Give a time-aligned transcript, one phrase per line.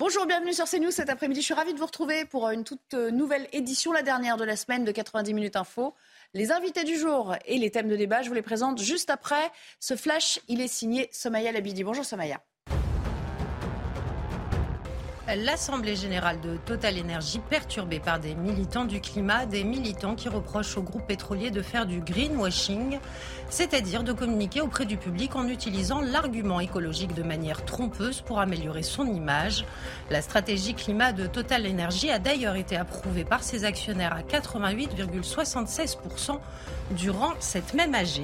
[0.00, 1.42] Bonjour, bienvenue sur CNews cet après-midi.
[1.42, 4.56] Je suis ravie de vous retrouver pour une toute nouvelle édition, la dernière de la
[4.56, 5.94] semaine de 90 minutes info.
[6.32, 9.52] Les invités du jour et les thèmes de débat, je vous les présente juste après.
[9.78, 11.84] Ce flash, il est signé Somaya Labidi.
[11.84, 12.40] Bonjour Somaya.
[15.36, 20.76] L'Assemblée générale de Total Energy perturbée par des militants du climat, des militants qui reprochent
[20.76, 22.98] au groupe pétrolier de faire du greenwashing,
[23.48, 28.82] c'est-à-dire de communiquer auprès du public en utilisant l'argument écologique de manière trompeuse pour améliorer
[28.82, 29.64] son image.
[30.10, 36.40] La stratégie climat de Total Energy a d'ailleurs été approuvée par ses actionnaires à 88,76%
[36.96, 38.22] durant cette même AG.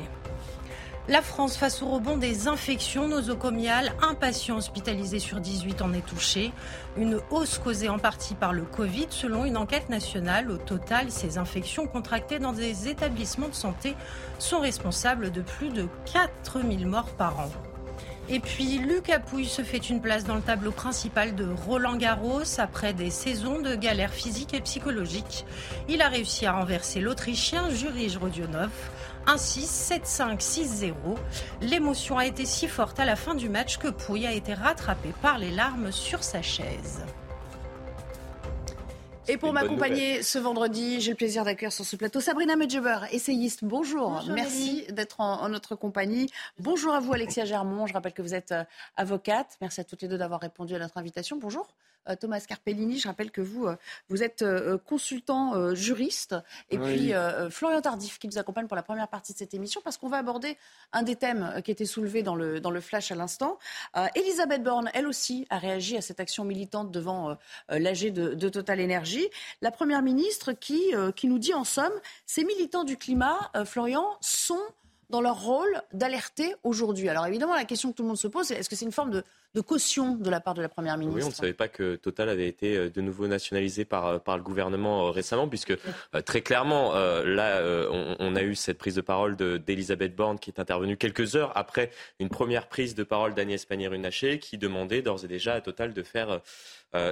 [1.08, 6.04] La France face au rebond des infections nosocomiales, un patient hospitalisé sur 18 en est
[6.04, 6.50] touché.
[6.96, 10.50] Une hausse causée en partie par le Covid selon une enquête nationale.
[10.50, 13.94] Au total, ces infections contractées dans des établissements de santé
[14.40, 17.50] sont responsables de plus de 4000 morts par an.
[18.28, 22.58] Et puis Lucas Pouille se fait une place dans le tableau principal de Roland Garros
[22.58, 25.44] après des saisons de galères physiques et psychologiques.
[25.88, 28.70] Il a réussi à renverser l'Autrichien Jurij Rodionov.
[29.26, 30.94] 1-6, 7-5, 6-0.
[31.60, 35.12] L'émotion a été si forte à la fin du match que Pouille a été rattrapé
[35.22, 37.04] par les larmes sur sa chaise.
[39.28, 43.64] Et pour m'accompagner ce vendredi, j'ai le plaisir d'accueillir sur ce plateau Sabrina Medjeber, essayiste.
[43.64, 46.30] Bonjour, merci d'être en, notre compagnie.
[46.60, 48.62] Bonjour à vous Alexia Germont, je rappelle que vous êtes euh,
[48.96, 49.56] avocate.
[49.60, 51.38] Merci à toutes les deux d'avoir répondu à notre invitation.
[51.38, 51.66] Bonjour.
[52.08, 53.76] Euh, Thomas Carpellini, je rappelle que vous, euh,
[54.08, 56.34] vous êtes euh, consultant juriste.
[56.70, 57.12] Et puis
[57.50, 60.18] Florian Tardif qui nous accompagne pour la première partie de cette émission parce qu'on va
[60.18, 60.56] aborder
[60.92, 63.58] un des thèmes qui était soulevé dans le, dans le flash à l'instant.
[64.14, 67.36] Elisabeth Borne, elle aussi, a réagi à cette action militante devant
[67.68, 69.26] l'AG de, de, Total Energy.
[69.62, 71.92] La Première ministre qui, qui nous dit en somme,
[72.26, 74.62] ces militants du climat, Florian, sont
[75.10, 77.08] dans leur rôle d'alerter aujourd'hui.
[77.08, 78.92] Alors évidemment, la question que tout le monde se pose, c'est est-ce que c'est une
[78.92, 79.24] forme de
[79.56, 81.18] de caution de la part de la Première ministre.
[81.18, 84.18] Oui, on ne savait pas que Total avait été euh, de nouveau nationalisé par, euh,
[84.18, 85.74] par le gouvernement euh, récemment, puisque
[86.26, 87.62] très clairement, là,
[88.20, 91.90] on, a eu cette prise de parole d'Elisabeth Borne qui est intervenue quelques heures après
[92.20, 96.02] une première prise de parole d'Agnès Pannier-Runacher qui demandait d'ores et déjà à Total de
[96.02, 96.40] faire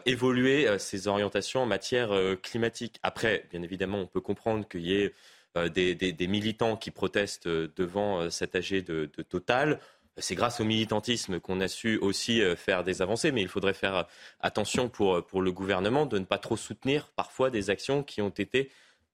[0.05, 2.11] évoluer ses orientations en matière
[2.43, 2.99] climatique.
[3.03, 5.15] Après, bien évidemment, on peut comprendre qu'il y ait
[5.57, 9.81] des, militants qui protestent devant cet AG de, de Total
[10.17, 13.75] c'est grâce au militantisme qu'on a su aussi euh, faire des avancées, mais il faudrait
[13.75, 14.03] faire euh,
[14.41, 18.23] attention pour, euh, pour le gouvernement de ne pas trop soutenir parfois des actions qui
[18.23, 18.71] ont été,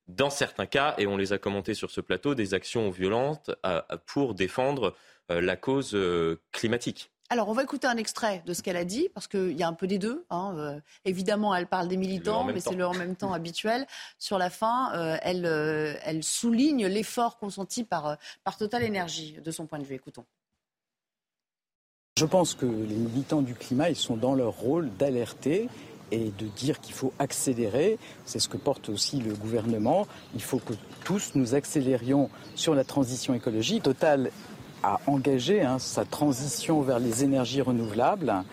[0.07, 3.51] dans certains cas, et on les a commentés sur ce plateau, des actions violentes
[4.07, 4.95] pour défendre
[5.29, 5.97] la cause
[6.51, 7.10] climatique.
[7.31, 9.67] Alors, on va écouter un extrait de ce qu'elle a dit, parce qu'il y a
[9.69, 10.25] un peu des deux.
[10.31, 13.87] Hein, évidemment, elle parle des militants, mais c'est le en même temps habituel.
[14.19, 14.91] Sur la fin,
[15.23, 15.45] elle,
[16.03, 19.95] elle souligne l'effort consenti par, par Total Energy, de son point de vue.
[19.95, 20.25] Écoutons.
[22.17, 25.69] Je pense que les militants du climat, ils sont dans leur rôle d'alerter
[26.11, 27.97] et de dire qu'il faut accélérer.
[28.25, 30.05] C'est ce que porte aussi le gouvernement.
[30.35, 30.73] Il faut que
[31.05, 33.83] tous nous accélérions sur la transition écologique.
[33.83, 34.31] Total
[34.83, 38.43] a engagé hein, sa transition vers les énergies renouvelables.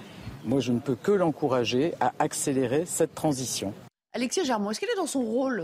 [0.45, 3.75] Moi, je ne peux que l'encourager à accélérer cette transition.
[4.13, 5.63] Alexis Germont, est-ce qu'il est dans son rôle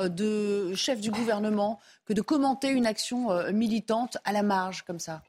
[0.00, 4.82] euh, de chef du gouvernement que de commenter une action euh, militante à la marge
[4.82, 5.22] comme ça?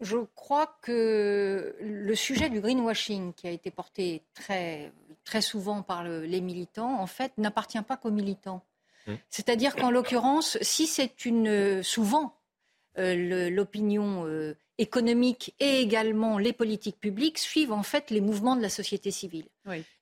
[0.00, 4.92] Je crois que le sujet du greenwashing qui a été porté très,
[5.24, 8.62] très souvent par les militants, en fait, n'appartient pas qu'aux militants.
[9.06, 9.14] Mmh.
[9.30, 12.35] C'est-à-dire qu'en l'occurrence, si c'est une souvent
[12.98, 18.62] euh, l'opinion euh, économique et également les politiques publiques suivent en fait les mouvements de
[18.62, 19.46] la société civile.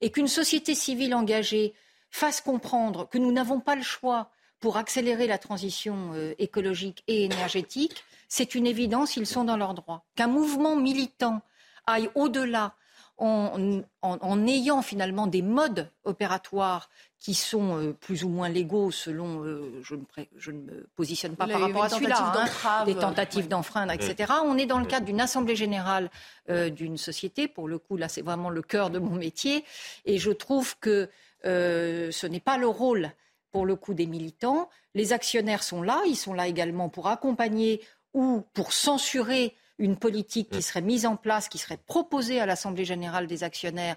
[0.00, 1.74] Et qu'une société civile engagée
[2.10, 4.30] fasse comprendre que nous n'avons pas le choix
[4.60, 9.74] pour accélérer la transition euh, écologique et énergétique, c'est une évidence, ils sont dans leurs
[9.74, 10.04] droits.
[10.14, 11.42] Qu'un mouvement militant
[11.86, 12.74] aille au-delà
[13.18, 16.90] en, ayant finalement des modes opératoires
[17.24, 21.58] qui sont euh, plus ou moins légaux selon, euh, je, ne, me positionne pas par
[21.58, 22.34] rapport à celui-là,
[22.66, 24.30] hein, des tentatives d'enfreindre, etc.
[24.44, 26.10] On est dans le cadre d'une assemblée générale
[26.50, 27.48] euh, d'une société.
[27.48, 29.64] Pour le coup, là, c'est vraiment le cœur de mon métier.
[30.04, 31.08] Et je trouve que
[31.44, 33.10] ce n'est pas le rôle,
[33.52, 34.68] pour le coup, des militants.
[34.94, 36.02] Les actionnaires sont là.
[36.06, 37.80] Ils sont là également pour accompagner
[38.12, 42.84] ou pour censurer une politique qui serait mise en place, qui serait proposée à l'Assemblée
[42.84, 43.96] générale des actionnaires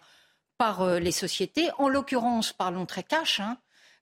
[0.57, 1.69] par euh, les sociétés.
[1.77, 3.57] En l'occurrence, parlons très cash, hein,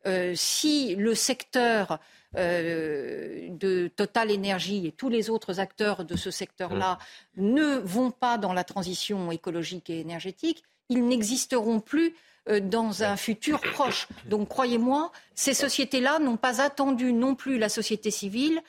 [0.08, 2.00] euh, si le secteur
[2.38, 7.00] euh, de Total Énergie et tous les autres acteurs de ce secteur-là
[7.36, 7.54] mm.
[7.54, 12.14] ne vont pas dans la transition écologique et énergétique, ils n'existeront plus
[12.62, 14.08] dans un futur proche.
[14.26, 18.62] Donc croyez-moi, ces sociétés-là n'ont pas attendu non plus la société civile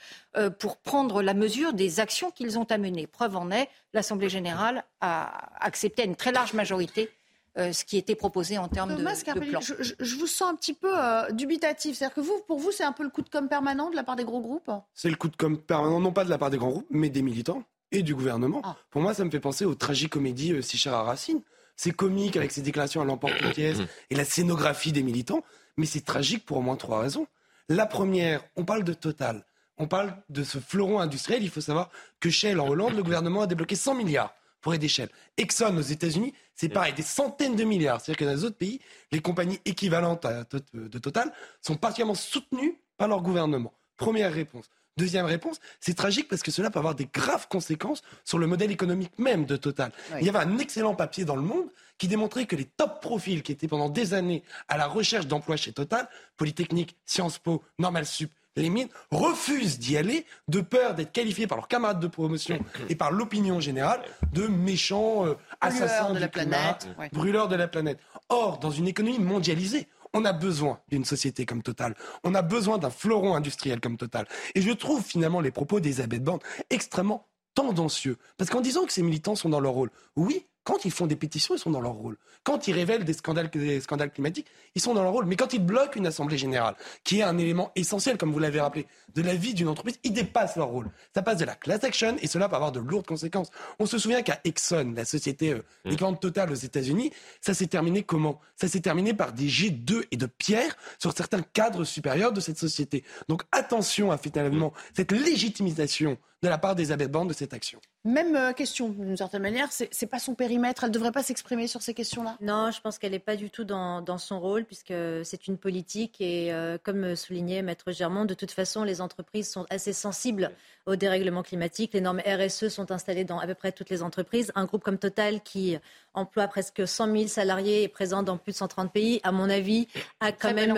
[0.59, 3.07] pour prendre la mesure des actions qu'ils ont à mener.
[3.07, 7.11] Preuve en est, l'Assemblée générale a accepté à une très large majorité
[7.59, 9.61] euh, ce qui était proposé en termes de, plan.
[9.61, 11.97] Je, vous sens un petit peu euh, dubitatif.
[11.97, 14.05] C'est-à-dire que vous, pour vous, c'est un peu le coup de com' permanent de la
[14.05, 14.71] part des gros groupes?
[14.93, 17.09] C'est le coup de com' permanent, non pas de la part des grands groupes, mais
[17.09, 17.63] des militants
[17.93, 18.61] et du gouvernement.
[18.63, 18.77] Ah.
[18.91, 21.41] Pour moi, ça me fait penser aux tragicomédies euh, si chères à Racine.
[21.77, 23.79] C'est comique avec ses déclarations à l'emporte-pièce
[24.11, 25.43] et la scénographie des militants,
[25.77, 27.27] mais c'est tragique pour au moins trois raisons.
[27.69, 29.45] La première, on parle de Total.
[29.79, 31.43] On parle de ce fleuron industriel.
[31.43, 34.35] Il faut savoir que Shell, en Hollande, le gouvernement a débloqué 100 milliards
[34.67, 35.11] pour aider Shell.
[35.37, 38.01] Exxon aux États-Unis, c'est pareil, des centaines de milliards.
[38.01, 38.81] C'est-à-dire que dans les autres pays,
[39.13, 40.43] les compagnies équivalentes à,
[40.75, 41.33] de Total
[41.63, 43.73] sont particulièrement soutenues par leur gouvernement.
[43.97, 44.69] Première réponse.
[44.97, 48.73] Deuxième réponse, c'est tragique parce que cela peut avoir des graves conséquences sur le modèle
[48.73, 49.93] économique même de Total.
[50.19, 53.45] Il y avait un excellent papier dans le monde qui démontrait que les top profils
[53.45, 58.05] qui étaient pendant des années à la recherche d'emploi chez Total, Polytechnique, Sciences Po, Normal
[58.05, 62.59] Sup, les mines refusent d'y aller de peur d'être qualifiés par leurs camarades de promotion
[62.89, 64.01] et par l'opinion générale
[64.33, 67.99] de méchants euh, assassins de la planète, brûleurs de la planète.
[68.29, 71.95] Or, dans une économie mondialisée, on a besoin d'une société comme Total.
[72.25, 74.27] On a besoin d'un fleuron industriel comme Total.
[74.55, 78.17] Et je trouve finalement les propos d'Elisabeth Borne extrêmement tendancieux.
[78.39, 81.15] Parce qu'en disant que ces militants sont dans leur rôle, oui, quand ils font des
[81.15, 82.17] pétitions, ils sont dans leur rôle.
[82.43, 85.27] Quand ils révèlent des scandales, des scandales climatiques, ils sont dans leur rôle.
[85.27, 86.75] Mais quand ils bloquent une assemblée générale,
[87.05, 90.13] qui est un élément essentiel, comme vous l'avez rappelé, de la vie d'une entreprise, ils
[90.13, 90.91] dépassent leur rôle.
[91.15, 93.51] Ça passe de la class action et cela peut avoir de lourdes conséquences.
[93.79, 96.17] On se souvient qu'à Exxon, la société euh, mmh.
[96.17, 98.41] totale aux États-Unis, ça s'est terminé comment?
[98.57, 102.41] Ça s'est terminé par des jets d'œufs et de pierres sur certains cadres supérieurs de
[102.41, 103.05] cette société.
[103.29, 107.81] Donc attention à finalement cette légitimisation de la part des Borne de cette action.
[108.05, 111.67] Même euh, question, d'une certaine manière, c'est pas son périmètre, elle ne devrait pas s'exprimer
[111.67, 112.37] sur ces questions-là?
[112.41, 116.21] Non, je pense qu'elle n'est pas du tout dans, son rôle, puisque c'est une politique
[116.21, 120.51] et, euh, comme soulignait Maître Germont, de toute façon, les entreprises sont assez sensibles
[120.87, 121.93] au dérèglement climatique.
[121.93, 124.51] Les normes RSE sont installées dans à peu près toutes les entreprises.
[124.55, 125.77] Un groupe comme Total, qui
[126.15, 129.51] emploie presque 100 000 salariés et est présent dans plus de 130 pays, à mon
[129.51, 129.89] avis,
[130.21, 130.75] a quand même,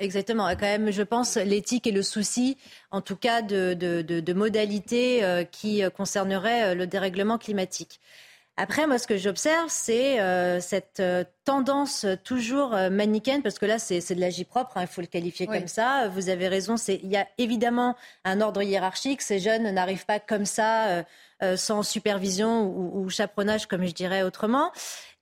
[0.00, 2.56] exactement, a quand même, je pense, l'éthique et le souci,
[2.90, 8.00] en tout cas, de, de modalités euh, qui concerneraient le dérèglement climatique.
[8.56, 13.64] Après, moi, ce que j'observe, c'est euh, cette euh, tendance toujours euh, manichéenne, parce que
[13.64, 16.08] là, c'est de l'agi propre, hein, il faut le qualifier comme ça.
[16.08, 19.22] Vous avez raison, il y a évidemment un ordre hiérarchique.
[19.22, 21.04] Ces jeunes n'arrivent pas comme ça,
[21.56, 24.72] sans supervision ou, chaperonnage, comme je dirais autrement.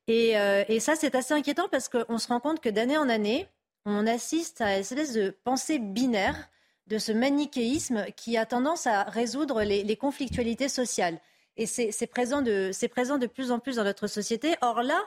[0.09, 0.33] Et,
[0.69, 3.47] et ça, c'est assez inquiétant parce qu'on se rend compte que d'année en année,
[3.85, 6.49] on assiste à une espèce de pensée binaire,
[6.89, 11.21] de ce manichéisme qui a tendance à résoudre les, les conflictualités sociales.
[11.59, 14.55] Et c'est présent, de, présent de plus en plus dans notre société.
[14.63, 14.99] Or là,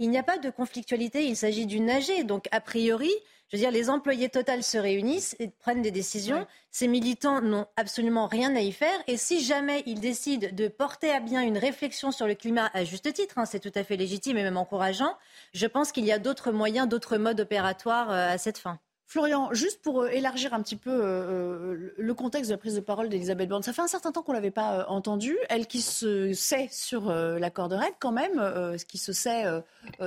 [0.00, 2.26] il n'y a pas de conflictualité, il s'agit d'une AG.
[2.26, 3.10] Donc, a priori,
[3.48, 6.46] je veux dire, les employés Total se réunissent et prennent des décisions.
[6.70, 8.98] Ces militants n'ont absolument rien à y faire.
[9.06, 12.84] Et si jamais ils décident de porter à bien une réflexion sur le climat à
[12.84, 15.16] juste titre, hein, c'est tout à fait légitime et même encourageant,
[15.52, 18.80] je pense qu'il y a d'autres moyens, d'autres modes opératoires euh, à cette fin.
[19.10, 22.76] Florian, juste pour euh, élargir un petit peu euh, euh, le contexte de la prise
[22.76, 25.36] de parole d'Elisabeth Borne, ça fait un certain temps qu'on ne l'avait pas entendue.
[25.48, 28.40] Elle qui se sait sur l'accord de quand même,
[28.86, 29.44] qui se sait,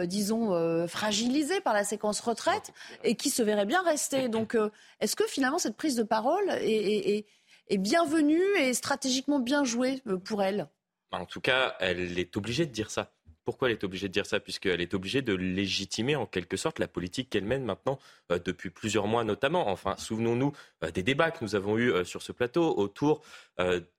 [0.06, 2.72] disons, fragilisée par la séquence retraite
[3.04, 4.30] et qui se verrait bien rester.
[4.30, 4.56] Donc,
[5.00, 7.26] est-ce que finalement cette prise de parole est,
[7.68, 10.70] est bienvenue et stratégiquement bien jouée pour elle?
[11.12, 13.12] En tout cas, elle est obligée de dire ça.
[13.46, 16.80] Pourquoi elle est obligée de dire ça Puisqu'elle est obligée de légitimer en quelque sorte
[16.80, 18.00] la politique qu'elle mène maintenant
[18.32, 19.68] euh, depuis plusieurs mois notamment.
[19.68, 23.22] Enfin, souvenons-nous euh, des débats que nous avons eus euh, sur ce plateau autour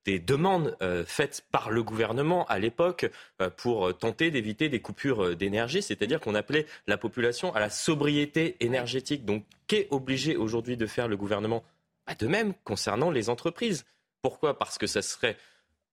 [0.04, 3.08] des demandes faites par le gouvernement à l'époque
[3.56, 9.24] pour tenter d'éviter des coupures d'énergie, c'est-à-dire qu'on appelait la population à la sobriété énergétique.
[9.24, 11.62] Donc, qu'est obligé aujourd'hui de faire le gouvernement?
[12.04, 13.84] Bah, De même concernant les entreprises.
[14.22, 14.58] Pourquoi?
[14.58, 15.36] Parce que ça serait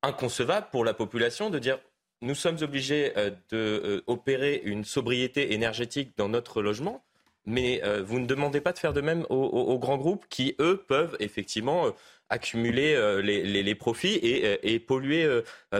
[0.02, 1.78] inconcevable pour la population de dire
[2.22, 7.04] nous sommes obligés euh, d'opérer euh, une sobriété énergétique dans notre logement,
[7.46, 10.84] mais euh, vous ne demandez pas de faire de même aux, grands groupes qui, eux,
[10.88, 11.88] peuvent effectivement
[12.30, 15.28] accumuler les, profits et, polluer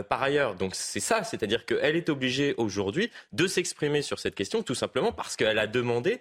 [0.08, 0.54] par ailleurs.
[0.56, 5.12] Donc c'est ça, c'est-à-dire qu'elle est obligée aujourd'hui de s'exprimer sur cette question tout simplement
[5.12, 6.20] parce qu'elle a demandé,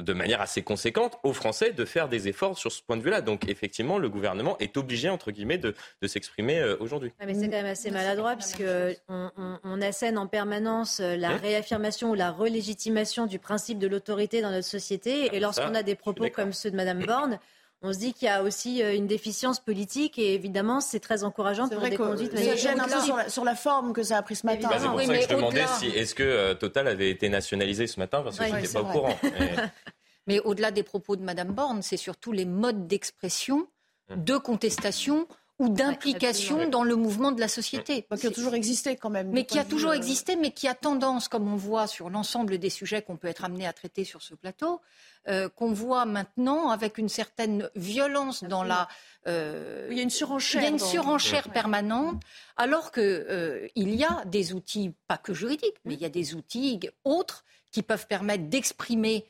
[0.00, 3.20] de manière assez conséquente aux Français de faire des efforts sur ce point de vue-là.
[3.20, 5.74] Donc effectivement, le gouvernement est obligé, entre guillemets, de,
[6.06, 7.12] s'exprimer euh, aujourd'hui.
[7.24, 8.62] mais c'est quand même assez maladroit puisque
[9.08, 9.30] on,
[9.62, 14.50] on, assène en permanence euh, la réaffirmation ou la relégitimation du principe de l'autorité dans
[14.50, 15.34] notre société.
[15.34, 17.38] Et lorsqu'on a des propos comme ceux de Mme Borne,
[17.82, 21.22] on se dit qu'il y a aussi euh, une déficience politique et évidemment c'est très
[21.22, 22.36] encourageant pour des conduites.
[22.36, 24.68] Ça gêne un peu sur la, forme que ça a pris ce matin.
[24.68, 27.86] Bah, c'est pour ça que je demandais si est-ce que euh, Total avait été nationalisé
[27.86, 29.18] ce matin parce que je n'étais pas au courant.
[30.26, 33.66] Mais au-delà des propos de Mme Borne, c'est surtout les modes d'expression,
[34.08, 34.24] hum.
[34.24, 35.28] de contestation
[35.60, 38.06] ou d'implication dans le mouvement de la société.
[38.18, 39.30] Qui a toujours existé quand même.
[39.30, 42.58] Mais qui a toujours euh, existé, mais qui a tendance, comme on voit sur l'ensemble
[42.58, 44.80] des sujets qu'on peut être amené à traiter sur ce plateau,
[45.28, 48.88] euh, qu'on voit maintenant avec une certaine violence dans la...
[49.28, 50.60] Euh, il y a une surenchère.
[50.60, 52.20] Il y a une surenchère permanente,
[52.56, 56.34] alors qu'il il y a des outils, pas que juridiques, mais il y a des
[56.34, 59.24] outils autres qui peuvent permettre d'exprimer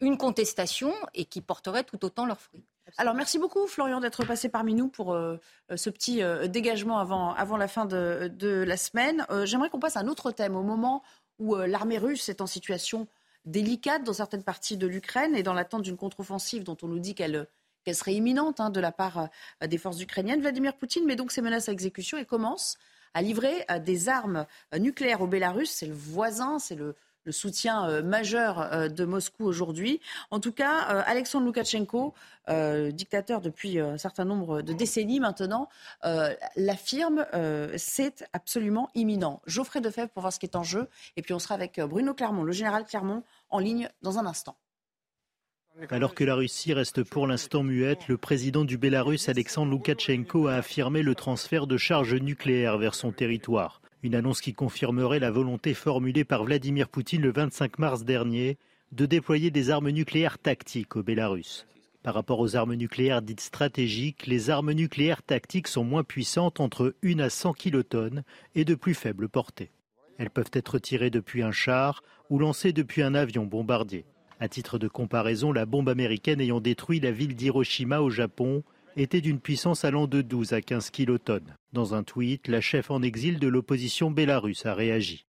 [0.00, 2.64] une contestation et qui porteraient tout autant leurs fruits.
[2.96, 5.36] Alors merci beaucoup Florian d'être passé parmi nous pour euh,
[5.70, 9.26] euh, ce petit euh, dégagement avant, avant la fin de, la semaine.
[9.44, 11.02] J'aimerais qu'on passe à un autre thème au moment
[11.38, 13.06] où l'armée russe est en situation
[13.44, 17.14] délicate dans certaines parties de l'Ukraine et dans l'attente d'une contre-offensive dont on nous dit
[17.14, 17.46] qu'elle
[17.92, 19.28] serait imminente hein, de la part
[19.64, 20.40] des forces ukrainiennes.
[20.40, 22.76] Vladimir Poutine met donc ses menaces à exécution et commence
[23.14, 25.70] à livrer des armes nucléaires au Bélarus.
[25.70, 26.96] C'est le voisin, c'est le,
[27.28, 30.00] le soutien euh, majeur euh, de Moscou aujourd'hui.
[30.30, 32.14] En tout cas, euh, Alexandre Loukachenko,
[32.92, 35.68] dictateur depuis un certain nombre de décennies maintenant,
[36.56, 37.26] l'affirme,
[37.76, 39.42] c'est absolument imminent.
[39.46, 40.88] Geoffrey Defebvre pour voir ce qui est en jeu.
[41.18, 44.56] Et puis on sera avec Bruno Clermont, le général Clermont, en ligne dans un instant.
[45.90, 50.54] Alors que la Russie reste pour l'instant muette, le président du Bélarus, Alexandre Loukachenko, a
[50.54, 53.82] affirmé le transfert de charges nucléaires vers son territoire.
[54.04, 58.56] Une annonce qui confirmerait la volonté formulée par Vladimir Poutine le 25 mars dernier
[58.92, 61.66] de déployer des armes nucléaires tactiques au Bélarus.
[62.04, 66.94] Par rapport aux armes nucléaires dites stratégiques, les armes nucléaires tactiques sont moins puissantes entre
[67.02, 68.22] 1 à 100 kilotonnes
[68.54, 69.72] et de plus faible portée.
[70.16, 74.04] Elles peuvent être tirées depuis un char ou lancées depuis un avion bombardier.
[74.38, 78.62] À titre de comparaison, la bombe américaine ayant détruit la ville d'Hiroshima au Japon
[79.00, 81.56] était d'une puissance allant de 12 à 15 kilotonnes.
[81.72, 85.26] Dans un tweet, la chef en exil de l'opposition bélarusse a réagi.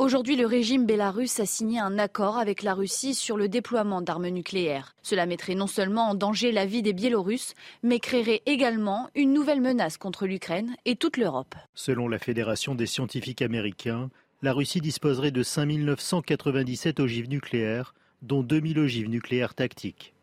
[0.00, 4.28] Aujourd'hui, le régime bélarusse a signé un accord avec la Russie sur le déploiement d'armes
[4.28, 4.94] nucléaires.
[5.02, 9.60] Cela mettrait non seulement en danger la vie des Biélorusses, mais créerait également une nouvelle
[9.60, 11.54] menace contre l'Ukraine et toute l'Europe.
[11.74, 14.08] Selon la Fédération des scientifiques américains,
[14.40, 20.14] la Russie disposerait de 5997 ogives nucléaires, dont 2000 ogives nucléaires tactiques.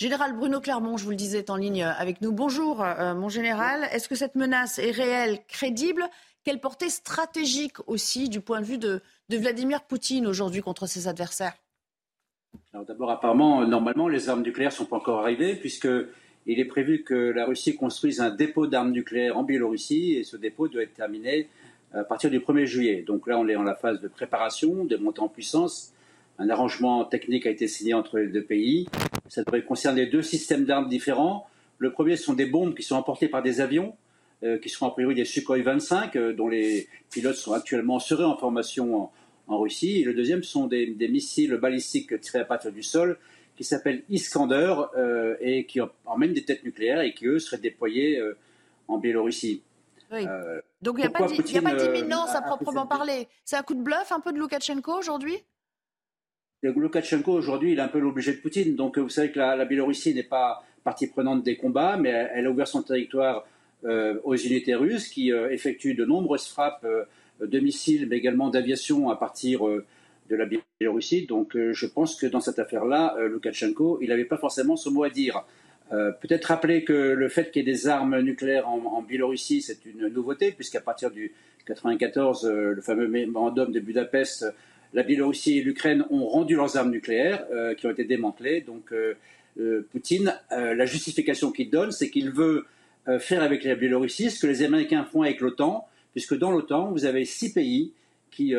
[0.00, 2.32] Général Bruno Clermont, je vous le disais, est en ligne avec nous.
[2.32, 3.86] Bonjour, euh, mon général.
[3.92, 6.08] Est-ce que cette menace est réelle, crédible?
[6.42, 11.52] Quelle portée stratégique aussi du point de vue de, Vladimir Poutine aujourd'hui contre ses adversaires?
[12.72, 17.14] D'abord, apparemment, normalement, les armes nucléaires ne sont pas encore arrivées, puisqu'il est prévu que
[17.14, 21.50] la Russie construise un dépôt d'armes nucléaires en Biélorussie, et ce dépôt doit être terminé
[21.92, 23.04] à partir du 1er juillet.
[23.06, 25.92] Donc là, on est en la phase de préparation, de montée en puissance.
[26.38, 28.88] Un arrangement technique a été signé entre les deux pays.
[29.30, 31.48] Ça devrait concerner deux systèmes d'armes différents.
[31.78, 33.94] Le premier ce sont des bombes qui sont emportées par des avions,
[34.42, 38.24] euh, qui sont a priori des Sukhoi 25, euh, dont les pilotes sont actuellement seraient
[38.24, 39.08] en formation
[39.46, 40.00] en, Russie.
[40.00, 43.18] Et le deuxième sont des, missiles balistiques tirés à partir du sol,
[43.56, 48.20] qui s'appellent Iskander euh, et qui emmènent des têtes nucléaires et qui eux seraient déployés
[48.88, 49.62] en Biélorussie.
[50.12, 50.24] Oui.
[50.82, 53.28] Donc il n'y a, pas d'imminence à proprement parler?
[53.44, 55.36] C'est un coup de bluff un peu de Loukachenko aujourd'hui?
[56.62, 58.76] Loukachenko, aujourd'hui, il est un peu l'obligé de Poutine.
[58.76, 62.50] Donc, vous savez que la, Biélorussie n'est pas partie prenante des combats, mais elle, a
[62.50, 63.46] ouvert son territoire
[63.84, 67.04] euh, aux unités russes qui euh, effectuent de nombreuses frappes euh,
[67.40, 70.46] de missiles, mais également d'aviation à partir de la
[70.78, 71.26] Biélorussie.
[71.26, 75.08] Donc, je pense que dans cette affaire-là, Loukachenko, il n'avait pas forcément son mot à
[75.08, 75.42] dire.
[75.88, 79.86] Peut-être rappeler que le fait qu'il y ait des armes nucléaires en, en Biélorussie, c'est
[79.86, 81.32] une nouveauté, puisqu'à partir du
[81.64, 84.44] 94, le fameux mémorandum de Budapest
[84.92, 88.60] la Biélorussie et l'Ukraine ont rendu leurs armes nucléaires euh, qui ont été démantelées.
[88.60, 89.14] Donc euh,
[89.58, 92.66] euh, Poutine, la justification qu'il donne, c'est qu'il veut
[93.18, 97.04] faire avec la Biélorussie ce que les Américains font avec l'OTAN, puisque dans l'OTAN, vous
[97.04, 97.92] avez six pays
[98.30, 98.54] qui,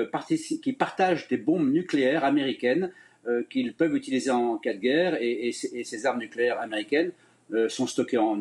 [0.78, 2.92] partagent des bombes nucléaires américaines
[3.50, 7.12] qu'ils peuvent utiliser en cas de guerre, et, ces armes nucléaires américaines
[7.70, 8.36] sont stockées en,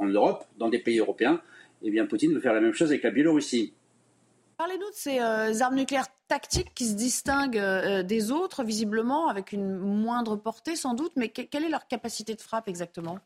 [0.00, 1.40] Europe, dans des pays européens.
[1.82, 3.72] Eh bien, Poutine veut faire la même chose avec la Biélorussie.
[4.58, 5.18] Parlez-nous de ces
[5.62, 10.94] armes nucléaires tactique qui se distingue euh, des autres, visiblement, avec une moindre portée sans
[10.94, 13.18] doute, mais quelle est leur capacité de frappe exactement?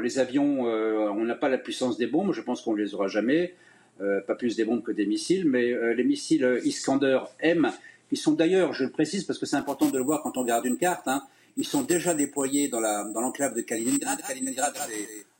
[0.00, 2.94] Les avions, euh, on n'a pas la puissance des bombes, je pense qu'on ne les
[2.94, 3.54] aura jamais,
[4.02, 7.72] euh, pas plus des bombes que des missiles, mais les missiles Iskander M,
[8.10, 10.42] qui sont d'ailleurs, je le précise parce que c'est important de le voir quand on
[10.42, 11.22] regarde une carte, hein,
[11.56, 14.20] ils sont déjà déployés dans l'enclave de Kaliningrad.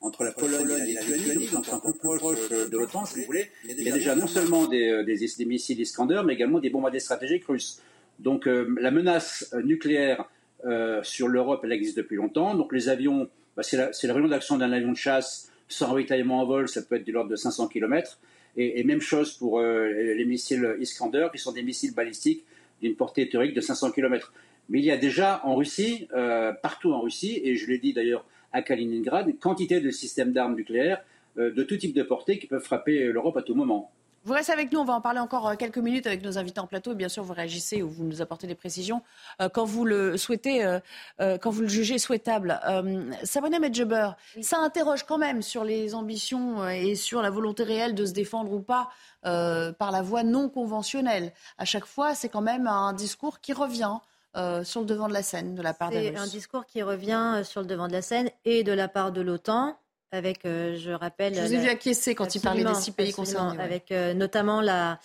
[0.00, 3.21] Entre la Pologne et la Lituanie, donc c'est un peu plus proche de l'OTAN, si
[3.21, 3.50] vous voulez.
[3.69, 7.45] Il y a déjà non seulement des, des, missiles Iskander, mais également des bombardiers stratégiques
[7.47, 7.83] russes.
[8.19, 10.25] Donc la menace nucléaire
[11.02, 12.54] sur l'Europe, elle existe depuis longtemps.
[12.54, 16.47] Donc les avions, bah, c'est la rayon d'action d'un avion de chasse sans ravitaillement en
[16.47, 18.19] vol, ça peut être de l'ordre de 500 km.
[18.57, 22.45] Et, même chose pour euh, les missiles Iskander, qui sont des missiles balistiques
[22.83, 24.33] d'une portée théorique de 500 km.
[24.69, 27.92] Mais il y a déjà en Russie, euh, partout en Russie, et je l'ai dit
[27.92, 31.02] d'ailleurs à Kaliningrad, quantité de systèmes d'armes nucléaires
[31.38, 33.90] euh, de tout type de portée qui peuvent frapper l'Europe à tout moment.
[34.25, 36.61] Vous restez avec nous, on va en parler encore euh, quelques minutes avec nos invités
[36.61, 36.95] en plateau.
[36.95, 39.00] bien sûr, vous réagissez ou vous nous apportez des précisions
[39.40, 42.61] euh, quand vous le souhaitez, euh, quand vous le jugez souhaitable.
[43.23, 44.11] Sabrina Medjeber,
[44.42, 48.52] ça interroge quand même sur les ambitions et sur la volonté réelle de se défendre
[48.52, 48.90] ou pas
[49.23, 51.33] par la voie non conventionnelle.
[51.57, 53.97] À chaque fois, c'est quand même un discours qui revient.
[54.64, 56.10] Sur le devant de la scène de la part des Russes.
[56.14, 59.12] C'est un discours qui revient sur le devant de la scène et de la part
[59.12, 59.76] de l'OTAN,
[60.12, 61.34] avec, euh, je rappelle.
[61.34, 63.60] Je vous ai vu acquiescer quand il parlait des six pays concernés.
[63.62, 64.99] Avec euh, notamment la,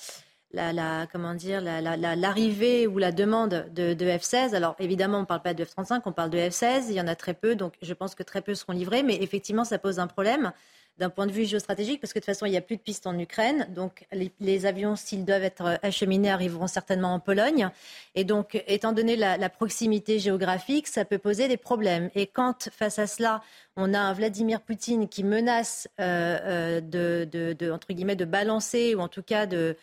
[0.51, 4.55] la, la, comment dire, l'arrivée ou la demande de, de, F-16.
[4.55, 6.86] Alors évidemment, on ne parle pas de F-35, on parle de F-16.
[6.89, 9.03] Il y en a très peu, donc je pense que très peu seront livrés.
[9.03, 10.51] Mais effectivement, ça pose un problème
[10.98, 12.82] d'un point de vue géostratégique, parce que de toute façon, il n'y a plus de
[12.82, 13.68] pistes en Ukraine.
[13.75, 17.70] Donc, les, avions, s'ils doivent être acheminés, arriveront certainement en Pologne.
[18.16, 22.10] Et donc, étant donné la, proximité géographique, ça peut poser des problèmes.
[22.16, 23.42] Et quand, face à cela,
[23.75, 29.02] on a un Vladimir Poutine qui menace euh, euh, de, entre guillemets, de balancer, ou
[29.02, 29.75] en tout cas de,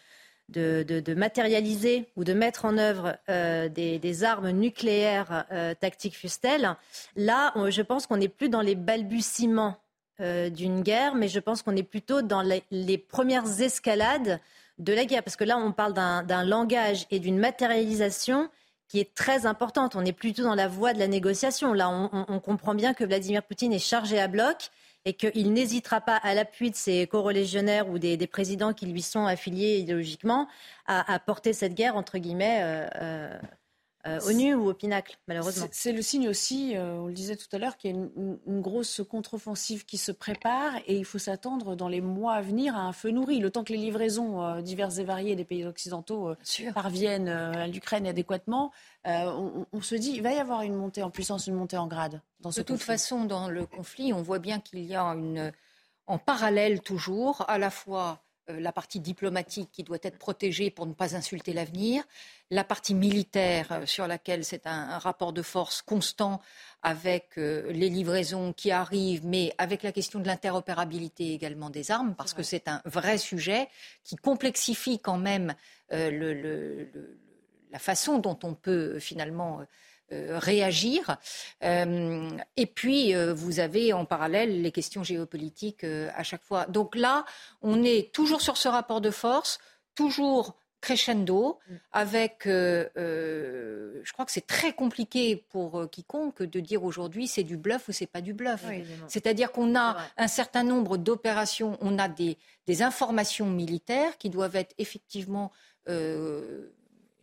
[0.49, 5.45] de, matérialiser ou de mettre en œuvre euh, des, armes nucléaires
[5.79, 6.75] tactiques fustelles,
[7.17, 9.77] là, je pense qu'on n'est plus dans les balbutiements
[10.21, 14.41] euh, d'une guerre, mais je pense qu'on est plutôt dans les, premières escalades
[14.79, 18.49] de la guerre, parce que là, on parle d'un langage et d'une matérialisation
[18.89, 19.97] qui est très importante.
[19.97, 21.73] On est plutôt dans la voie de la négociation.
[21.73, 24.69] Là, on, comprend bien que Vladimir Poutine est chargé à bloc
[25.07, 29.25] et qu'il n'hésitera pas, à l'appui de ses co-religionnaires ou des, présidents qui lui sont
[29.25, 30.47] affiliés idéologiquement,
[30.87, 33.39] à, porter cette guerre, entre guillemets, euh, euh,
[34.07, 35.69] euh, au nu ou au pinacle, malheureusement.
[35.71, 38.61] C'est le signe aussi, euh, on le disait tout à l'heure, qu'il y a une,
[38.61, 42.81] grosse contre-offensive qui se prépare et il faut s'attendre dans les mois à venir à
[42.81, 43.39] un feu nourri.
[43.39, 46.35] Le temps que les livraisons euh, diverses et variées des pays occidentaux
[46.75, 48.73] parviennent à l'Ukraine adéquatement,
[49.05, 52.21] on, se dit il va y avoir une montée en puissance, une montée en grade.
[52.41, 55.53] Dans de toute façon, dans le conflit, on voit bien qu'il y a une,
[56.07, 60.87] en parallèle toujours à la fois euh, la partie diplomatique qui doit être protégée pour
[60.87, 62.05] ne pas insulter l'avenir,
[62.51, 66.41] la partie militaire euh, sur laquelle c'est un, rapport de force constant
[66.83, 72.15] avec euh, les livraisons qui arrivent, mais avec la question de l'interopérabilité également des armes,
[72.15, 73.69] parce que c'est un vrai sujet
[74.05, 75.55] qui complexifie quand même
[77.73, 79.65] la façon dont on peut finalement euh,
[80.39, 81.17] réagir.
[81.65, 86.67] Euh, et puis, euh, vous avez en parallèle les questions géopolitiques à chaque fois.
[86.67, 87.25] Donc là,
[87.63, 89.59] on est toujours sur ce rapport de force,
[89.95, 91.75] toujours crescendo, mm.
[91.93, 97.89] avec, je crois que c'est très compliqué pour quiconque de dire aujourd'hui c'est du bluff
[97.89, 98.65] ou c'est pas du bluff.
[99.07, 104.57] C'est-à-dire qu'on a un certain nombre d'opérations, on a des, des, informations militaires qui doivent
[104.57, 105.53] être effectivement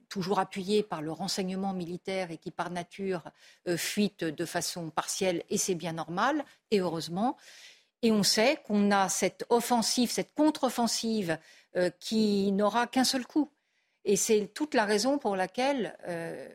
[0.10, 3.24] toujours appuyé par le renseignement militaire et qui par nature
[3.68, 7.38] euh, fuite de façon partielle, et c'est bien normal, et heureusement.
[8.02, 11.38] Et on sait qu'on a cette offensive, cette contre-offensive
[11.76, 13.52] euh, qui n'aura qu'un seul coup.
[14.06, 16.48] Et c'est toute la raison pour laquelle euh,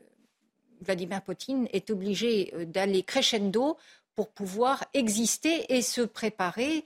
[0.81, 3.77] Vladimir Poutine est obligé d'aller crescendo
[4.15, 6.85] pour pouvoir exister et se préparer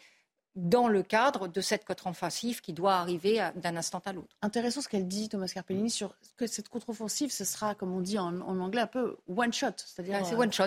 [0.58, 4.34] dans le cadre de cette contre-offensive qui doit arriver d'un instant à l'autre.
[4.42, 8.18] Intéressant ce qu'elle dit, Thomas Carpellini, sur que cette contre-offensive, ce sera, comme on dit
[8.18, 9.68] en, anglais, un peu one shot.
[9.76, 10.64] C'est-à-dire, c'est one shot.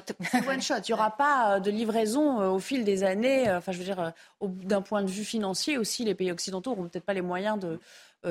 [0.48, 0.76] one shot.
[0.88, 3.50] Il n'y aura pas euh, de livraison euh, au fil des années.
[3.50, 6.88] Euh, enfin, je veux dire, d'un point de vue financier aussi, les pays occidentaux n'auront
[6.88, 7.80] peut-être pas les moyens de,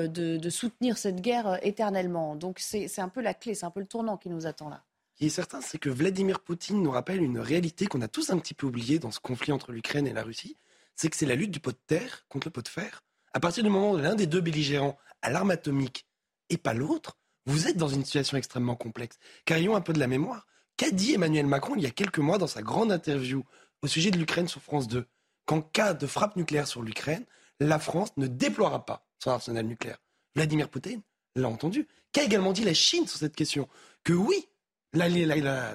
[0.07, 2.35] de, soutenir cette guerre éternellement.
[2.35, 4.81] Donc, c'est un peu la clé, c'est un peu le tournant qui nous attend là.
[5.13, 8.31] Ce qui est certain, c'est que Vladimir Poutine nous rappelle une réalité qu'on a tous
[8.31, 10.57] un petit peu oubliée dans ce conflit entre l'Ukraine et la Russie
[10.95, 13.03] c'est que c'est la lutte du pot de terre contre le pot de fer.
[13.33, 16.05] À partir du moment où l'un des deux belligérants a l'arme atomique
[16.49, 19.17] et pas l'autre, vous êtes dans une situation extrêmement complexe.
[19.45, 20.47] Car ayons un peu de la mémoire.
[20.77, 23.43] Qu'a dit Emmanuel Macron il y a quelques mois dans sa grande interview
[23.81, 25.05] au sujet de l'Ukraine sur France 2
[25.45, 27.25] Qu'en cas de frappe nucléaire sur l'Ukraine,
[27.59, 29.97] la France ne déploiera pas son arsenal nucléaire.
[30.35, 31.01] Vladimir Poutine
[31.35, 31.87] l'a entendu.
[32.11, 33.67] Qu'a également dit la Chine sur cette question?
[34.03, 34.47] Que oui,
[34.93, 35.09] la,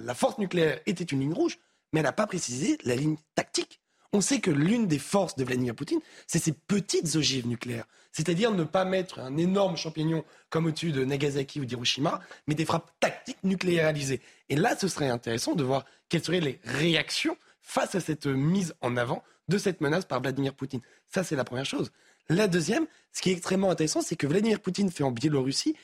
[0.01, 1.59] la force nucléaire était une ligne rouge,
[1.93, 3.81] mais elle n'a pas précisé la ligne tactique
[4.13, 7.87] On sait que l'une des forces de Vladimir Poutine, c'est ses petites ogives nucléaires.
[8.13, 12.65] C'est-à-dire ne pas mettre un énorme champignon comme au-dessus de Nagasaki ou d'Hiroshima, mais des
[12.65, 14.21] frappes tactiques nucléarisées.
[14.49, 18.75] Et là, ce serait intéressant de voir quelles seraient les réactions face à cette mise
[18.81, 20.81] en avant de cette menace par Vladimir Poutine.
[21.13, 21.91] Ça, c'est la première chose.
[22.29, 25.77] La deuxième, ce qui est extrêmement intéressant, c'est que Vladimir Poutine fait en Biélorussie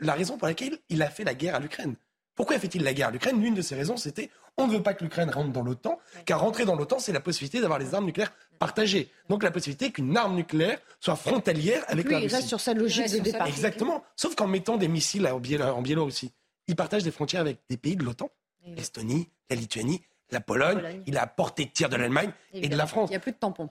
[0.00, 1.96] la raison pour laquelle il a fait la guerre à l'Ukraine.
[2.38, 3.42] Pourquoi fait-il la guerre à l'Ukraine?
[3.42, 6.40] L'une de ses raisons, c'était on ne veut pas que l'Ukraine rentre dans l'OTAN, car
[6.40, 9.10] rentrer dans l'OTAN, c'est la possibilité d'avoir les armes nucléaires partagées.
[9.28, 12.30] Donc la possibilité qu'une arme nucléaire soit frontalière avec lui, la Russie.
[12.30, 13.48] il reste sur sa logique de départ.
[13.48, 14.04] Exactement.
[14.14, 16.32] Sauf qu'en mettant des missiles en Biélorussie,
[16.68, 18.30] il partage des frontières avec des pays de l'OTAN,
[18.76, 22.86] l'Estonie, la Lituanie, la Pologne, il a apporté de tir de l'Allemagne et de la
[22.86, 23.08] France.
[23.10, 23.68] Il n'y a plus de tampons.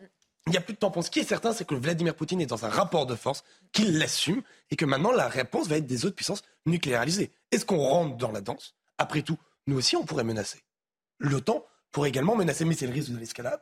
[0.47, 1.01] Il n'y a plus de tampons.
[1.01, 3.97] Ce qui est certain, c'est que Vladimir Poutine est dans un rapport de force, qu'il
[3.97, 7.33] l'assume, et que maintenant la réponse va être des autres puissances nucléarisées.
[7.51, 8.73] Est-ce qu'on rentre dans la danse?
[8.97, 10.63] Après tout, nous aussi, on pourrait menacer.
[11.19, 13.59] L'OTAN pourrait également menacer, mais c'est le risque de l'escalade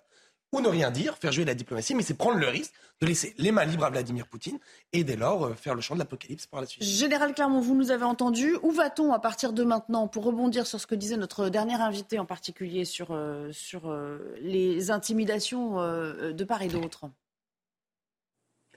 [0.56, 3.34] ou ne rien dire, faire jouer la diplomatie, mais c'est prendre le risque de laisser
[3.38, 4.58] les mains libres à Vladimir Poutine
[4.94, 6.84] et dès lors euh, faire le champ de l'apocalypse par la suite.
[6.84, 8.56] Général Clermont, vous nous avez entendu.
[8.64, 12.20] Où va-t-on à partir de maintenant pour rebondir sur ce que disait notre dernier invité
[12.20, 17.06] en particulier sur, euh, sur euh, les intimidations de part et d'autre?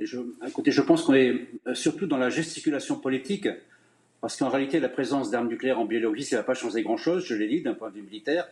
[0.00, 3.48] Je, écoutez, je pense qu'on est surtout dans la gesticulation politique,
[4.20, 7.24] parce qu'en réalité, la présence d'armes nucléaires en Biélorussie, ça ne va pas changer grand-chose,
[7.24, 8.48] je l'ai dit, d'un point de vue militaire.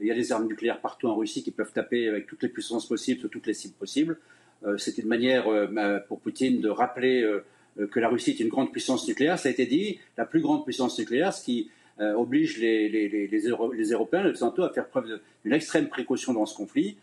[0.00, 2.48] Il y a des armes nucléaires partout en Russie qui peuvent taper avec toutes les
[2.48, 4.18] puissances possibles sur toutes les cibles possibles.
[4.64, 7.44] Euh, C'était une manière euh, pour Poutine de rappeler euh,
[7.90, 9.38] que la Russie est une grande puissance nucléaire.
[9.38, 11.70] Ça a été dit, la plus grande puissance nucléaire, ce qui
[12.16, 16.96] oblige les, les, les, les, Européens, à faire preuve d'une extrême précaution dans ce conflit.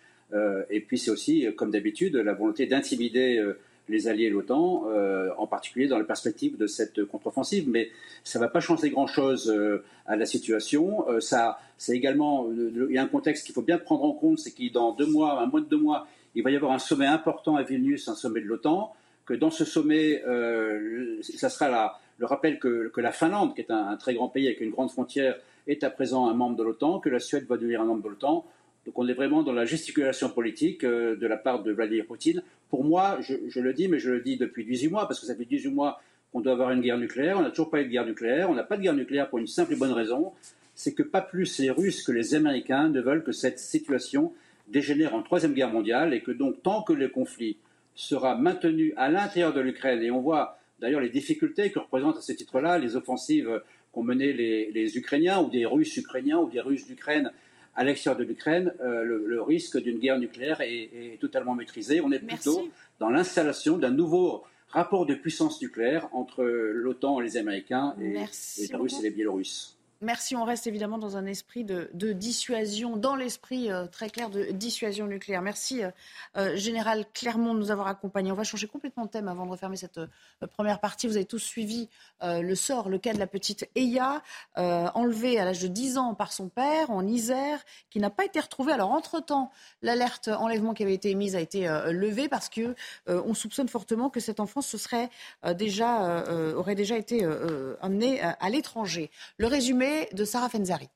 [0.71, 3.39] et puis c'est aussi, comme d'habitude, la volonté d'intimider
[3.89, 7.69] les alliés de l'OTAN, euh, en particulier dans la perspective de cette contre-offensive.
[7.69, 7.89] Mais
[8.23, 11.09] ça ne va pas changer grand-chose euh, à la situation.
[11.09, 14.39] Euh, ça, c'est également, il y a un contexte qu'il faut bien prendre en compte,
[14.39, 16.79] c'est qu'il dans deux mois, un mois de deux mois, il va y avoir un
[16.79, 18.93] sommet important à Vilnius, un sommet de l'OTAN.
[19.25, 20.23] Que dans ce sommet,
[21.21, 24.47] ça sera le rappel que, que, la Finlande, qui est un, un, très grand pays
[24.47, 25.35] avec une grande frontière,
[25.67, 28.09] est à présent un membre de l'OTAN, que la Suède va devenir un membre de
[28.09, 28.45] l'OTAN.
[28.87, 32.83] Donc on est vraiment dans la gesticulation politique de la part de Vladimir Poutine pour
[32.83, 35.45] moi, je, le dis, mais je le dis depuis 18 mois, parce que ça fait
[35.45, 37.37] 18 mois qu'on doit avoir une guerre nucléaire.
[37.37, 38.49] On n'a toujours pas eu de guerre nucléaire.
[38.49, 40.33] On n'a pas de guerre nucléaire pour une simple et bonne raison.
[40.75, 44.33] C'est que pas plus les Russes que les Américains ne veulent que cette situation
[44.67, 47.57] dégénère en troisième guerre mondiale et que donc tant que le conflit
[47.95, 52.21] sera maintenu à l'intérieur de l'Ukraine, et on voit d'ailleurs les difficultés que représentent à
[52.21, 56.85] ce titre-là les offensives qu'ont menées les Ukrainiens ou des Russes ukrainiens ou des Russes
[56.85, 57.31] d'Ukraine
[57.77, 62.01] à l'extérieur de l'Ukraine, euh, le, risque d'une guerre nucléaire est, totalement maîtrisé.
[62.01, 62.67] On est plutôt
[62.99, 68.75] dans l'installation d'un nouveau rapport de puissance nucléaire entre l'OTAN et les Américains et les
[68.75, 69.76] Russes et les Biélorusses.
[70.01, 70.35] Merci.
[70.35, 75.07] On reste évidemment dans un esprit de, dissuasion, dans l'esprit euh, très clair de dissuasion
[75.07, 75.41] nucléaire.
[75.41, 75.89] Merci, euh,
[76.37, 78.31] euh, Général Clermont, de nous avoir accompagnés.
[78.31, 79.99] On va changer complètement de thème avant de refermer cette
[80.51, 81.07] première partie.
[81.07, 81.89] Vous avez tous suivi
[82.21, 84.21] le sort, le cas de la petite Eya,
[84.55, 88.39] enlevée à l'âge de 10 ans par son père en Isère, qui n'a pas été
[88.39, 88.73] retrouvée.
[88.73, 92.75] Alors, entre-temps, l'alerte enlèvement qui avait été émise a été levée parce que
[93.07, 95.09] on soupçonne fortement que cet enfant se serait
[95.55, 96.23] déjà,
[96.55, 97.25] aurait déjà été
[97.81, 99.09] amené à l'étranger.
[99.37, 100.89] Le résumé de Sarah Fenzari.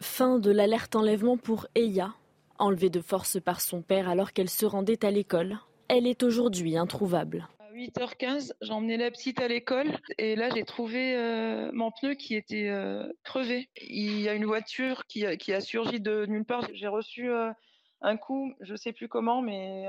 [0.00, 2.14] Fin de l'alerte enlèvement pour Eya,
[2.58, 5.58] enlevée de force par son père alors qu'elle se rendait à l'école.
[5.88, 7.48] Elle est aujourd'hui introuvable.
[7.60, 12.14] À 8h15, j'ai emmené la petite à l'école et là j'ai trouvé euh, mon pneu
[12.14, 13.70] qui était euh, crevé.
[13.80, 16.68] Il y a une voiture qui a, surgi de nulle part.
[16.74, 17.50] J'ai reçu euh,
[18.02, 19.86] un coup, je ne sais plus comment, mais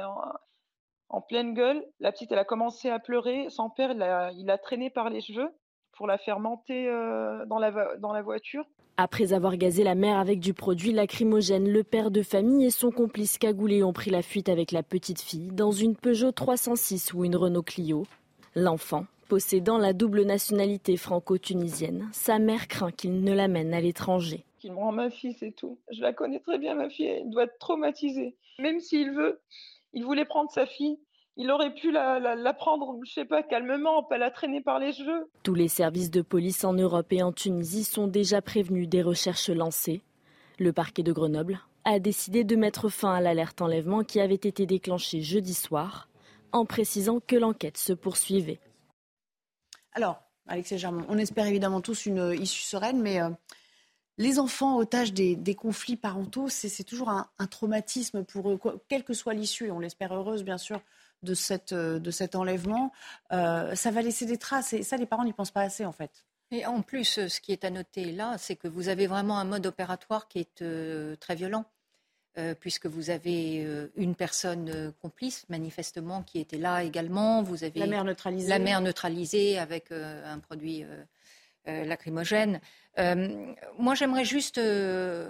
[1.09, 1.85] en, pleine gueule.
[1.99, 3.49] La petite, elle a commencé à pleurer.
[3.49, 5.51] Son père, il l'a traîné par les cheveux
[5.99, 8.63] pour la faire monter euh, dans, la, dans la voiture.
[8.95, 12.89] Après avoir gazé la mère avec du produit lacrymogène, le père de famille et son
[12.89, 17.25] complice cagoulé ont pris la fuite avec la petite fille dans une Peugeot 306 ou
[17.25, 18.05] une Renault Clio.
[18.55, 24.45] L'enfant, possédant la double nationalité franco-tunisienne, sa mère craint qu'il ne l'amène à l'étranger.
[24.59, 25.79] Qu'il me rend ma fille, c'est tout.
[25.91, 28.37] Je la connais très bien, ma fille, elle doit être traumatisée.
[28.57, 29.41] Même s'il veut,
[29.91, 30.97] il voulait prendre sa fille,
[31.39, 35.31] il aurait pu la, prendre, je sais pas, calmement, pas la traîner par les cheveux.
[35.41, 39.49] Tous les services de police en Europe et en Tunisie sont déjà prévenus des recherches
[39.49, 40.01] lancées.
[40.59, 44.65] Le parquet de Grenoble a décidé de mettre fin à l'alerte enlèvement qui avait été
[44.65, 46.09] déclenchée jeudi soir,
[46.51, 48.59] en précisant que l'enquête se poursuivait.
[49.93, 53.29] Alors, Alexis Germain, on espère évidemment tous une issue sereine, mais euh,
[54.17, 59.13] les enfants otages des, conflits parentaux, c'est toujours un, un, traumatisme pour eux, quelle que
[59.13, 60.81] soit l'issue, et on l'espère heureuse bien sûr
[61.23, 62.91] de, cette, euh, de cet enlèvement,
[63.31, 64.73] euh, ça va laisser des traces.
[64.73, 66.25] Et ça, les parents n'y pensent pas assez, en fait.
[66.51, 69.43] Et en plus, ce qui est à noter là, c'est que vous avez vraiment un
[69.43, 71.65] mode opératoire qui est euh, très violent.
[72.61, 77.43] puisque vous avez une personne complice, manifestement, qui était là également.
[77.43, 78.47] Vous avez la mère neutralisée.
[78.47, 80.85] La mère neutralisée avec un produit
[81.65, 82.61] lacrymogène.
[83.77, 84.61] moi, j'aimerais juste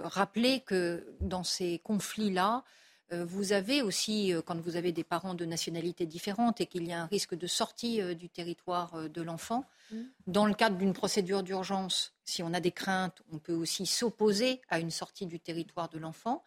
[0.04, 2.78] rappeler que dans ces conflits-là, euh,
[3.12, 6.92] vous avez aussi, euh, quand vous avez des parents de nationalités différentes et qu'il y
[6.92, 9.96] a un risque de sortie euh, du territoire de l'enfant, mmh.
[10.26, 14.60] dans le cadre d'une procédure d'urgence, si on a des craintes, on peut aussi s'opposer
[14.68, 16.44] à une sortie du territoire de l'enfant.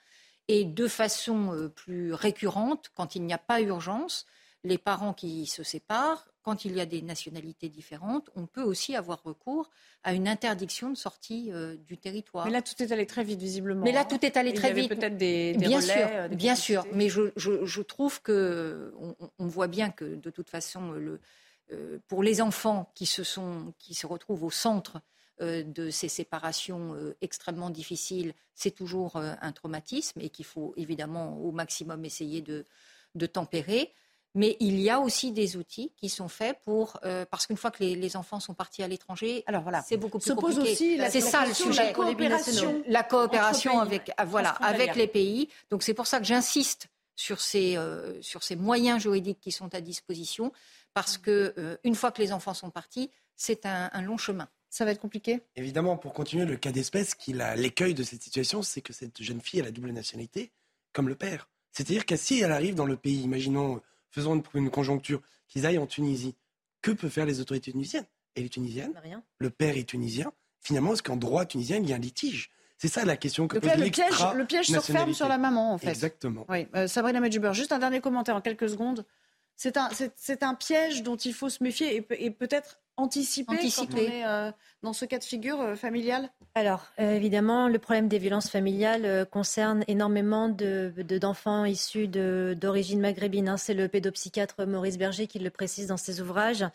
[0.50, 4.26] Et de façon plus récurrente, quand il n'y a pas urgence,
[4.64, 8.96] les parents qui se séparent, quand il y a des nationalités différentes, on peut aussi
[8.96, 9.70] avoir recours
[10.04, 12.46] à une interdiction de sortie euh, du territoire.
[12.46, 13.84] Mais là, tout est allé très vite, visiblement.
[13.84, 14.90] Mais là, tout est allé très il y vite.
[14.90, 16.86] Peut-être des, bien relais, sûr, euh, bien sûr.
[16.94, 18.94] Mais je, je, trouve que
[19.40, 21.22] on, voit bien que de toute façon, le,
[21.72, 25.02] euh, pour les enfants qui se sont, qui se retrouvent au centre
[25.42, 32.06] de ces séparations extrêmement difficiles, c'est toujours un traumatisme et qu'il faut évidemment au maximum
[32.06, 32.66] essayer de,
[33.16, 33.92] de tempérer.
[34.36, 37.70] Mais il y a aussi des outils qui sont faits pour euh, parce qu'une fois
[37.70, 40.60] que les, enfants sont partis à l'étranger, alors voilà, c'est beaucoup plus Se compliqué.
[40.60, 45.50] Pose aussi c'est ça le sujet, la coopération, la coopération avec voilà avec les pays.
[45.70, 49.74] Donc c'est pour ça que j'insiste sur ces euh, sur ces moyens juridiques qui sont
[49.76, 50.52] à disposition
[50.96, 54.48] parce que euh, une fois que les enfants sont partis, c'est un, un long chemin.
[54.70, 57.16] Ça va être compliqué Évidemment, pour continuer le cas d'espèce,
[57.56, 60.52] l'écueil de cette situation, c'est que cette jeune fille a la double nationalité,
[60.94, 61.48] comme le père.
[61.72, 63.82] C'est-à-dire que si elle arrive dans le pays, imaginons
[64.14, 66.36] faisons une, conjoncture, qu'ils aillent en Tunisie.
[66.82, 68.06] Que peuvent faire les autorités tunisiennes?
[68.36, 69.24] Elle est tunisienne, Rien.
[69.38, 70.32] le père est tunisien.
[70.62, 72.50] Finalement, est-ce qu'en droit tunisien, il y a un litige?
[72.78, 75.38] C'est ça la question que Donc pose le piège, le piège se referme sur la
[75.38, 75.90] maman, en fait.
[75.90, 76.46] Exactement.
[76.50, 76.68] Oui.
[76.76, 79.06] Euh, Sabrina Medjuber, juste un dernier commentaire en quelques secondes.
[79.56, 83.94] C'est un, c'est, un piège dont il faut se méfier et, et peut-être anticiper, quand
[83.94, 84.52] on est euh,
[84.84, 89.26] dans ce cas de figure euh, familial Alors, euh, évidemment, le problème des violences familiales
[89.32, 93.50] concerne énormément d'enfants issus d'origine maghrébine.
[93.50, 93.58] Hein.
[93.58, 96.66] C'est le pédopsychiatre Maurice Berger qui le précise dans ses ouvrages.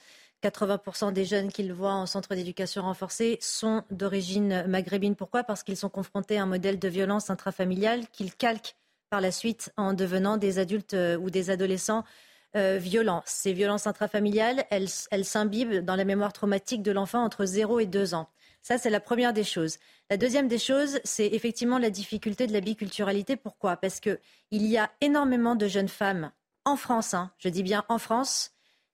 [0.43, 5.17] 80% des jeunes qu'il voit en centre d'éducation renforcée sont d'origine maghrébine.
[5.17, 5.43] Pourquoi?
[5.43, 8.77] Parce qu'ils sont confrontés à un modèle de violence intrafamiliale qu'ils calquent
[9.11, 12.05] par la suite en devenant des adultes ou des adolescents
[12.57, 12.81] euh.
[13.27, 18.15] Ces violences intrafamiliales, elles, s'imbibent dans la mémoire traumatique de l'enfant entre 0 et 2
[18.15, 18.29] ans.
[18.63, 19.79] Ça, c'est la première des choses.
[20.11, 23.37] La deuxième des choses, c'est effectivement la difficulté de la biculturalité.
[23.37, 23.77] Pourquoi?
[23.77, 24.19] Parce qu'il
[24.51, 26.33] y a énormément de jeunes femmes
[26.65, 28.53] en France, hein, je dis bien en France,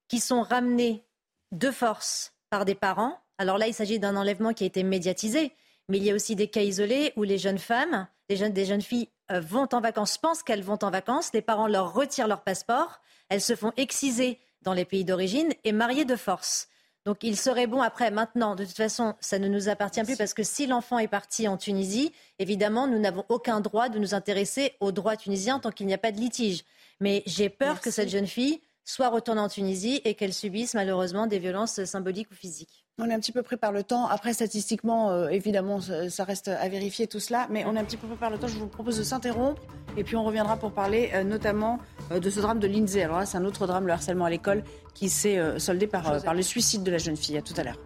[0.08, 1.04] qui sont ramenées
[1.52, 3.18] de force par des parents.
[3.38, 5.52] Alors là, il s'agit d'un enlèvement qui a été médiatisé,
[5.88, 8.64] mais il y a aussi des cas isolés où les jeunes femmes, des jeunes, des
[8.64, 12.28] jeunes filles euh, vont en vacances, pensent qu'elles vont en vacances, les parents leur retirent
[12.28, 16.68] leur passeport, elles se font exciser dans les pays d'origine et marier de force.
[17.04, 20.32] Donc il serait bon après, maintenant, de toute façon, ça ne nous appartient plus parce
[20.32, 24.74] que si l'enfant est parti en Tunisie, évidemment, nous n'avons aucun droit de nous intéresser
[24.80, 26.64] aux droits tunisiens tant qu'il n'y a pas de litige.
[27.00, 31.26] Mais j'ai peur que cette jeune fille soit retournée en Tunisie et qu'elle subisse malheureusement
[31.26, 32.83] des violences symboliques ou physiques.
[33.02, 34.06] On est un petit peu pris par le temps.
[34.06, 37.96] Après, statistiquement, euh, évidemment, ça, reste à vérifier tout cela, mais on est un petit
[37.96, 38.46] peu pris par le temps.
[38.46, 39.60] Je vous propose de s'interrompre
[39.96, 41.80] et puis on reviendra pour parler euh, notamment
[42.12, 43.02] euh, de ce drame de Lindsay.
[43.02, 44.62] Alors là, c'est un autre drame, le harcèlement à l'école,
[44.94, 47.36] qui s'est soldé par, le suicide de la jeune fille.
[47.36, 47.78] À tout à l'heure.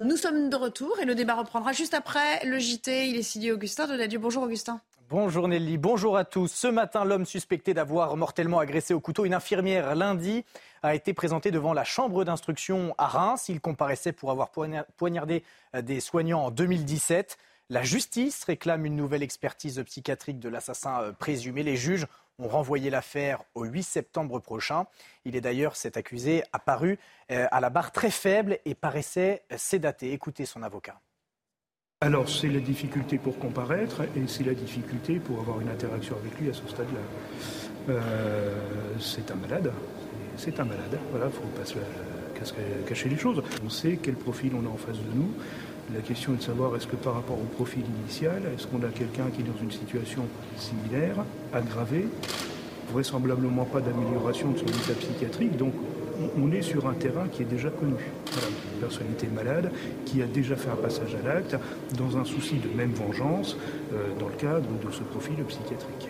[0.00, 3.08] Nous sommes de retour et le débat reprendra juste après le JT.
[3.08, 4.18] Il est signé Augustin Donadieu.
[4.18, 4.80] Bonjour Augustin.
[5.10, 6.46] Bonjour Nelly, bonjour à tous.
[6.46, 10.44] Ce matin, l'homme suspecté d'avoir mortellement agressé au couteau une infirmière lundi
[10.84, 13.48] a été présenté devant la chambre d'instruction à Reims.
[13.48, 14.52] Il comparaissait pour avoir
[14.96, 15.42] poignardé
[15.74, 17.38] euh, des soignants en 2017.
[17.70, 21.64] La justice réclame une nouvelle expertise psychiatrique de l'assassin euh, présumé.
[21.64, 22.06] Les juges
[22.38, 24.86] ont renvoyé l'affaire au 8 septembre prochain.
[25.24, 27.00] Il est d'ailleurs, cet accusé, apparu
[27.32, 30.12] euh, à la barre très faible et paraissait sédaté.
[30.12, 31.00] Écoutez son avocat.
[32.02, 36.40] Alors c'est la difficulté pour comparaître et c'est la difficulté pour avoir une interaction avec
[36.40, 37.90] lui à ce stade-là.
[37.90, 38.54] Euh,
[38.98, 39.70] c'est un malade,
[40.38, 43.42] c'est un malade, voilà, il ne faut pas cacher les choses.
[43.62, 45.28] On sait quel profil on a en face de nous.
[45.94, 48.88] La question est de savoir est-ce que par rapport au profil initial, est-ce qu'on a
[48.88, 50.22] quelqu'un qui est dans une situation
[50.56, 51.16] similaire,
[51.52, 52.08] aggravée,
[52.90, 55.74] vraisemblablement pas d'amélioration de son état psychiatrique, donc
[56.38, 57.92] on est sur un terrain qui est déjà connu.
[57.92, 59.70] une personnalité malade
[60.06, 61.56] qui a déjà fait un passage à l'acte
[61.96, 63.56] dans un souci de même vengeance
[63.92, 66.08] euh, dans le cadre de ce profil psychiatrique.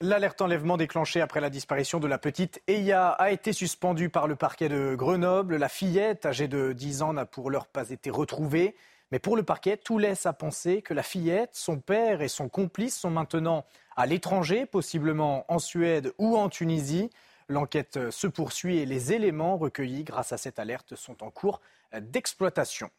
[0.00, 4.36] L'alerte enlèvement déclenchée après la disparition de la petite Eya a été suspendue par le
[4.36, 5.56] parquet de Grenoble.
[5.56, 8.74] La fillette, âgée de 10 ans, n'a pour l'heure pas été retrouvée.
[9.12, 12.48] Mais pour le parquet, tout laisse à penser que la fillette, son père et son
[12.48, 13.64] complice sont maintenant
[13.96, 17.10] à l'étranger, possiblement en Suède ou en Tunisie.
[17.48, 21.60] L'enquête se poursuit et les éléments recueillis grâce à cette alerte sont en cours
[21.92, 22.90] d'exploitation.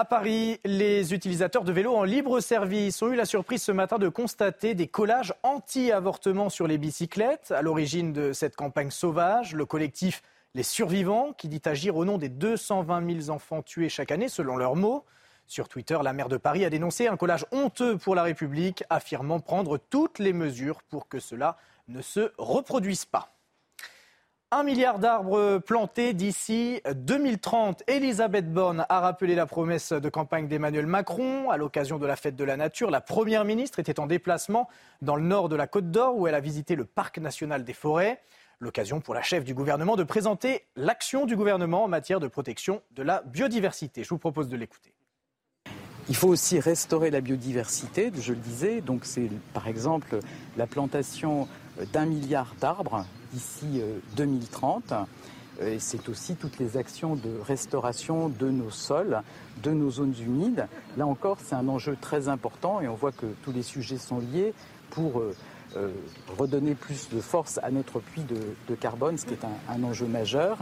[0.00, 3.98] À Paris, les utilisateurs de vélos en libre service ont eu la surprise ce matin
[3.98, 7.50] de constater des collages anti-avortement sur les bicyclettes.
[7.50, 10.22] À l'origine de cette campagne sauvage, le collectif
[10.54, 14.56] Les Survivants, qui dit agir au nom des 220 000 enfants tués chaque année, selon
[14.56, 15.04] leurs mots.
[15.48, 19.40] Sur Twitter, la maire de Paris a dénoncé un collage honteux pour la République, affirmant
[19.40, 21.56] prendre toutes les mesures pour que cela
[21.88, 23.34] ne se reproduise pas.
[24.50, 27.82] Un milliard d'arbres plantés d'ici 2030.
[27.86, 31.50] Elisabeth Borne a rappelé la promesse de campagne d'Emmanuel Macron.
[31.50, 34.66] À l'occasion de la fête de la nature, la Première ministre était en déplacement
[35.02, 37.74] dans le nord de la Côte d'Or où elle a visité le Parc national des
[37.74, 38.22] forêts.
[38.58, 42.80] L'occasion pour la chef du gouvernement de présenter l'action du gouvernement en matière de protection
[42.92, 44.02] de la biodiversité.
[44.02, 44.94] Je vous propose de l'écouter.
[46.08, 48.80] Il faut aussi restaurer la biodiversité, je le disais.
[48.80, 50.20] Donc c'est par exemple
[50.56, 51.46] la plantation
[51.92, 53.82] d'un milliard d'arbres d'ici
[54.16, 54.92] 2030.
[54.92, 55.04] Euh,
[55.60, 59.22] euh, c'est aussi toutes les actions de restauration de nos sols,
[59.62, 60.68] de nos zones humides.
[60.96, 64.20] Là encore, c'est un enjeu très important et on voit que tous les sujets sont
[64.20, 64.54] liés
[64.90, 65.20] pour
[65.76, 65.92] euh,
[66.38, 70.58] redonner plus de force à notre puits de, carbone, ce qui est un, enjeu majeur.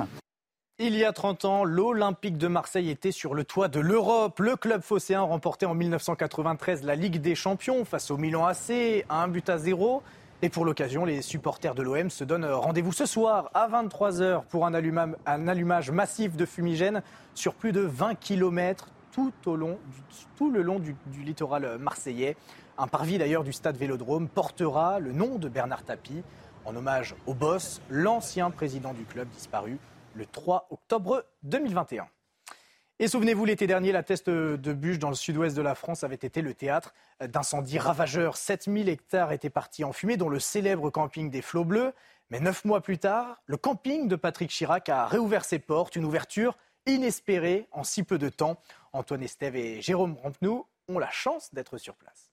[0.79, 4.41] Il y a 30 ans, l'Olympique de Marseille était sur le toit de l'Europe.
[4.41, 9.23] Le club phocéen remportait en 1993 la Ligue des Champions face au Milan AC à
[9.23, 10.03] un but à zéro.
[10.43, 14.67] Et pour l'occasion, les supporters de l'OM se donnent rendez-vous ce soir à 23h pour
[14.67, 17.03] un allumage, massif de fumigène
[17.35, 19.33] sur plus de 20 km tout,
[20.53, 20.95] le long du,
[21.25, 22.37] littoral marseillais.
[22.77, 26.23] Un parvis d'ailleurs du stade Vélodrome portera le nom de Bernard Tapie
[26.67, 29.79] en hommage au boss, l'ancien président du club disparu
[30.15, 32.09] le 3 octobre 2021.
[32.99, 36.15] Et souvenez-vous, l'été dernier, la teste de bûche dans le sud-ouest de la France avait
[36.15, 38.39] été le théâtre d'incendies ravageurs.
[38.39, 41.93] 7000 hectares étaient partis en fumée, dont le célèbre camping des Flots Bleus.
[42.31, 46.07] Mais neuf mois plus tard, le camping de Patrick Chirac a réouvert ses portes, une
[46.07, 46.57] ouverture
[46.87, 48.59] inespérée en si peu de temps.
[48.95, 52.26] Antoine Estève et Jérôme Rampenou ont la chance d'être sur place.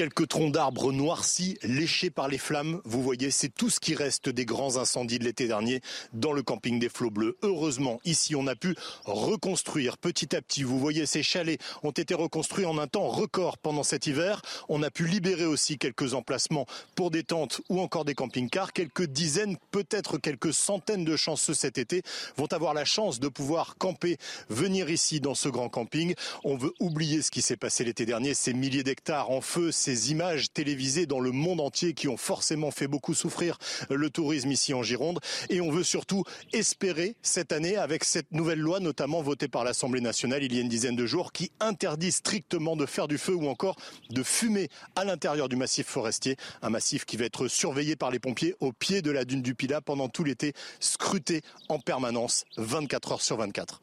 [0.00, 2.80] Quelques troncs d'arbres noircis, léchés par les flammes.
[2.86, 5.82] Vous voyez, c'est tout ce qui reste des grands incendies de l'été dernier
[6.14, 7.36] dans le camping des Flots Bleus.
[7.42, 10.62] Heureusement, ici, on a pu reconstruire petit à petit.
[10.62, 14.40] Vous voyez, ces chalets ont été reconstruits en un temps record pendant cet hiver.
[14.70, 18.72] On a pu libérer aussi quelques emplacements pour des tentes ou encore des camping-cars.
[18.72, 22.00] Quelques dizaines, peut-être quelques centaines de chanceux cet été
[22.38, 24.16] vont avoir la chance de pouvoir camper,
[24.48, 26.14] venir ici dans ce grand camping.
[26.42, 29.89] On veut oublier ce qui s'est passé l'été dernier, ces milliers d'hectares en feu, ces
[29.94, 34.74] images télévisées dans le monde entier qui ont forcément fait beaucoup souffrir le tourisme ici
[34.74, 35.20] en Gironde.
[35.48, 40.00] Et on veut surtout espérer cette année, avec cette nouvelle loi, notamment votée par l'Assemblée
[40.00, 43.34] nationale il y a une dizaine de jours, qui interdit strictement de faire du feu
[43.34, 43.76] ou encore
[44.10, 46.36] de fumer à l'intérieur du massif forestier.
[46.62, 49.54] Un massif qui va être surveillé par les pompiers au pied de la dune du
[49.54, 53.80] Pilat pendant tout l'été, scruté en permanence 24 heures sur 24.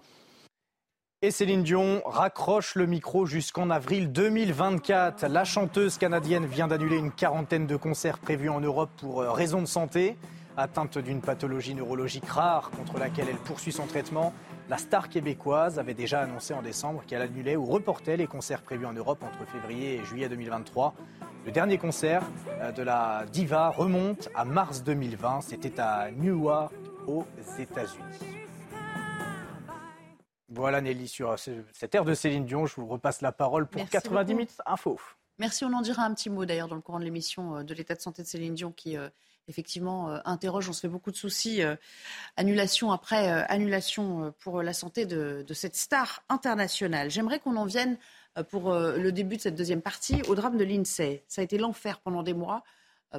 [1.23, 5.25] Et Céline Dion raccroche le micro jusqu'en avril 2024.
[5.25, 9.59] La chanteuse canadienne vient d'annuler une quarantaine de concerts prévus en Europe pour euh, raison
[9.59, 10.15] de santé.
[10.57, 14.31] Atteinte d'une pathologie neurologique rare contre laquelle elle poursuit son traitement,
[14.69, 18.85] la star québécoise avait déjà annoncé en décembre qu'elle annulait ou reportait les concerts prévus
[18.85, 20.93] en Europe entre février et juillet 2023.
[21.47, 22.21] Le dernier concert
[22.61, 25.41] euh, de la diva remonte à mars 2020.
[25.41, 26.71] C'était à Newark,
[27.07, 27.25] aux
[27.57, 28.46] États-Unis.
[30.49, 34.33] Voilà Nelly, sur cette ère de Céline Dion, je vous repasse la parole pour 90
[34.33, 34.97] minutes info.
[35.39, 37.73] Merci, on en dira un petit mot d'ailleurs dans le courant de l'émission euh, de
[37.75, 39.07] l'état de santé de Céline Dion qui euh,
[39.47, 41.61] effectivement euh, interroge, on se fait beaucoup de soucis,
[42.35, 47.11] annulation après annulation pour la santé de, de cette star internationale.
[47.11, 47.97] J'aimerais qu'on en vienne
[48.49, 51.23] pour le début de cette deuxième partie au drame de l'INSEE.
[51.27, 52.63] Ça a été l'enfer pendant des mois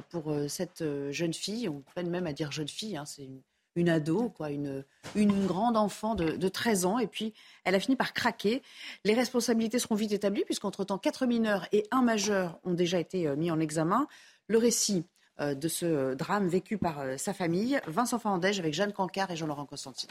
[0.09, 3.41] pour cette jeune fille, on peine même à dire jeune fille, hein, c'est une
[3.75, 4.83] une ado, quoi, une,
[5.15, 6.99] une grande enfant de, 13 ans.
[6.99, 8.61] Et puis, elle a fini par craquer.
[9.03, 13.35] Les responsabilités seront vite établies, puisqu'entre-temps, quatre mineurs et un majeur ont déjà été euh,
[13.35, 14.07] mis en examen.
[14.47, 15.05] Le récit
[15.39, 19.35] euh, de ce drame vécu par euh, sa famille, Vincent Fandège avec Jeanne Cancard et
[19.35, 20.09] Jean-Laurent Constantine.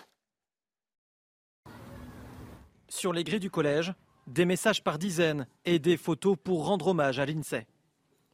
[2.89, 3.93] Sur les grilles du collège,
[4.27, 7.67] des messages par dizaines et des photos pour rendre hommage à l'INSEE.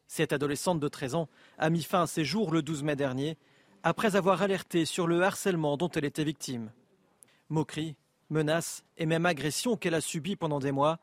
[0.07, 3.37] Cette adolescente de 13 ans a mis fin à ses jours le 12 mai dernier
[3.85, 6.70] après avoir alerté sur le harcèlement dont elle était victime.
[7.51, 7.97] Moqueries,
[8.31, 10.99] menaces et même agressions qu'elle a subies pendant des mois,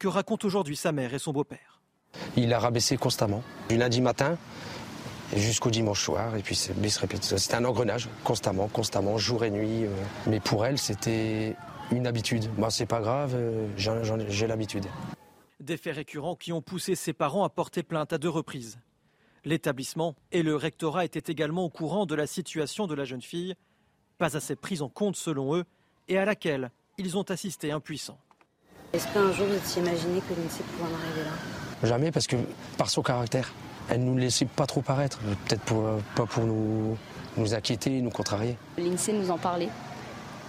[0.00, 1.80] que racontent aujourd'hui sa mère et son beau-père.
[2.36, 4.36] Il a rabaissé constamment, du lundi matin
[5.34, 6.74] jusqu'au dimanche soir, et puis c'est
[7.22, 9.84] C'était un engrenage, constamment, constamment, jour et nuit.
[9.84, 9.88] Euh.
[10.26, 11.56] Mais pour elle, c'était
[11.90, 12.48] une habitude.
[12.58, 14.86] Moi, c'est pas grave, euh, j'ai l'habitude.
[15.60, 18.78] Des faits récurrents qui ont poussé ses parents à porter plainte à deux reprises.
[19.44, 23.54] L'établissement et le rectorat étaient également au courant de la situation de la jeune fille,
[24.16, 25.64] pas assez prise en compte selon eux,
[26.08, 28.18] et à laquelle ils ont assisté impuissants.
[28.94, 31.86] Est-ce qu'un jour vous étiez imaginé que l'INSEE pouvait en arriver là?
[31.88, 32.36] Jamais, parce que
[32.78, 33.52] par son caractère,
[33.90, 35.18] elle ne nous laissait pas trop paraître.
[35.46, 35.84] Peut-être pour,
[36.14, 36.96] pas pour nous,
[37.36, 38.56] nous inquiéter, nous contrarier.
[38.78, 39.68] L'INSEE nous en parlait.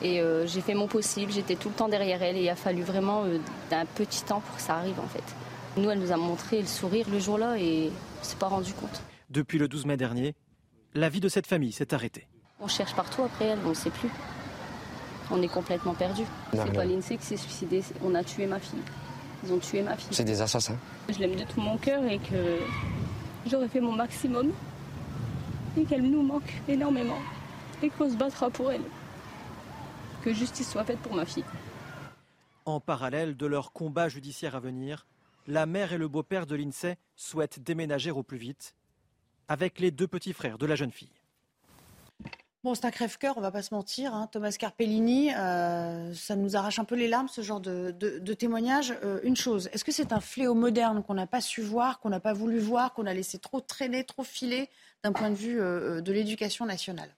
[0.02, 2.56] Et euh, j'ai fait mon possible, j'étais tout le temps derrière elle et il a
[2.56, 3.39] fallu vraiment euh,
[3.70, 5.24] d'un petit temps pour que ça arrive en fait.
[5.78, 7.91] Nous, elle nous a montré le sourire le jour-là et
[8.26, 9.01] s'est pas rendu compte.
[9.30, 10.36] Depuis le 12 mai dernier,
[10.93, 12.28] la vie de cette famille s'est arrêtée.
[12.59, 14.09] On cherche partout après elle, on ne sait plus.
[15.32, 16.23] On est complètement perdu.
[16.53, 18.80] C'est pas l'INSEE qui s'est suicidé, on a tué ma fille.
[19.43, 20.07] Ils ont tué ma fille.
[20.11, 20.78] C'est des assassins.
[21.09, 22.59] Je l'aime de tout mon cœur et que
[23.45, 24.51] j'aurais fait mon maximum
[25.78, 27.19] et qu'elle nous manque énormément
[27.84, 28.84] et qu'on se battra pour elle.
[30.23, 31.43] Que justice soit faite pour ma fille.
[32.65, 35.05] En parallèle de leur combat judiciaire à venir,
[35.48, 38.76] la mère et le beau-père de l'INSEE souhaitent déménager au plus vite
[39.48, 41.22] avec les deux petits frères de la jeune fille.
[42.66, 44.16] Bon, c'est un crève-cœur, on va pas se mentir.
[44.16, 44.28] Hein.
[44.32, 48.91] Thomas Carpellini, euh, ça nous arrache un peu les larmes, ce genre de, de, témoignage.
[49.04, 52.10] Euh, une chose, est-ce que c'est un fléau moderne qu'on n'a pas su voir, qu'on
[52.10, 54.68] n'a pas voulu voir, qu'on a laissé trop traîner, trop filer
[55.04, 57.16] d'un point de vue euh, de l'éducation nationale?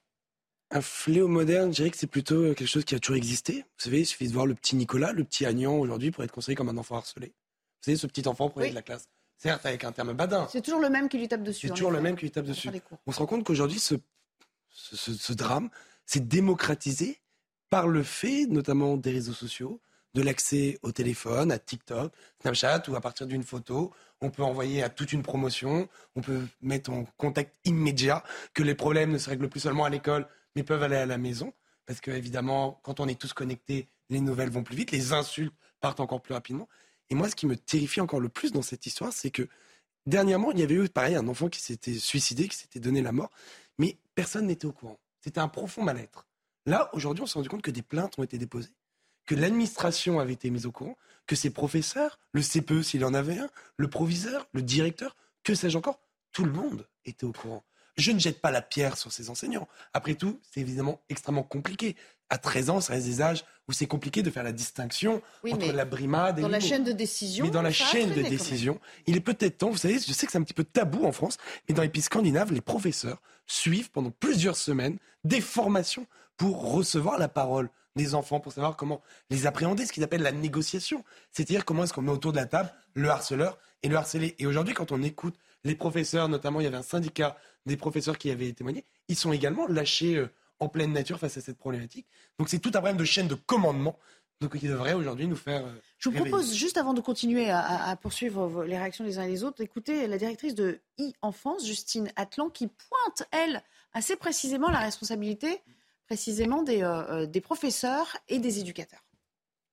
[0.70, 3.64] Un fléau moderne, je dirais que c'est plutôt quelque chose qui a toujours existé.
[3.78, 6.32] Vous savez, il suffit de voir le petit Nicolas, le petit Agnan aujourd'hui pour être
[6.32, 7.32] considéré comme un enfant harcelé.
[7.80, 9.08] Vous savez, ce petit enfant premier de la classe.
[9.36, 10.48] Certes, avec un terme badin.
[10.50, 11.68] C'est toujours le même qui lui tape dessus.
[11.68, 12.70] C'est toujours le même qui lui tape dessus.
[13.06, 13.94] On se rend compte qu'aujourd'hui, ce
[14.70, 15.70] ce, drame
[16.06, 17.20] s'est démocratisé
[17.70, 19.80] par le fait, notamment des réseaux sociaux,
[20.14, 24.82] de l'accès au téléphone, à TikTok, Snapchat, où à partir d'une photo, on peut envoyer
[24.82, 28.24] à toute une promotion, on peut mettre en contact immédiat,
[28.54, 30.26] que les problèmes ne se règlent plus seulement à l'école,
[30.56, 31.52] mais peuvent aller à la maison.
[31.86, 35.54] Parce que, évidemment, quand on est tous connectés, les nouvelles vont plus vite, les insultes
[35.80, 36.68] partent encore plus rapidement.
[37.10, 39.48] Et moi, ce qui me terrifie encore le plus dans cette histoire, c'est que
[40.06, 43.12] dernièrement, il y avait eu, pareil, un enfant qui s'était suicidé, qui s'était donné la
[43.12, 43.30] mort
[43.78, 44.98] mais personne n'était au courant.
[45.20, 46.26] C'était un profond mal-être.
[46.66, 48.74] Là, aujourd'hui, on s'est rendu compte que des plaintes ont été déposées,
[49.26, 50.96] que l'administration avait été mise au courant,
[51.26, 55.78] que ses professeurs, le CPE s'il en avait un, le proviseur, le directeur, que sais-je
[55.78, 56.00] encore,
[56.32, 57.64] tout le monde était au courant.
[57.98, 59.68] Je ne jette pas la pierre sur ces enseignants.
[59.92, 61.96] Après tout, c'est évidemment extrêmement compliqué.
[62.30, 65.20] À 13 ans, ça reste des âges où c'est compliqué de faire la distinction
[65.50, 67.44] entre la brimade et Dans la chaîne de décision.
[67.44, 70.32] Mais dans la chaîne de décision, il est peut-être temps, vous savez, je sais que
[70.32, 71.38] c'est un petit peu tabou en France,
[71.68, 77.18] mais dans les pays scandinaves, les professeurs suivent pendant plusieurs semaines des formations pour recevoir
[77.18, 81.04] la parole des enfants, pour savoir comment les appréhender, ce qu'ils appellent la négociation.
[81.32, 84.34] C'est-à-dire comment est-ce qu'on met autour de la table le harceleur et le harcelé.
[84.38, 85.34] Et aujourd'hui, quand on écoute
[85.68, 89.32] les professeurs, notamment il y avait un syndicat des professeurs qui avaient témoigné, ils sont
[89.32, 92.06] également lâchés euh, en pleine nature face à cette problématique.
[92.38, 93.96] Donc c'est tout un problème de chaîne de commandement
[94.40, 95.64] donc, qui devrait aujourd'hui nous faire.
[95.66, 99.28] Euh, Je vous propose, juste avant de continuer à, poursuivre les réactions des uns et
[99.28, 103.62] des autres, d'écouter la directrice de e-enfance, Justine Atlan, qui pointe, elle,
[103.92, 105.60] assez précisément la responsabilité
[106.06, 109.04] précisément des, euh, des professeurs et des éducateurs.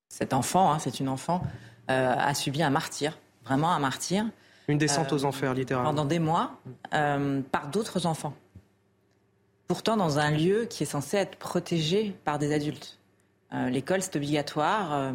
[0.09, 1.41] Cet enfant, hein, c'est une enfant,
[1.87, 4.25] a subi un martyr, vraiment un martyr.
[4.67, 5.91] Une descente aux enfers, littéralement.
[5.91, 6.59] Pendant des mois,
[6.91, 8.33] par d'autres enfants
[9.67, 12.99] pourtant dans un lieu qui est censé être protégé par des adultes.
[13.53, 14.93] Euh, l'école, c'est obligatoire.
[14.93, 15.13] Euh,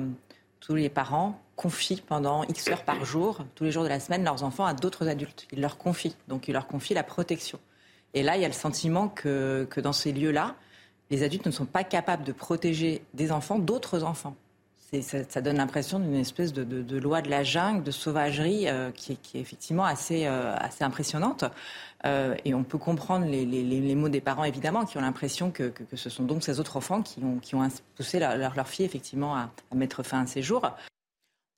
[0.60, 4.24] tous les parents confient pendant X heures par jour, tous les jours de la semaine,
[4.24, 5.46] leurs enfants à d'autres adultes.
[5.52, 6.16] Ils leur confient.
[6.28, 7.58] Donc, ils leur confient la protection.
[8.14, 10.56] Et là, il y a le sentiment que, que dans ces lieux-là,
[11.10, 14.36] les adultes ne sont pas capables de protéger des enfants d'autres enfants
[15.00, 19.34] ça, donne l'impression d'une espèce de, loi de la jungle, de sauvagerie euh, qui, est,
[19.36, 21.44] effectivement assez, euh, assez impressionnante.
[22.04, 26.10] Euh, et on peut comprendre les, mots des parents, évidemment, qui ont l'impression que, ce
[26.10, 29.50] sont donc ces autres enfants qui ont, qui ont poussé leur, leur, fille, effectivement, à,
[29.74, 30.68] mettre fin à ces jours.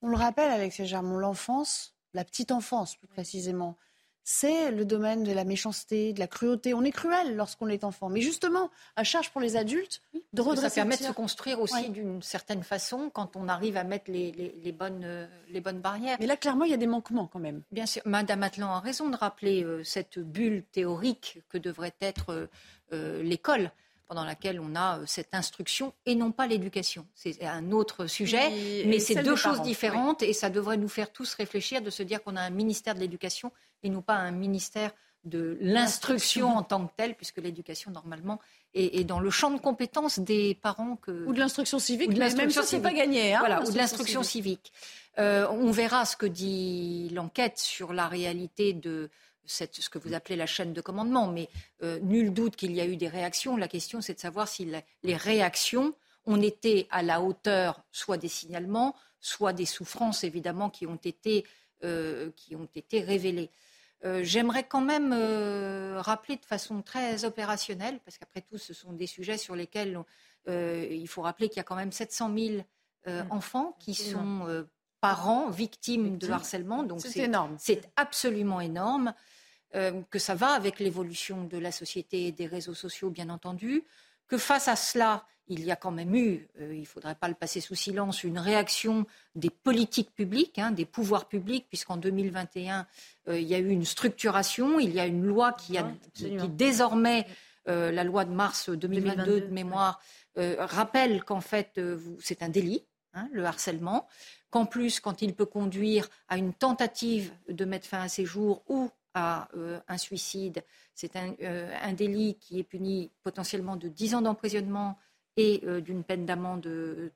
[0.02, 3.78] On le rappelle, Alexia Germont, l'enfance, la petite enfance plus précisément,
[4.24, 6.74] c'est le domaine de la méchanceté, de la cruauté.
[6.74, 8.08] On est cruel lorsqu'on est enfant.
[8.08, 10.00] Mais justement, à charge pour les adultes
[10.32, 10.68] de redresser.
[10.68, 14.74] Ça permet de se construire aussi d'une certaine façon quand on arrive à mettre les,
[14.78, 16.16] bonnes, euh, les bonnes barrières.
[16.20, 17.62] Mais là, clairement, il y a des manquements quand même.
[17.72, 18.02] Bien sûr.
[18.04, 22.48] Madame Atlan a raison de rappeler euh, cette bulle théorique que devrait être
[22.92, 23.72] euh, l'école
[24.06, 27.06] pendant laquelle on a cette instruction et non pas l'éducation.
[27.14, 31.32] C'est un autre sujet, mais c'est deux choses différentes et ça devrait nous faire tous
[31.32, 33.52] réfléchir de se dire qu'on a un ministère de l'éducation
[33.82, 34.92] et non pas un ministère
[35.24, 38.40] de l'instruction en tant que telle, puisque l'éducation, normalement,
[38.74, 40.96] est, dans le champ de compétences des parents.
[40.96, 41.26] Que...
[41.26, 43.34] Ou de l'instruction civique, ou de même si c'est pas gagné.
[43.34, 44.72] Hein, voilà, ou de l'instruction civique.
[45.18, 49.10] Euh, on verra ce que dit l'enquête sur la réalité de
[49.44, 51.48] cette, ce que vous appelez la chaîne de commandement, mais
[51.82, 53.56] euh, nul doute qu'il y a eu des réactions.
[53.56, 54.66] La question, c'est de savoir si
[55.02, 55.94] les réactions
[56.26, 61.44] ont été à la hauteur soit des signalements, soit des souffrances, évidemment, qui ont été,
[61.84, 63.50] euh, qui ont été révélées.
[64.04, 68.92] Euh, j'aimerais quand même euh, rappeler de façon très opérationnelle, parce qu'après tout, ce sont
[68.92, 69.98] des sujets sur lesquels
[70.48, 72.62] euh, il faut rappeler qu'il y a quand même 700 000
[73.06, 73.10] mmh.
[73.30, 74.66] enfants qui sont
[75.00, 76.82] parents victimes de harcèlement.
[76.82, 77.56] Donc c'est énorme.
[77.58, 79.14] C'est absolument énorme.
[79.72, 83.84] que ça va avec l'évolution de la société et des réseaux sociaux, bien entendu,
[84.32, 87.34] que face à cela, il y a quand même eu, il ne faudrait pas le
[87.34, 89.04] passer sous silence, une réaction
[89.34, 92.86] des politiques publiques, hein, des pouvoirs publics, puisqu'en 2021,
[93.28, 97.26] il y a eu une structuration, il y a une loi qui, a, qui désormais
[97.68, 100.00] euh, la loi de mars 2022, de mémoire
[100.38, 104.08] euh, rappelle qu'en fait, euh, c'est un délit, hein, le harcèlement,
[104.48, 108.62] qu'en plus, quand il peut conduire à une tentative de mettre fin à ses jours
[108.66, 109.48] ou à
[109.88, 114.98] un suicide, c'est un, délit qui est puni potentiellement de 10 ans d'emprisonnement
[115.36, 116.68] et d'une peine d'amende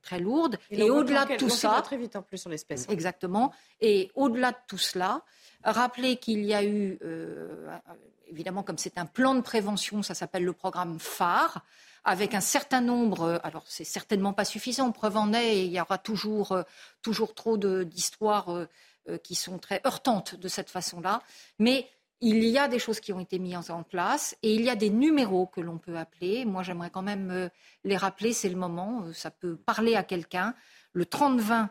[0.02, 0.58] très lourde.
[0.70, 2.86] Et, au-delà de tout ça, très vite en plus sur l'espèce.
[2.88, 3.52] Exactement.
[3.80, 5.22] Et au-delà de tout cela,
[5.64, 6.98] rappeler qu'il y a eu
[8.28, 11.64] évidemment, comme c'est un plan de prévention, ça s'appelle le programme phare,
[12.04, 15.72] avec un certain nombre, euh, alors c'est certainement pas suffisant, preuve en est, et il
[15.72, 16.62] y aura toujours, euh,
[17.02, 18.68] toujours trop d'histoires euh,
[19.22, 21.22] qui sont très heurtantes de cette façon-là,
[21.58, 21.88] mais
[22.20, 24.74] il y a des choses qui ont été mises en place et il y a
[24.74, 26.44] des numéros que l'on peut appeler.
[26.44, 27.50] Moi, j'aimerais quand même
[27.84, 30.54] les rappeler, c'est le moment, ça peut parler à quelqu'un.
[30.92, 31.68] Le 30-20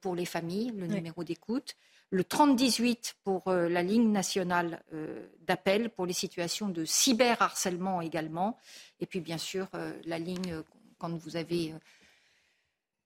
[0.00, 1.76] pour les familles, le numéro d'écoute
[2.12, 8.58] le 3018 pour euh, la ligne nationale euh, d'appel pour les situations de cyberharcèlement également.
[9.00, 10.62] Et puis bien sûr, euh, la ligne
[10.98, 11.74] quand vous avez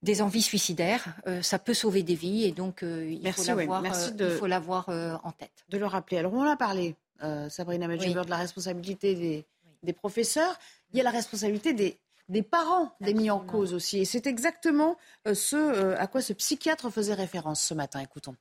[0.03, 5.65] des envies suicidaires, ça peut sauver des vies et donc il, faut l'avoir, en tête.
[5.69, 6.17] De le rappeler.
[6.17, 6.95] Alors on a parlé,
[7.49, 9.43] Sabrina Medjeber, de la responsabilité
[9.83, 10.57] des, professeurs.
[10.91, 11.97] Il y a la responsabilité des,
[12.29, 13.99] des parents des mis en cause aussi.
[13.99, 17.99] Et c'est exactement ce à quoi ce psychiatre faisait référence ce matin.
[17.99, 18.35] Écoutons.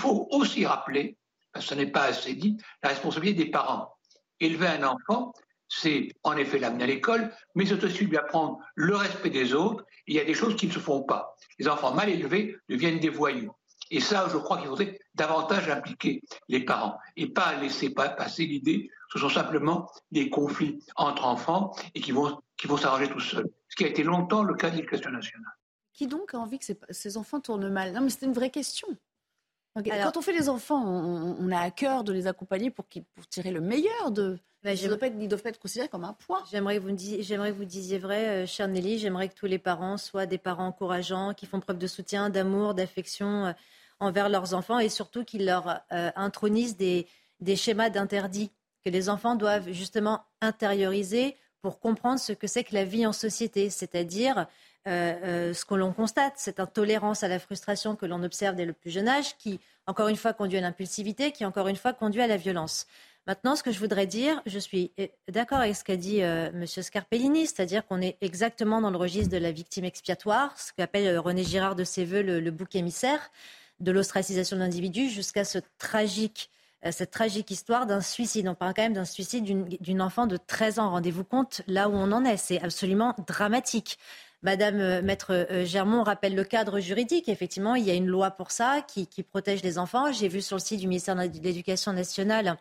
[0.00, 1.16] Il faut aussi rappeler,
[1.52, 3.96] parce que ce n'est pas assez dit, la responsabilité des parents.
[4.38, 5.32] Élever un enfant,
[5.68, 9.84] c'est en effet l'amener à l'école, mais c'est aussi lui apprendre le respect des autres.
[10.06, 11.36] Il y a des choses qui ne se font pas.
[11.58, 13.52] Les enfants mal élevés deviennent des voyous.
[13.90, 18.88] Et ça, je crois qu'il faudrait davantage impliquer les parents et pas laisser passer l'idée
[18.88, 23.20] que ce sont simplement des conflits entre enfants et qui vont, qui vont s'arranger tout
[23.20, 23.48] seuls.
[23.68, 25.52] Ce qui a été longtemps le cas de l'éducation nationale.
[25.94, 27.92] Qui donc a envie que ces, enfants tournent mal?
[27.92, 28.88] Non, mais c'est une vraie question
[29.84, 33.50] quand on fait les enfants, on, a à cœur de les accompagner pour, pour tirer
[33.50, 34.38] le meilleur de.
[34.64, 34.88] Bah, ils ne
[35.26, 36.42] doivent, pas être considérés comme un poids.
[36.50, 38.98] J'aimerais que vous, que vous disiez vrai, euh, chère Nelly.
[38.98, 42.74] J'aimerais que tous les parents soient des parents encourageants, qui font preuve de soutien, d'amour,
[42.74, 43.52] d'affection euh,
[44.00, 47.06] envers leurs enfants et surtout qu'ils leur euh, intronisent des,
[47.40, 48.50] des schémas d'interdit
[48.84, 53.12] que les enfants doivent justement intérioriser pour comprendre ce que c'est que la vie en
[53.12, 54.46] société, c'est-à-dire
[54.86, 58.64] euh, euh, ce que l'on constate, cette intolérance à la frustration que l'on observe dès
[58.64, 61.92] le plus jeune âge, qui, encore une fois, conduit à l'impulsivité, qui, encore une fois,
[61.92, 62.86] conduit à la violence.
[63.28, 66.66] Maintenant, ce que je voudrais dire, je suis euh, d'accord avec ce qu'a dit M.
[66.66, 71.44] Scarpellini, c'est-à-dire qu'on est exactement dans le registre de la victime expiatoire, ce qu'appelle René
[71.44, 73.30] Girard de ses voeux le, bouc émissaire,
[73.78, 75.42] de l'ostracisation de l'individu jusqu'à
[75.78, 76.50] tragique
[76.92, 78.48] cette tragique histoire d'un suicide.
[78.48, 79.44] On parle quand même d'un suicide
[79.80, 80.90] d'une enfant de 13 ans.
[80.90, 82.36] Rendez-vous compte là où on en est.
[82.36, 83.98] C'est absolument dramatique.
[84.42, 87.28] Madame euh, Maître euh, Germont rappelle le cadre juridique.
[87.28, 90.12] Effectivement, il y a une loi pour ça qui, protège les enfants.
[90.12, 92.56] J'ai vu sur le site du ministère de l'Éducation nationale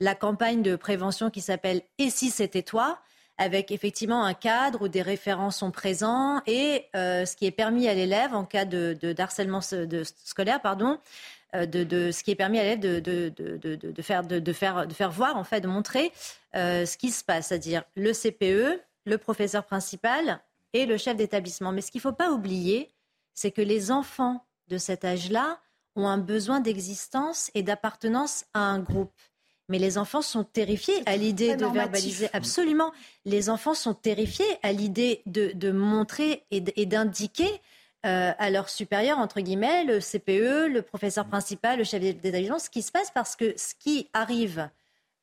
[0.00, 2.98] la campagne de prévention qui s'appelle Et si c'était toi?
[3.40, 7.86] avec effectivement un cadre où des référents sont présents et euh, ce qui est permis
[7.86, 10.98] à l'élève en cas de, d'harcèlement de scolaire, pardon,
[11.54, 16.10] de, ce qui est permis à l'élève de faire voir, en fait, de montrer
[16.52, 20.40] ce qui se passe, c'est-à-dire le CPE, le professeur principal,
[20.72, 21.72] et le chef d'établissement.
[21.72, 22.90] Mais ce qu'il ne faut pas oublier,
[23.34, 25.60] c'est que les enfants de cet âge-là
[25.96, 29.12] ont un besoin d'existence et d'appartenance à un groupe.
[29.68, 32.28] Mais les enfants sont terrifiés à l'idée de verbaliser.
[32.32, 32.92] Absolument.
[33.26, 37.60] Les enfants sont terrifiés à l'idée de, montrer et d'indiquer
[38.06, 42.70] euh, à leur supérieur, entre guillemets, le CPE, le professeur principal, le chef d'établissement, ce
[42.70, 44.70] qui se passe parce que ce qui arrive,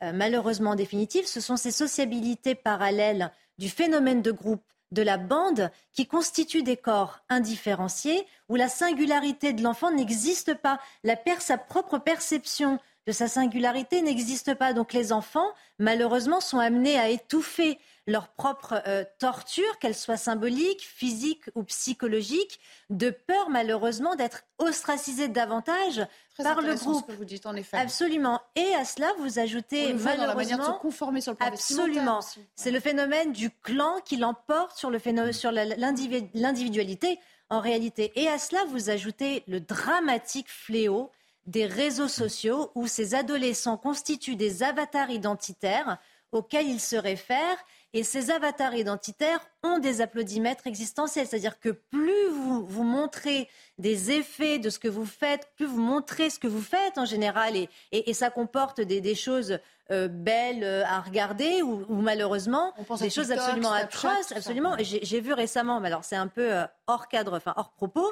[0.03, 4.61] euh, malheureusement en définitive, ce sont ces sociabilités parallèles du phénomène de groupe
[4.95, 10.79] de la bande qui constitue des corps indifférenciés où la singularité de l'enfant n'existe pas.
[11.03, 14.73] La sa propre perception de sa singularité n'existe pas.
[14.73, 17.77] Donc les enfants, malheureusement, sont amenés à étouffer
[18.07, 25.27] leur propre euh, torture, qu'elle soit symbolique, physique ou psychologique, de peur malheureusement d'être ostracisés
[25.27, 26.05] davantage
[26.37, 27.05] par le groupe.
[27.07, 27.77] Ce que vous dites, en effet.
[27.77, 28.41] Absolument.
[28.55, 31.47] Et à cela, vous ajoutez malheureusement dans la manière de se conformer sur le plan
[31.47, 32.19] absolument.
[32.55, 38.11] C'est le phénomène du clan qui l'emporte sur le phénomène, sur l'individualité en réalité.
[38.15, 41.11] Et à cela, vous ajoutez le dramatique fléau
[41.45, 45.97] des réseaux sociaux où ces adolescents constituent des avatars identitaires
[46.31, 47.63] auxquels ils se réfèrent
[47.95, 51.25] Et ces avatars identitaires ont des applaudimètres existentiels.
[51.25, 55.79] C'est-à-dire que plus vous, vous montrez des effets de ce que vous faites, plus vous
[55.79, 59.59] montrez ce que vous faites en général, et, et, ça comporte des, des choses
[59.91, 64.33] euh, belles euh, à regarder ou, malheureusement des choses absolument atroces.
[64.33, 64.75] Absolument.
[64.79, 68.11] J'ai vu récemment, mais alors c'est un peu euh, hors cadre, enfin hors propos,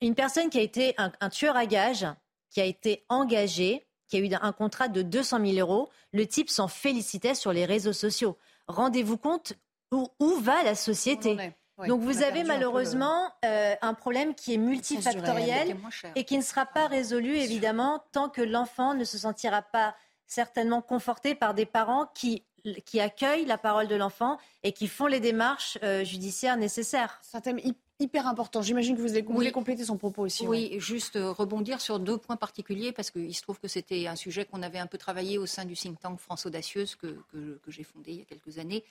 [0.00, 2.08] une personne qui a été un, un tueur à gages,
[2.50, 5.88] qui a été engagé, qui a eu un contrat de 200 000 euros.
[6.12, 8.36] Le type s'en félicitait sur les réseaux sociaux
[8.68, 9.54] rendez-vous compte
[9.90, 10.08] où,
[10.40, 11.36] va la société.
[11.86, 15.76] Donc vous avez malheureusement euh, un problème qui est multifactoriel
[16.14, 19.94] et qui ne sera pas résolu évidemment tant que l'enfant ne se sentira pas
[20.26, 22.44] certainement conforté par des parents qui
[22.84, 27.18] qui accueillent la parole de l'enfant et qui font les démarches euh, judiciaires nécessaires.
[27.22, 27.81] C'est un thème hyper
[28.24, 28.62] important.
[28.62, 30.46] J'imagine que vous voulez compléter son propos aussi.
[30.46, 34.16] Oui, juste euh, rebondir sur deux points particuliers parce qu'il se trouve que c'était un
[34.16, 37.70] sujet qu'on avait un peu travaillé au sein du think tank France Audacieuse que, que,
[37.70, 38.84] j'ai fondé il y a quelques années.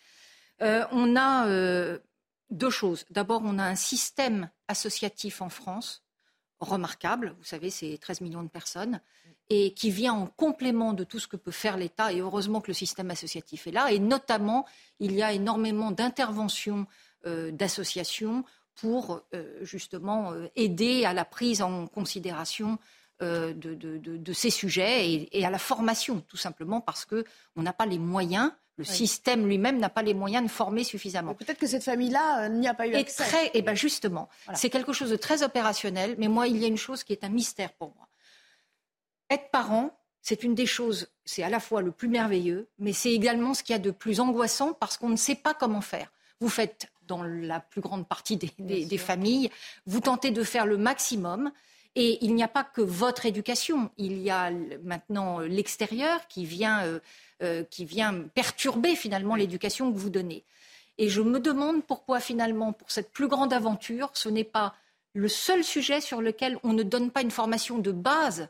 [0.62, 2.00] Euh, on a euh,
[2.50, 3.06] deux choses.
[3.10, 6.04] D'abord, on a un système associatif en France
[6.60, 7.36] remarquable.
[7.40, 9.02] Vous savez, c'est 13 millions de personnes
[9.50, 12.14] et qui vient en complément de tout ce que peut faire l'État.
[12.14, 13.92] Et heureusement que le système associatif est là.
[13.92, 14.66] Et notamment,
[15.00, 16.86] il y a énormément d'interventions
[17.24, 18.44] d'associations
[18.76, 22.78] pour euh, justement euh, aider à la prise en considération
[23.22, 28.00] euh, de, ces sujets et, à la formation, tout simplement parce qu'on n'a pas les
[28.00, 28.52] moyens.
[28.78, 31.36] Le système lui-même n'a pas les moyens de former suffisamment.
[31.36, 33.24] Peut-être que cette famille-là n'y a pas eu accès.
[33.24, 36.16] Très, et eh ben justement, c'est quelque chose de très opérationnel.
[36.18, 38.08] Mais moi, il y a une chose qui est un mystère pour moi.
[39.30, 43.12] Être parent, c'est une des choses, c'est à la fois le plus merveilleux, mais c'est
[43.12, 46.12] également ce qu'il y a de plus angoissant parce qu'on ne sait pas comment faire.
[46.40, 49.52] Vous faites dans la plus grande partie des, familles.
[49.86, 51.52] Vous tentez de faire le maximum.
[51.96, 54.50] Et il n'y a pas que votre éducation, il y a
[54.82, 57.00] maintenant l'extérieur qui vient, euh,
[57.44, 60.46] euh, qui vient perturber finalement l'éducation que vous donnez.
[60.98, 64.74] Et je me demande pourquoi finalement, pour cette plus grande aventure, ce n'est pas
[65.14, 68.48] le seul sujet sur lequel on ne donne pas une formation de base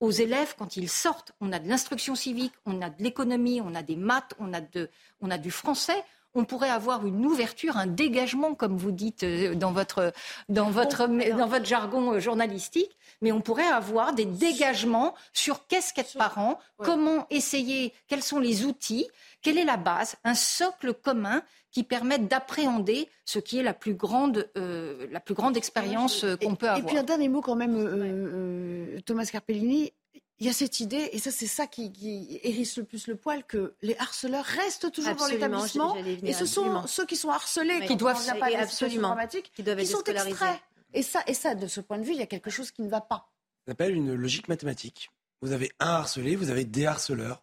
[0.00, 1.32] aux élèves quand ils sortent.
[1.42, 4.62] On a de l'instruction civique, on a de l'économie, on a des maths, on a,
[4.62, 4.88] de,
[5.20, 6.02] on a du français
[6.34, 10.12] on pourrait avoir une ouverture, un dégagement, comme vous dites euh, dans votre,
[10.48, 15.92] dans votre, dans votre jargon euh, journalistique, mais on pourrait avoir des dégagements sur qu'est-ce
[15.92, 19.06] qu'être parent, comment essayer, quels sont les outils,
[19.42, 23.94] quelle est la base, un socle commun qui permette d'appréhender ce qui est la plus
[23.94, 26.78] grande, euh, la plus grande expérience qu'on peut avoir.
[26.78, 29.92] Et puis un dernier mot quand même, Thomas Carpellini
[30.38, 33.44] il y a cette idée, et ça c'est ça qui, hérisse le plus le poil,
[33.44, 35.96] que les harceleurs restent toujours dans l'établissement.
[35.96, 39.16] Et ce sont ceux qui sont harcelés, qui doivent pas absolument,
[39.54, 40.60] qui, doivent qui sont extraits.
[40.94, 42.82] Et ça, et ça, de ce point de vue, il y a quelque chose qui
[42.82, 43.30] ne va pas.
[43.64, 45.10] Ça s'appelle une logique mathématique.
[45.40, 47.42] Vous avez un harcelé, vous avez des harceleurs.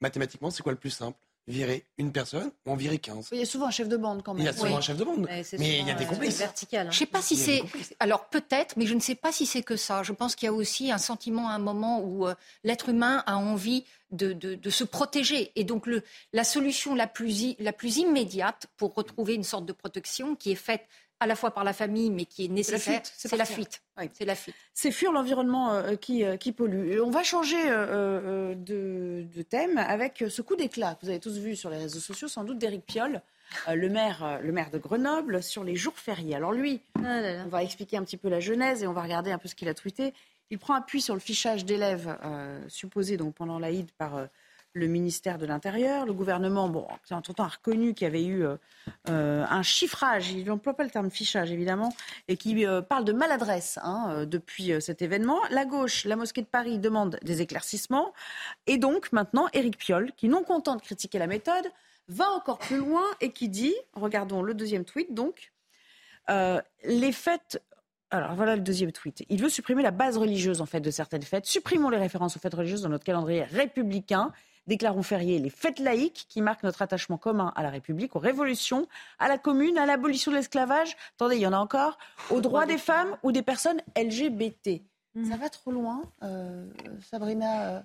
[0.00, 1.18] Mathématiquement, c'est quoi le plus simple?
[1.46, 3.28] Virer une personne ou en virer 15.
[3.32, 4.42] Il y a souvent un chef de bande quand même.
[4.42, 5.28] Il y a souvent un chef de bande.
[5.58, 6.38] Mais, il y a des complices.
[6.38, 6.90] Vertical, hein.
[6.90, 7.62] Je sais pas si c'est.
[8.00, 10.02] Alors peut-être, mais je ne sais pas si c'est que ça.
[10.02, 13.22] Je pense qu'il y a aussi un sentiment à un moment où euh, l'être humain
[13.26, 15.50] a envie de, de, se protéger.
[15.56, 19.72] Et donc le, la solution la plus, la plus immédiate pour retrouver une sorte de
[19.72, 20.86] protection qui est faite
[21.24, 23.82] à la fois par la famille, mais qui est nécessaire, c'est la fuite.
[24.12, 24.54] C'est la fuite.
[24.74, 27.00] C'est fuir l'environnement euh, qui, euh, qui, pollue.
[27.00, 31.56] On va changer euh, de, thème avec ce coup d'éclat que vous avez tous vu
[31.56, 33.22] sur les réseaux sociaux, sans doute d'Éric Piolle,
[33.72, 36.34] le, maire, le maire de Grenoble, sur les jours fériés.
[36.34, 39.32] Alors lui, ah on va expliquer un petit peu la genèse et on va regarder
[39.32, 40.12] un peu ce qu'il a tweeté.
[40.50, 42.18] Il prend appui sur le fichage d'élèves
[42.68, 44.26] supposé donc pendant l'Aïd par
[44.74, 46.04] le ministère de l'Intérieur.
[46.04, 48.56] Le gouvernement, bon, entre-temps, a reconnu qu'il y avait eu euh,
[49.08, 51.94] euh, un chiffrage, il n'emploie pas le terme fichage évidemment,
[52.28, 55.38] et qui euh, parle de maladresse hein, depuis cet événement.
[55.50, 58.12] La gauche, la mosquée de Paris demande des éclaircissements.
[58.66, 61.70] Et donc maintenant, Éric Piolle, qui non content de critiquer la méthode,
[62.08, 65.52] va encore plus loin et qui dit, regardons le deuxième tweet donc,
[66.28, 67.62] les fêtes
[68.10, 69.24] alors voilà le deuxième tweet.
[69.28, 71.46] Il veut supprimer la base religieuse en fait de certaines fêtes.
[71.46, 74.30] Supprimons les références aux fêtes religieuses dans notre calendrier républicain
[74.66, 78.86] déclarons fériés les fêtes laïques qui marquent notre attachement commun à la République, aux révolutions,
[79.18, 80.96] à la commune, à l'abolition de l'esclavage.
[81.16, 81.98] Attendez, il y en a encore.
[82.30, 84.82] Aux droits des femmes ou des personnes LGBT.
[85.14, 85.30] Hmm.
[85.30, 86.66] Ça va trop loin, euh,
[87.10, 87.68] Sabrina.
[87.68, 87.80] Euh,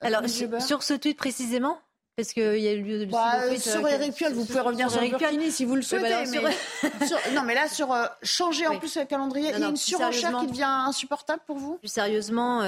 [0.00, 1.78] Alors, sur, ce tweet précisément
[2.14, 5.16] parce qu'il y a eu le bah, sur Eric Piolle, vous pouvez revenir sur, Eric
[5.16, 6.24] Piolle si vous le souhaitez.
[6.30, 9.76] mais non, mais là, sur euh, changer en plus le calendrier, il y a une
[9.76, 11.78] surenchère qui devient insupportable pour vous?
[11.78, 12.60] Plus sérieusement,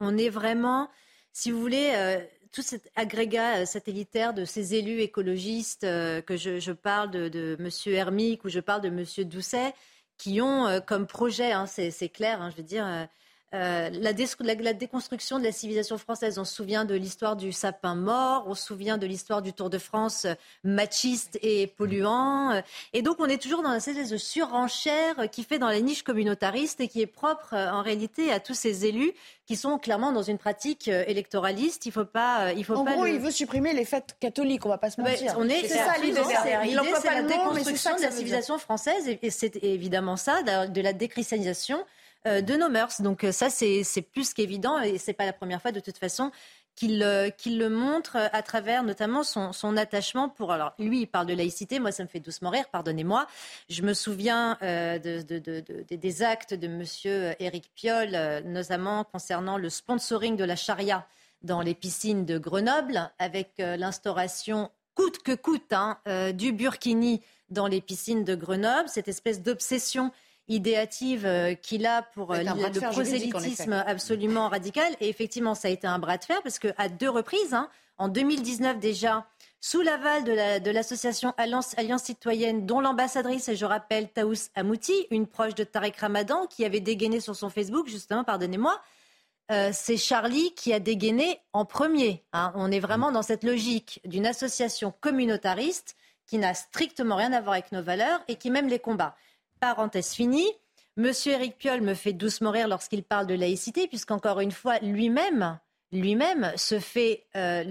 [0.00, 0.88] on est vraiment,
[1.32, 2.20] si vous voulez,
[2.52, 7.68] tout cet agrégat euh, satellitaire de ces élus écologistes, euh, que je, parle de, M.
[7.94, 9.04] Hermic ou je parle de M.
[9.28, 9.74] Doucet,
[10.16, 13.08] qui ont euh, comme projet, hein, c'est clair, hein, je veux dire,
[13.52, 16.38] euh, la, déconstruction de la civilisation française.
[16.38, 19.70] On se souvient de l'histoire du sapin mort, on se souvient de l'histoire du Tour
[19.70, 22.52] de France euh, machiste et polluant.
[22.52, 22.60] Euh,
[22.92, 26.04] et donc on est toujours dans cette espèce de surenchère qui fait dans la niche
[26.04, 29.12] communautariste et qui est propre en réalité à tous ces élus
[29.46, 31.86] qui sont clairement dans une pratique électoraliste.
[31.86, 32.92] Il faut pas, il faut en pas.
[32.92, 34.64] gros, il veut supprimer les fêtes catholiques.
[34.64, 35.34] On va pas se mentir.
[35.38, 36.20] on est, c'est ça l'idée
[37.02, 41.84] c'est la déconstruction de la civilisation française et c'est évidemment ça, de la déchristianisation
[42.26, 43.00] de nos mœurs.
[43.00, 46.30] Donc euh, ça, c'est plus qu'évident et c'est pas la première fois de toute façon
[46.76, 50.52] qu'il euh, le montre à travers notamment son, attachement pour.
[50.52, 53.26] Alors, lui, il parle de laïcité, moi, ça me fait doucement rire, pardonnez-moi.
[53.68, 57.34] Je me souviens des actes de M.
[57.38, 61.06] Éric Piolle, notamment concernant le sponsoring de la charia
[61.42, 65.98] dans les piscines de Grenoble, avec l'instauration coûte que coûte hein,
[66.34, 70.12] du burkini dans les piscines de Grenoble, cette espèce d'obsession
[70.50, 74.94] idéative euh, qu'il a pour euh, le prosélytisme absolument radical.
[75.00, 78.08] Et effectivement, ça a été un bras de fer parce qu'à deux reprises, hein, en
[78.08, 79.26] 2019 déjà,
[79.60, 85.54] sous l'aval de l'association Alliance, Alliance, citoyenne, dont l'ambassadrice, je rappelle, Taous Amouti, une proche
[85.54, 88.80] de Tarek Ramadan, qui avait dégainé sur son Facebook, justement, pardonnez-moi,
[89.50, 92.24] euh, c'est Charlie qui a dégainé en premier.
[92.32, 92.52] Hein.
[92.54, 95.96] On est vraiment dans cette logique d'une association communautariste
[96.26, 99.16] qui n'a strictement rien à voir avec nos valeurs et qui même les combat.
[99.60, 100.50] Parenthèse finie.
[100.96, 105.58] Monsieur Éric Piolle me fait doucement rire lorsqu'il parle de laïcité, puisqu'encore une fois, lui-même,
[105.92, 107.62] lui-même se fait euh,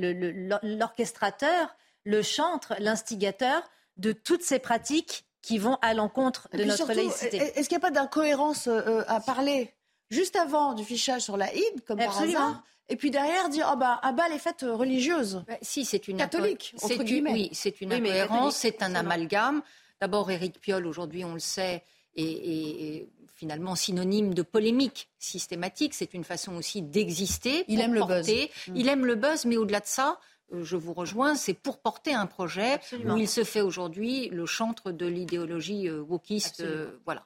[0.64, 1.76] l'orchestrateur,
[2.06, 3.62] le, chantre, l'instigateur
[3.98, 7.38] de toutes ces pratiques qui vont à l'encontre de notre laïcité.
[7.38, 9.74] Est-ce qu'il n'y a pas d'incohérence euh, à parler
[10.10, 13.78] juste avant du fichage sur la Id, comme par hasard et puis derrière dire oh
[13.78, 15.44] bah à bas les fêtes religieuses.
[15.48, 17.04] Bah, si c'est une catholique entre.
[17.32, 19.62] Oui, c'est une incohérence, c'est un amalgame.
[20.02, 21.84] D'abord, Éric Piolle, aujourd'hui, on le sait,
[22.16, 25.93] est, finalement synonyme de polémique systématique.
[25.93, 27.64] C'est une façon aussi d'exister.
[27.68, 28.30] Il aime le buzz.
[28.30, 28.76] Mm.
[28.76, 30.20] Il aime le buzz, mais au-delà de ça,
[30.54, 34.45] euh, je vous rejoins, c'est pour porter un projet où il se fait aujourd'hui le
[34.45, 36.62] chantre de l'idéologie euh, wokiste.
[36.62, 37.26] Euh, voilà.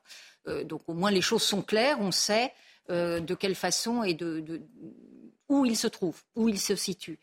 [0.65, 2.53] donc au moins les choses sont claires, on sait
[2.89, 4.61] de quelle façon et de,
[5.47, 7.17] où il se trouve, où il se situe.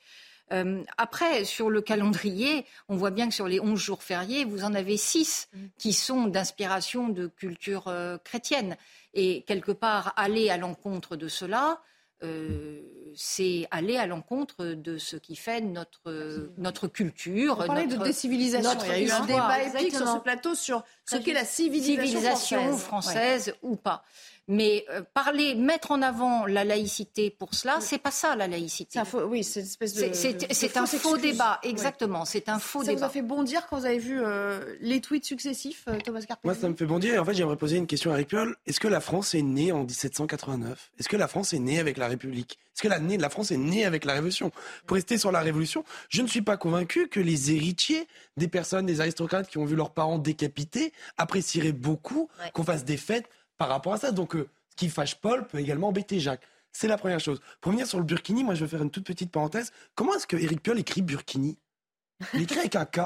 [0.52, 4.64] Euh, après, sur le calendrier, on voit bien que sur les 11 jours fériés, vous
[4.64, 5.58] en avez 6 mm.
[5.78, 8.76] qui sont d'inspiration de culture euh, chrétienne.
[9.14, 11.80] Et quelque part, aller à l'encontre de cela,
[12.22, 12.80] euh,
[13.14, 17.58] c'est aller à l'encontre de ce qui fait notre, notre culture.
[17.60, 18.78] On parlait de décivilisation.
[18.84, 22.76] Il y a eu un débat épique sur ce plateau sur ce qu'est la civilisation,
[22.76, 24.04] française ou pas.
[24.50, 29.00] Mais euh, parler, mettre en avant la laïcité pour cela, c'est pas ça la laïcité.
[29.28, 30.10] oui, c'est une espèce de.
[30.12, 32.24] C'est un faux débat, exactement.
[32.24, 32.92] C'est un faux débat.
[32.92, 36.22] Ça vous a fait bondir quand vous avez vu euh, les tweets successifs, euh, Thomas
[36.22, 36.40] Carpentier?
[36.42, 37.22] Moi, ça me fait bondir.
[37.22, 38.56] En fait, j'aimerais poser une question à Eric Piolle.
[38.66, 41.96] Est-ce que la France est née en 1789 Est-ce que la France est née avec
[41.96, 42.58] la République?
[42.74, 44.50] Est-ce que la, la France est née avec la Révolution?
[44.84, 48.86] Pour rester sur la Révolution, je ne suis pas convaincu que les héritiers des personnes,
[48.86, 53.28] des aristocrates qui ont vu leurs parents décapités apprécieraient beaucoup qu'on fasse des fêtes
[53.60, 54.10] par rapport à ça.
[54.10, 56.42] Donc, euh, ce qui fâche Paul peut également embêter Jacques.
[56.72, 57.42] C'est la première chose.
[57.60, 59.70] Pour venir sur le Burkini, moi, je vais faire une toute petite parenthèse.
[59.94, 61.58] Comment est-ce que Eric Piolle écrit Burkini?
[62.32, 63.00] Il écrit avec un K.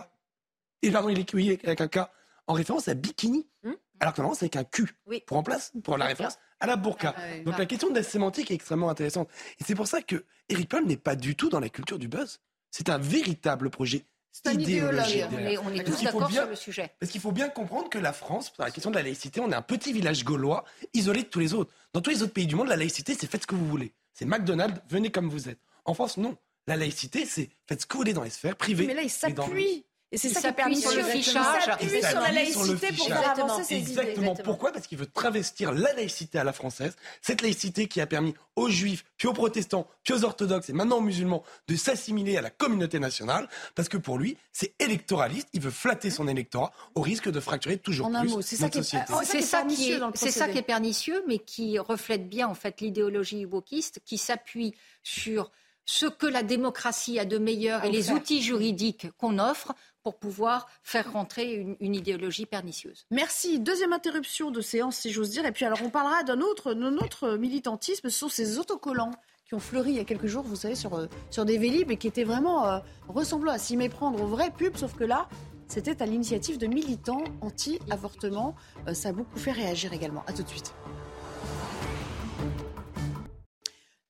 [0.83, 2.09] Et pardon, il écrit avec un K
[2.47, 3.49] en référence à bikini.
[3.65, 3.73] Hmm?
[3.99, 4.95] Alors que normalement, c'est avec un Q.
[5.27, 7.15] Pour, en place, pour la référence à la burqa.
[7.17, 9.29] Ah Donc la question de la sémantique est extrêmement intéressante.
[9.59, 12.07] Et c'est pour ça que Eric Piolle n'est pas du tout dans la culture du
[12.07, 12.39] buzz.
[12.71, 14.05] C'est un véritable projet
[14.35, 15.29] c'est un idéologue.
[15.65, 16.91] On est, tous d'accord sur le sujet.
[16.99, 19.51] Parce qu'il faut bien comprendre que la France, sur la question de la laïcité, on
[19.51, 21.73] est un petit village gaulois isolé de tous les autres.
[21.93, 23.93] Dans tous les autres pays du monde, la laïcité, c'est faites ce que vous voulez.
[24.13, 25.61] C'est McDonald's, venez comme vous êtes.
[25.85, 26.37] En France, non.
[26.67, 28.89] La laïcité, c'est faites ce que vous voulez dans les sphères privées.
[28.89, 31.65] Mais là, il s'appuie et c'est ça qui a permis sur le fichage.
[31.65, 34.37] sur la laïcité pour faire avancer ses Exactement.
[34.37, 34.71] Pourquoi?
[34.71, 36.95] Parce qu'il veut travestir la laïcité à la française.
[37.21, 40.99] Cette laïcité qui a permis aux juifs, puis aux protestants, puis aux orthodoxes et maintenant
[40.99, 43.49] aux musulmans de s'assimiler à la communauté nationale.
[43.75, 45.49] Parce que pour lui, c'est électoraliste.
[45.53, 48.83] Il veut flatter son électorat au risque de fracturer toujours plus notre société.
[49.25, 52.81] C'est ça, qui est, c'est ça qui est pernicieux, mais qui reflète bien en fait
[52.81, 55.51] l'idéologie wokiste qui s'appuie sur
[55.87, 59.75] ce que la démocratie a de meilleur et les outils juridiques qu'on offre
[60.05, 63.07] pour pouvoir faire rentrer une, idéologie pernicieuse.
[63.11, 63.59] Merci.
[63.59, 65.47] Deuxième interruption de séance, si j'ose dire.
[65.47, 68.11] Et puis alors, on parlera d'un autre, militantisme.
[68.11, 69.13] Ce sont ces autocollants
[69.47, 71.97] qui ont fleuri il y a quelques jours, vous savez, sur, euh, des vélib et
[71.97, 72.79] qui étaient vraiment euh,
[73.09, 75.29] ressemblant à s'y méprendre aux vraies pubs, sauf que là,
[75.69, 78.55] c'était à l'initiative de militants anti-avortement.
[78.87, 80.23] Euh, ça a beaucoup fait réagir également.
[80.27, 80.75] À tout de suite.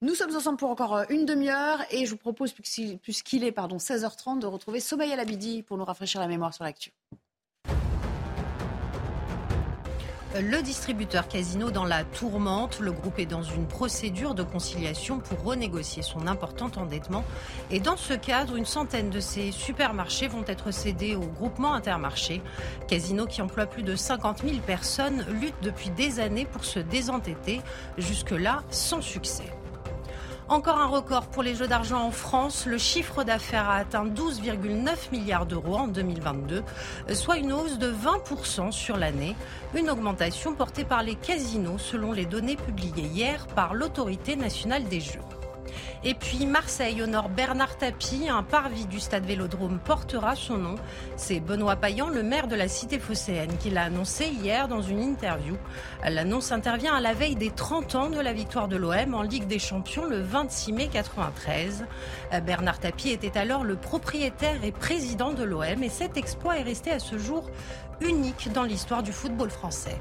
[0.04, 3.78] Nous sommes ensemble pour encore euh, une demi-heure et je vous propose, puisqu'il est pardon,
[3.78, 6.92] 16h30, de retrouver Somaya Labidi pour nous rafraîchir la mémoire sur l'actu.
[10.36, 12.80] le distributeur Casino dans la tourmente.
[12.80, 17.24] Le groupe est dans une procédure de conciliation pour renégocier son important endettement.
[17.70, 22.42] Et dans ce cadre, une centaine de ces supermarchés vont être cédés au groupement Intermarché.
[22.88, 27.60] Casino, qui emploie plus de 50 000 personnes, lutte depuis des années pour se désendetter,
[27.96, 29.54] jusque-là sans succès.
[30.48, 32.66] Encore un record pour les jeux d'argent en France.
[32.66, 36.62] Le chiffre d'affaires a atteint 12,9 milliards d'euros en 2022,
[37.14, 39.36] soit une hausse de 20% sur l'année.
[39.74, 45.00] Une augmentation portée par les casinos selon les données publiées hier par l'autorité nationale des
[45.00, 45.20] jeux.
[46.06, 50.74] Et puis Marseille honore Bernard Tapie, un parvis du stade Vélodrome portera son nom.
[51.16, 55.00] C'est Benoît Payan, le maire de la cité phocéenne, qui l'a annoncé hier dans une
[55.00, 55.56] interview.
[56.06, 59.46] L'annonce intervient à la veille des 30 ans de la victoire de l'OM en Ligue
[59.46, 61.86] des Champions le 26 mai 93.
[62.44, 66.90] Bernard Tapie était alors le propriétaire et président de l'OM et cet exploit est resté
[66.90, 67.50] à ce jour
[68.02, 69.98] unique dans l'histoire du football français.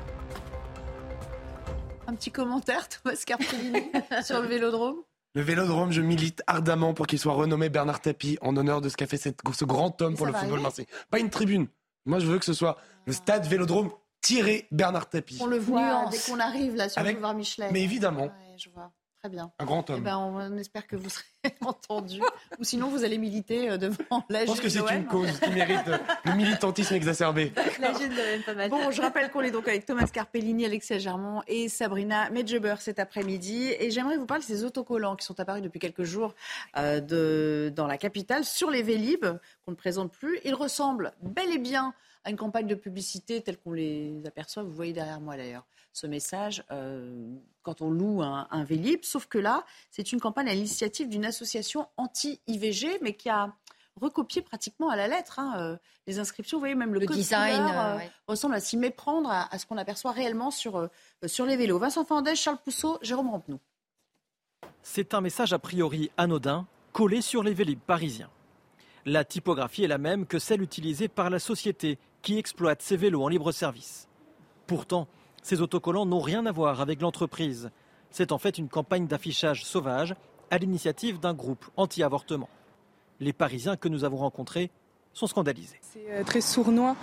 [2.07, 3.89] Un petit commentaire, Thomas Carpellini,
[4.25, 4.97] sur le Vélodrome?
[5.35, 8.97] Le Vélodrome, je milite ardemment pour qu'il soit renommé Bernard Tapie en honneur de ce
[8.97, 10.87] qu'a fait ce grand homme pour le football marseillais.
[11.09, 11.67] Pas une tribune.
[12.05, 15.39] Moi, je veux que ce soit le stade Vélodrome tiré Bernard Tapie.
[15.41, 17.69] On le voit dès qu'on arrive là sur le boulevard Michelet.
[17.71, 18.29] Mais évidemment.
[18.57, 18.91] je vois.
[19.23, 19.53] Très bien.
[19.57, 19.99] Un grand homme.
[19.99, 21.23] Eh ben, on espère que vous serez
[21.61, 22.19] entendu.
[22.59, 25.49] Ou sinon, vous allez militer euh, devant la Je pense que c'est une cause qui
[25.51, 27.53] mérite euh, le militantisme exacerbé.
[27.79, 27.93] La
[28.45, 28.69] pas mal.
[28.69, 32.99] Bon, je rappelle qu'on est donc avec Thomas Carpellini, Alexia Germont et Sabrina Medjeber cet
[32.99, 33.73] après-midi.
[33.79, 36.35] Et j'aimerais vous parler de ces autocollants qui sont apparus depuis quelques jours
[36.75, 39.25] euh, de, dans la capitale sur les Vélib,
[39.63, 40.37] qu'on ne présente plus.
[40.43, 41.93] Ils ressemblent bel et bien
[42.25, 44.63] à une campagne de publicité telle qu'on les aperçoit.
[44.63, 45.63] Vous voyez derrière moi d'ailleurs
[45.93, 49.03] ce message euh, quand on loue un, un, Vélib.
[49.03, 53.53] Sauf que là, c'est une campagne à l'initiative d'une association anti-IVG, mais qui a
[53.99, 56.57] recopié pratiquement à la lettre hein, euh, les inscriptions.
[56.57, 57.97] Vous voyez, même le, design euh,
[58.27, 60.89] ressemble à s'y méprendre à, ce qu'on aperçoit réellement sur,
[61.25, 61.79] sur les vélos.
[61.79, 63.59] Vincent Fandès, Charles Pousseau, Jérôme Rampenou.
[64.81, 68.29] C'est un message a priori anodin collé sur les Vélib parisiens.
[69.05, 73.23] La typographie est la même que celle utilisée par la société qui exploite ces vélos
[73.23, 74.07] en libre service.
[74.67, 75.07] Pourtant,
[75.43, 77.69] ces autocollants n'ont rien à voir avec l'entreprise.
[78.09, 80.15] C'est en fait une campagne d'affichage sauvage
[80.49, 82.49] à l'initiative d'un groupe anti-avortement.
[83.19, 84.71] Les Parisiens que nous avons rencontrés
[85.13, 85.79] sont scandalisés.
[85.81, 86.95] C'est euh, très sournois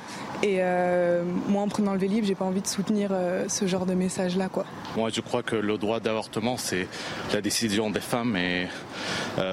[0.43, 3.87] et euh, moi en prenant le Vélib, j'ai pas envie de soutenir euh, ce genre
[3.87, 4.65] de message là quoi.
[4.97, 6.89] Moi je crois que le droit d'avortement c'est
[7.33, 8.69] la décision des femmes et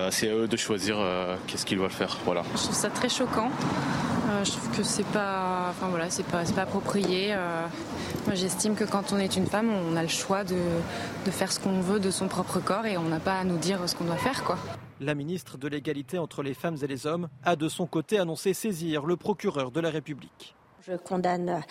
[0.09, 0.97] c'est à eux de choisir
[1.45, 2.17] qu'est-ce qu'ils veulent faire.
[2.25, 2.43] Voilà.
[2.55, 3.51] Je trouve ça très choquant.
[4.43, 7.35] Je trouve que c'est pas enfin voilà, c'est pas, pas approprié.
[8.25, 10.57] moi j'estime que quand on est une femme, on a le choix de,
[11.25, 13.57] de faire ce qu'on veut de son propre corps et on n'a pas à nous
[13.57, 14.57] dire ce qu'on doit faire quoi.
[14.99, 18.53] La ministre de l'égalité entre les femmes et les hommes a de son côté annoncé
[18.53, 20.55] saisir le procureur de la République.
[20.88, 21.61] Je condamne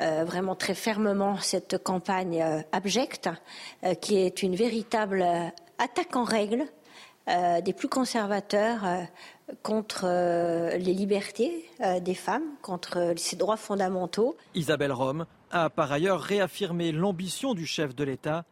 [0.00, 3.30] euh, vraiment très fermement cette campagne euh, abjecte,
[3.84, 5.24] euh, qui est une véritable
[5.78, 6.66] attaque en règle
[7.26, 8.84] des plus conservateurs
[9.62, 10.06] contre
[10.76, 11.68] les libertés
[12.00, 14.36] des femmes, contre ces droits fondamentaux.
[14.54, 18.44] Isabelle Rome a par ailleurs réaffirmé l'ambition du chef de l'État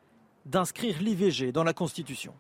[0.45, 2.35] d'inscrire l'IVG dans la Constitution.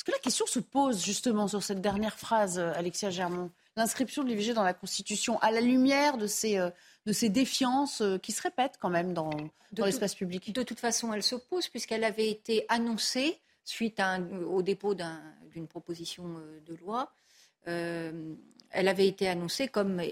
[0.00, 4.24] Est-ce que la question se pose justement sur cette dernière phrase, euh, Alexia Germont L'inscription
[4.24, 6.70] de l'IVG dans la Constitution, à la lumière de ces, euh,
[7.04, 9.28] de ces défiances euh, qui se répètent quand même dans,
[9.72, 10.54] dans l'espace public?
[10.54, 13.38] De toute façon, elle s'oppose puisqu'elle avait été annoncée
[13.70, 14.02] suite
[14.46, 16.24] au dépôt d'une proposition
[16.66, 17.12] de loi.
[17.64, 20.02] elle avait été annoncée comme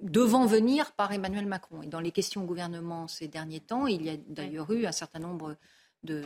[0.00, 1.82] devant venir par Emmanuel Macron.
[1.82, 4.92] Et dans les questions au gouvernement ces derniers temps, il y a d'ailleurs eu un
[4.92, 5.56] certain nombre
[6.02, 6.22] de,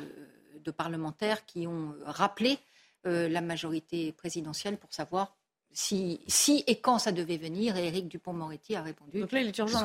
[0.65, 2.59] de parlementaires qui ont rappelé
[3.07, 5.37] euh, la majorité présidentielle pour savoir
[5.73, 7.77] si, si, et quand ça devait venir.
[7.77, 9.21] Et Éric Dupont-Moretti a répondu.
[9.21, 9.85] Donc là, il est urgent.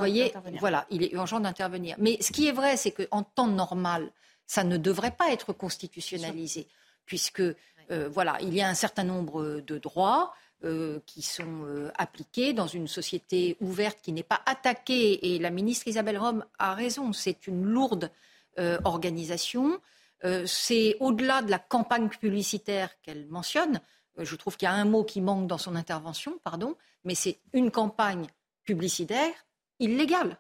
[0.60, 1.96] Voilà, il est urgent d'intervenir.
[2.00, 4.12] Mais ce qui est vrai, c'est qu'en temps normal,
[4.48, 6.68] ça ne devrait pas être constitutionnalisé,
[7.12, 10.34] puisque euh, voilà, il y a un certain nombre de droits.
[10.64, 15.34] Euh, qui sont appliqués dans une société ouverte qui n'est pas attaquée.
[15.34, 18.12] Et la ministre Isabelle Rome a raison, c'est une lourde
[18.84, 19.82] organisation.
[20.24, 23.82] Euh, c'est au-delà de la campagne publicitaire qu'elle mentionne.
[24.20, 27.16] Euh, je trouve qu'il y a un mot qui manque dans son intervention, pardon, mais
[27.16, 28.28] c'est une campagne
[28.64, 29.34] publicitaire
[29.80, 30.38] illégale.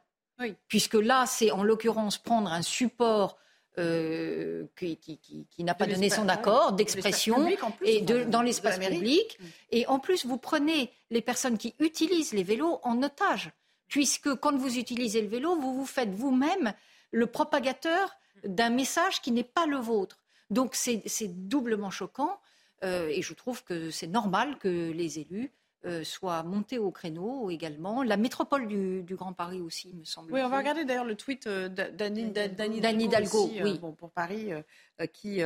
[0.68, 3.38] Puisque là, c'est en l'occurrence prendre un support
[3.78, 7.48] euh, qui, n'a pas donné son accord d'expression
[7.84, 9.40] et dans l'espace public.
[9.72, 13.52] Et en plus, vous prenez les personnes qui utilisent les vélos en otage,
[13.88, 16.74] puisque quand vous utilisez le vélo, vous vous faites vous-même
[17.12, 20.18] le propagateur d'un message qui n'est pas le vôtre.
[20.50, 22.40] Donc c'est doublement choquant
[22.84, 25.52] euh, et je trouve que c'est normal que les élus
[26.04, 28.04] soit montée au créneau également.
[28.04, 30.32] La métropole du, Grand Paris aussi, me semble.
[30.34, 33.80] Oui, on va regarder d'ailleurs le tweet d'Annie Hidalgo, oui.
[33.98, 34.52] pour Paris,
[35.14, 35.42] qui,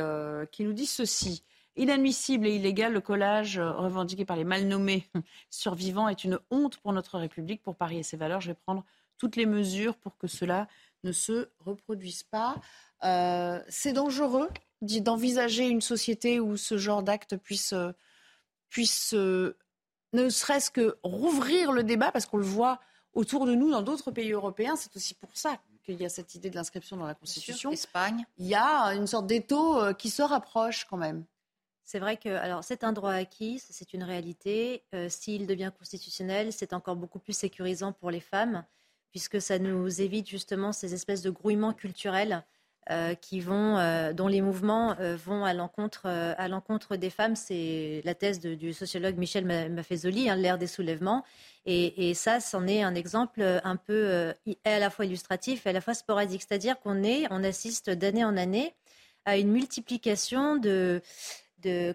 [0.52, 1.42] qui nous dit ceci.
[1.76, 5.06] Inadmissible et illégal, le collage revendiqué par les mal nommés
[5.50, 8.40] survivants est une honte pour notre République, pour Paris et ses valeurs.
[8.40, 8.82] Je vais prendre
[9.18, 10.68] toutes les mesures pour que cela
[11.04, 12.56] ne se reproduise pas.
[13.04, 14.48] Euh, c'est dangereux
[14.80, 17.74] d'envisager une société où ce genre d'acte puisse,
[18.70, 19.14] puisse
[20.12, 22.80] ne serait-ce que rouvrir le débat, parce qu'on le voit
[23.14, 24.76] autour de nous dans d'autres pays européens.
[24.76, 27.70] C'est aussi pour ça qu'il y a cette idée de l'inscription dans la Constitution.
[27.70, 28.24] Espagne.
[28.38, 31.24] Il y a une sorte d'étau euh, qui se rapproche quand même.
[31.84, 34.82] C'est vrai que alors c'est un droit acquis, c'est une réalité.
[34.92, 38.64] Euh, s'il devient constitutionnel, c'est encore beaucoup plus sécurisant pour les femmes,
[39.12, 42.55] puisque ça nous évite justement ces espèces de grouillements culturels euh,
[43.20, 47.36] qui vont, euh, dont les mouvements vont à l'encontre, à l'encontre des femmes.
[47.36, 51.24] C'est la thèse du sociologue Michel Maffezoli, hein, l'ère des soulèvements.
[51.66, 54.32] Et, ça, c'en est un exemple un peu
[54.64, 56.42] à la fois illustratif et à la fois sporadique.
[56.48, 58.74] C'est-à-dire qu'on est, on assiste d'année en année
[59.24, 61.02] à une multiplication de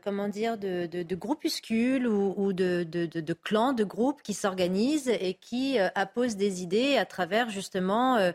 [0.04, 6.36] comment dire de, groupuscules ou, de, clans, de groupes qui s'organisent et qui euh, apposent
[6.36, 8.32] des idées à travers justement euh,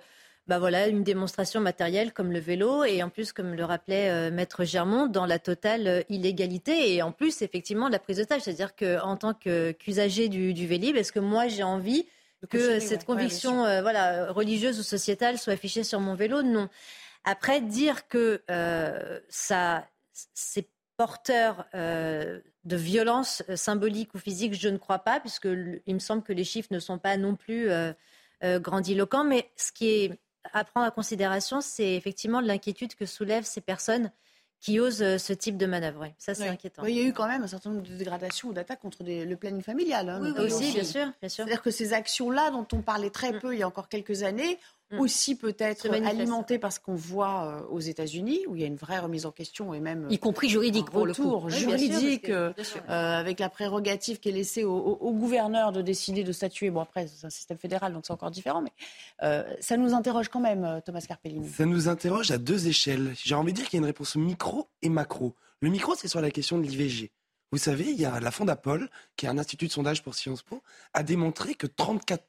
[0.47, 4.31] bah voilà, une démonstration matérielle comme le vélo et en plus, comme le rappelait euh,
[4.31, 8.43] Maître Germont, dans la totale illégalité et en plus, effectivement, la prise d'otage.
[8.43, 12.07] C'est-à-dire qu'en tant qu'usager du, du Vélib, est-ce que moi j'ai envie
[12.51, 16.43] que cette conviction voilà, religieuse ou sociétale soit affichée sur mon vélo?
[16.43, 16.69] Non.
[17.25, 18.43] Après, dire que
[19.29, 25.49] ça, c'est porteur euh, de violence euh, symbolique ou physique, je ne crois pas, puisque
[25.87, 27.93] il me semble que les chiffres ne sont pas non plus euh,
[28.43, 29.25] grandiloquents.
[29.25, 30.21] Mais ce qui est
[30.53, 34.11] à prendre en considération, c'est effectivement l'inquiétude que soulèvent ces personnes
[34.61, 36.09] qui osent ce type de manœuvre.
[36.19, 36.85] Ça, c'est inquiétant.
[36.87, 39.35] il y a eu quand même un certain nombre de dégradations ou d'attaques contre le
[39.37, 40.09] planning familial.
[40.09, 41.07] Hein, oui, aussi, bien sûr.
[41.21, 41.45] Bien sûr.
[41.45, 43.39] C'est-à-dire que ces actions-là, dont on parlait très mm.
[43.41, 44.59] peu il y a encore quelques années,
[44.93, 45.01] Mm.
[45.01, 48.77] aussi peut-être alimenté par ce qu'on voit euh, aux États-Unis, où il y a une
[48.77, 52.53] vraie remise en question et même y compris juridique pour retour le juridique euh,
[52.89, 56.71] euh, avec la prérogative qui est laissée au, gouverneur de décider de statuer.
[56.71, 60.41] Bon après c'est un système fédéral donc c'est encore différent, mais ça nous interroge quand
[60.41, 61.49] même, Thomas Carpellini.
[61.49, 63.13] Ça nous interroge à deux échelles.
[63.17, 65.35] J'ai envie de dire qu'il y a une réponse micro et macro.
[65.63, 67.11] Le micro c'est sur la question de l'IVG.
[67.51, 70.43] Vous savez, il y a la Fondapol, qui est un institut de sondage pour Sciences
[70.43, 70.63] Po,
[70.95, 72.25] a démontré que 34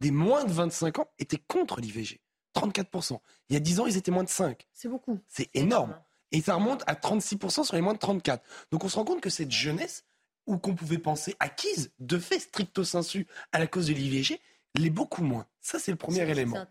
[0.00, 2.20] des moins de 25 ans étaient contre l'IVG.
[2.54, 3.18] 34%.
[3.48, 4.66] Il y a 10 ans, ils étaient moins de 5.
[4.72, 5.18] C'est beaucoup.
[5.28, 5.98] C'est énorme.
[6.32, 8.44] Et ça remonte à 36% sur les moins de 34.
[8.70, 10.04] Donc on se rend compte que cette jeunesse,
[10.46, 14.40] ou qu'on pouvait penser acquise, de fait stricto sensu à la cause de l'IVG,
[14.74, 15.46] l'est beaucoup moins.
[15.60, 16.66] Ça, c'est le premier élément.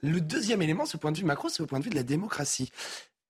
[0.00, 2.02] Le deuxième élément, ce point de vue macro, c'est au point de vue de la
[2.02, 2.70] démocratie.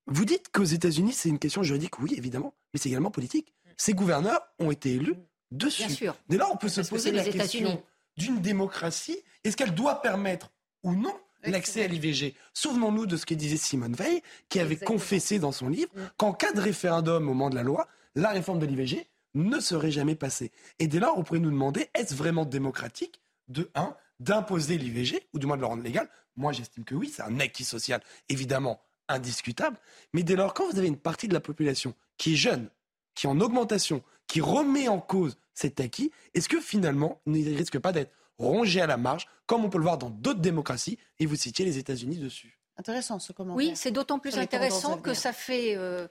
[0.07, 3.55] Vous dites qu'aux États-Unis, c'est une question juridique, oui, évidemment, mais c'est également politique.
[3.65, 3.71] Mm.
[3.77, 5.17] Ces gouverneurs ont été élus
[5.51, 5.87] dessus.
[5.87, 6.17] Bien sûr.
[6.29, 7.83] Dès là, on peut se poser la question
[8.21, 10.51] d'une démocratie Est-ce qu'elle doit permettre
[10.83, 11.15] ou non
[11.45, 12.35] l'accès à l'IVG.
[12.53, 16.01] Souvenons-nous de ce que disait Simone Veil, qui avait confessé dans son livre mm.
[16.19, 19.91] qu'en cas de référendum au moment de la loi, la réforme de l'IVG ne serait
[19.91, 20.53] jamais passée.
[20.79, 25.39] Et dès lors, on pourrait nous demander, est-ce vraiment démocratique, de un, d'imposer l'IVG, ou
[25.39, 26.11] du moins de le rendre légal?
[26.37, 29.79] Moi, j'estime que oui, c'est un acquis social, évidemment, indiscutable.
[30.13, 32.69] Mais dès lors, quand vous avez une partie de la population qui est jeune,
[33.21, 37.57] qui est en augmentation, qui remet en cause cet acquis, est-ce que finalement, il ne
[37.59, 40.97] risque pas d'être rongé à la marge, comme on peut le voir dans d'autres démocraties,
[41.19, 42.59] et vous citiez les États-Unis dessus?
[42.79, 43.59] Intéressant ce commentaire.
[43.59, 46.09] Oui, c'est d'autant plus intéressant que ça fait, euh,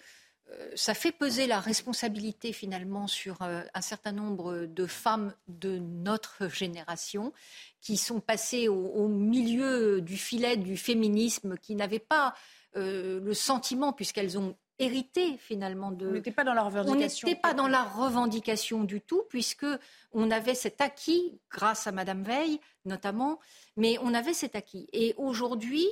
[0.51, 5.79] euh, ça fait peser la responsabilité finalement sur euh, un certain nombre de femmes de
[5.79, 7.33] notre génération
[7.81, 12.35] qui sont passées au milieu du filet du féminisme, qui n'avaient pas
[12.75, 16.07] le sentiment, puisqu'elles ont hérité finalement de.
[16.07, 17.27] On n'était pas dans la revendication.
[17.27, 19.65] On n'était pas dans la revendication du tout, puisque
[20.11, 23.39] on avait cet acquis, grâce à Madame Veil notamment,
[23.75, 24.87] mais on avait cet acquis.
[24.93, 25.85] Et aujourd'hui,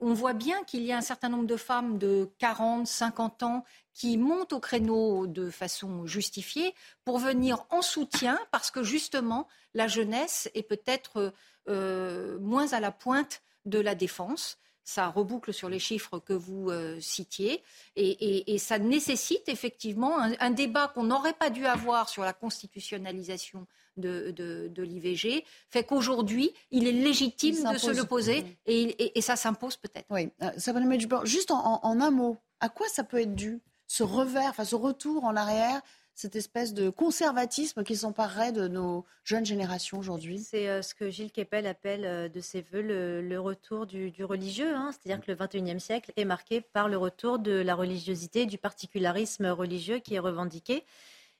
[0.00, 3.64] on voit bien qu'il y a un certain nombre de femmes de 40, 50 ans
[3.94, 6.74] qui montent au créneau de façon justifiée
[7.04, 11.32] pour venir en soutien, parce que justement, la jeunesse est peut-être
[11.68, 16.70] euh, moins à la pointe de la défense ça reboucle sur les chiffres que vous
[16.70, 17.62] euh, citiez,
[17.96, 23.66] et, ça nécessite effectivement un, débat qu'on n'aurait pas dû avoir sur la constitutionnalisation
[23.96, 30.06] de, l'IVG, fait qu'aujourd'hui, il est légitime de se le poser, et, ça s'impose peut-être.
[30.10, 34.50] Oui, euh, juste en, en, un mot, à quoi ça peut être dû, ce revers,
[34.50, 35.82] enfin ce retour en arrière
[36.22, 40.38] cette espèce de conservatisme qui s'emparerait de nos jeunes générations aujourd'hui?
[40.38, 44.72] C'est euh, ce que Gilles Kepel appelle euh, de ses voeux le, retour du, religieux.
[44.72, 44.92] Hein.
[44.92, 49.46] C'est-à-dire que le XXIe siècle est marqué par le retour de la religiosité, du particularisme
[49.46, 50.84] religieux qui est revendiqué.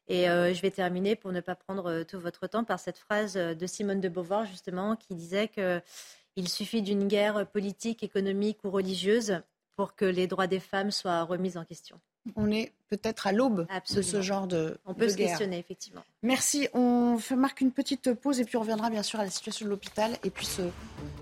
[0.08, 3.66] Et je vais terminer pour ne pas prendre tout votre temps par cette phrase de
[3.66, 9.40] Simone de Beauvoir, justement, qui disait qu'il suffit d'une guerre politique, économique ou religieuse
[9.76, 12.00] pour que les droits des femmes soient remis en question.
[12.36, 16.02] On est peut-être à l'aube de ce genre de On peut se questionner, effectivement.
[16.22, 16.68] Merci.
[16.74, 19.64] On fait, marque une petite pause et puis on reviendra bien sûr à la situation
[19.64, 20.62] de l'hôpital et puis ce,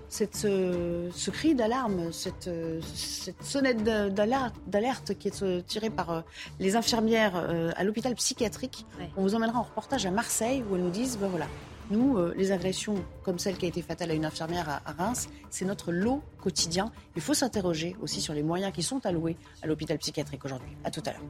[0.09, 2.49] cette, ce, cri d'alarme, cette,
[2.93, 6.21] cette, sonnette d'alerte qui est tirée par euh,
[6.59, 8.85] les infirmières euh, à l'hôpital psychiatrique.
[9.15, 11.47] On vous emmènera en reportage à Marseille où elles nous disent ben voilà,
[11.91, 15.29] nous, euh, les agressions comme celle qui a été fatale à une infirmière à, Reims,
[15.49, 16.91] c'est notre lot quotidien.
[17.15, 20.75] Il faut s'interroger aussi sur les moyens qui sont alloués à l'hôpital psychiatrique aujourd'hui.
[20.83, 21.21] À tout à l'heure.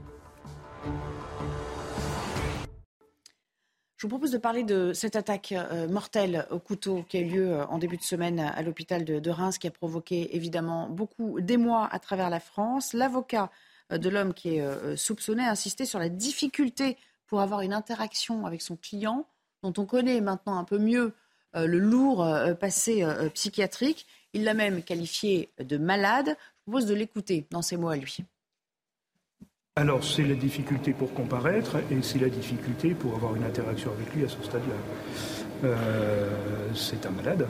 [3.98, 7.26] Je vous propose de parler de cette attaque euh, mortelle au couteau qui a eu
[7.26, 11.42] lieu euh, en début de semaine à l'hôpital de, Reims, qui a provoqué évidemment beaucoup
[11.42, 12.94] d'émoi à travers la France.
[12.94, 13.52] L'avocat
[13.92, 16.98] de l'homme qui est soupçonné a insisté sur la difficulté
[17.28, 19.28] pour avoir une interaction avec son client
[19.64, 21.14] dont on connaît maintenant un peu mieux
[21.56, 24.08] euh, le lourd euh, passé euh, psychiatrique.
[24.34, 26.28] Il l'a même qualifié de malade.
[26.28, 28.20] Je propose de l'écouter dans ses mots à lui.
[29.76, 34.14] Alors, c'est la difficulté pour comparaître et c'est la difficulté pour avoir une interaction avec
[34.14, 35.70] lui à ce stade-là.
[36.76, 37.48] c'est un malade.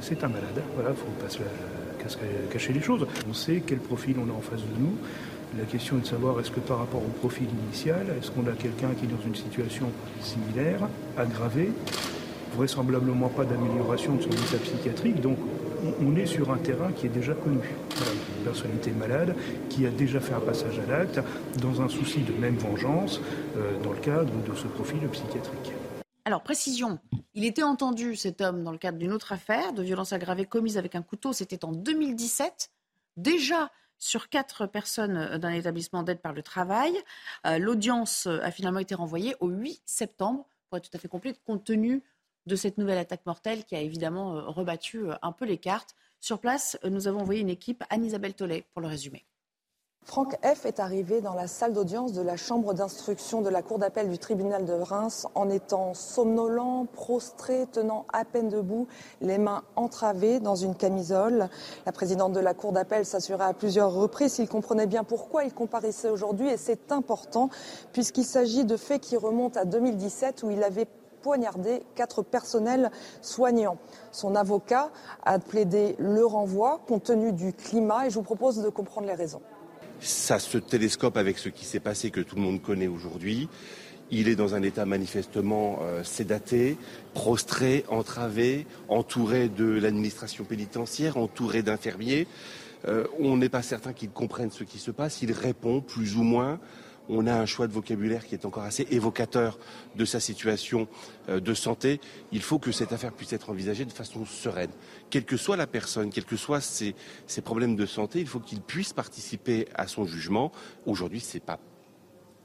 [0.00, 0.62] C'est un malade.
[0.74, 3.06] Voilà, il ne faut pas cacher les choses.
[3.28, 4.96] On sait quel profil on a en face de nous.
[5.58, 8.52] La question est de savoir est-ce que par rapport au profil initial, est-ce qu'on a
[8.52, 9.86] quelqu'un qui est dans une situation
[10.20, 11.72] similaire, aggravée,
[12.54, 15.20] vraisemblablement pas d'amélioration de son état psychiatrique.
[15.20, 15.38] Donc
[16.00, 17.58] on est sur un terrain qui est déjà connu.
[18.38, 19.34] une personnalité malade
[19.68, 21.20] qui a déjà fait un passage à l'acte
[21.60, 23.20] dans un souci de même vengeance
[23.56, 25.72] euh, dans le cadre de ce profil psychiatrique.
[26.26, 26.98] Alors, précision,
[27.34, 30.76] il était entendu, cet homme, dans le cadre d'une autre affaire de violence aggravée commise
[30.76, 32.70] avec un couteau, c'était en 2017.
[33.16, 33.70] Déjà,
[34.00, 36.92] sur quatre personnes euh, d'un établissement d'aide par le travail.
[37.46, 41.08] Euh, l'audience euh, a finalement été renvoyée au 8 septembre, pour être tout à fait
[41.08, 42.02] complet, compte tenu
[42.46, 45.94] de cette nouvelle attaque mortelle qui a évidemment rebattu un peu les cartes.
[46.20, 49.26] Sur place, nous avons envoyé une équipe, Anne-Isabelle Tollet, pour le résumer.
[50.10, 50.66] Franck F.
[50.66, 54.18] est arrivé dans la salle d'audience de la chambre d'instruction de la cour d'appel du
[54.18, 58.88] tribunal de Reims en étant somnolent, prostré, tenant à peine debout,
[59.20, 61.48] les mains entravées dans une camisole.
[61.86, 65.54] La présidente de la cour d'appel s'assura à plusieurs reprises s'il comprenait bien pourquoi il
[65.54, 67.48] comparaissait aujourd'hui et c'est important
[67.92, 70.88] puisqu'il s'agit de faits qui remontent à 2017 où il avait
[71.22, 72.90] poignardé quatre personnels
[73.22, 73.78] soignants.
[74.10, 74.90] Son avocat
[75.22, 79.14] a plaidé le renvoi compte tenu du climat et je vous propose de comprendre les
[79.14, 79.42] raisons
[80.00, 83.48] ça se télescope avec ce qui s'est passé que tout le monde connaît aujourd'hui.
[84.10, 86.76] Il est dans un état manifestement euh, sédaté,
[87.14, 92.26] prostré, entravé, entouré de l'administration pénitentiaire, entouré d'infirmiers.
[92.88, 95.22] Euh, on n'est pas certain qu'il comprenne ce qui se passe.
[95.22, 96.58] Il répond plus ou moins
[97.08, 99.58] on a un choix de vocabulaire qui est encore assez évocateur
[99.96, 100.88] de sa situation
[101.28, 102.00] euh, de santé.
[102.32, 104.70] Il faut que cette affaire puisse être envisagée de façon sereine.
[105.10, 106.94] Quelle que soit la personne, quels que soient ses,
[107.44, 110.52] problèmes de santé, il faut qu'il puisse participer à son jugement.
[110.86, 111.58] Aujourd'hui, ce n'est pas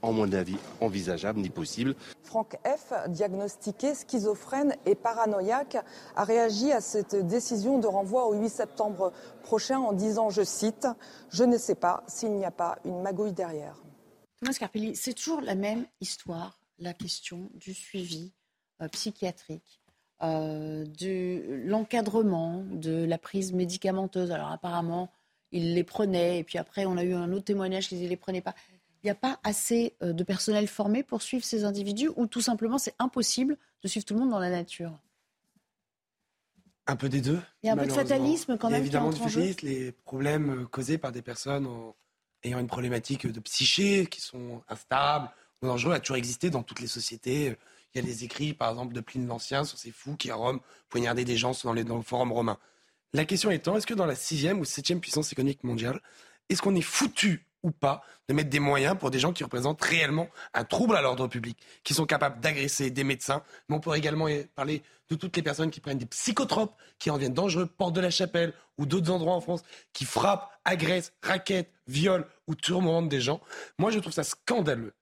[0.01, 1.95] en mon avis, envisageable ni possible.
[2.21, 5.77] Franck F., diagnostiqué schizophrène et paranoïaque,
[6.15, 10.87] a réagi à cette décision de renvoi au 8 septembre prochain en disant, je cite,
[11.29, 13.84] Je ne sais pas s'il n'y a pas une magouille derrière.
[14.39, 18.33] Thomas Scarpelli, c'est toujours la même histoire, la question du suivi
[18.81, 19.81] euh, psychiatrique,
[20.21, 24.31] euh, de l'encadrement, de la prise médicamenteuse.
[24.31, 25.11] Alors apparemment,
[25.51, 28.17] il les prenait, et puis après, on a eu un autre témoignage qu'ils ne les
[28.17, 28.55] prenaient pas.
[29.03, 32.41] Il n'y a pas assez euh, de personnel formé pour suivre ces individus, ou tout
[32.41, 34.97] simplement, c'est impossible de suivre tout le monde dans la nature?
[36.87, 37.39] Un peu des deux.
[37.63, 38.75] Il y a un peu de fatalisme quand même.
[38.75, 41.67] Il y a évidemment du fatalisme, les problèmes causés par des personnes
[42.45, 45.29] ayant une problématique de psyché, qui sont instables
[45.61, 47.57] ou dangereux, a toujours existé dans toutes les sociétés.
[47.93, 50.35] Il y a des écrits, par exemple, de Pline l'Ancien sur ces fous qui, à
[50.35, 52.57] Rome, poignardaient des gens dans, les, dans le forum romain.
[53.13, 56.01] La question étant, est-ce que dans la sixième ou septième puissance économique mondiale,
[56.49, 59.83] est-ce qu'on est foutu ou pas de mettre des moyens pour des gens qui représentent
[59.83, 63.41] réellement un trouble à l'ordre public, qui sont capables d'agresser des médecins.
[63.67, 67.17] Mais on pourrait également parler de toutes les personnes qui prennent des psychotropes, qui en
[67.17, 69.63] viennent dangereux, porte de la chapelle ou d'autres endroits en France,
[69.93, 73.41] qui frappent, agressent, raquettent, violent ou tourmentent des gens.
[73.79, 74.93] Moi, je trouve ça scandaleux,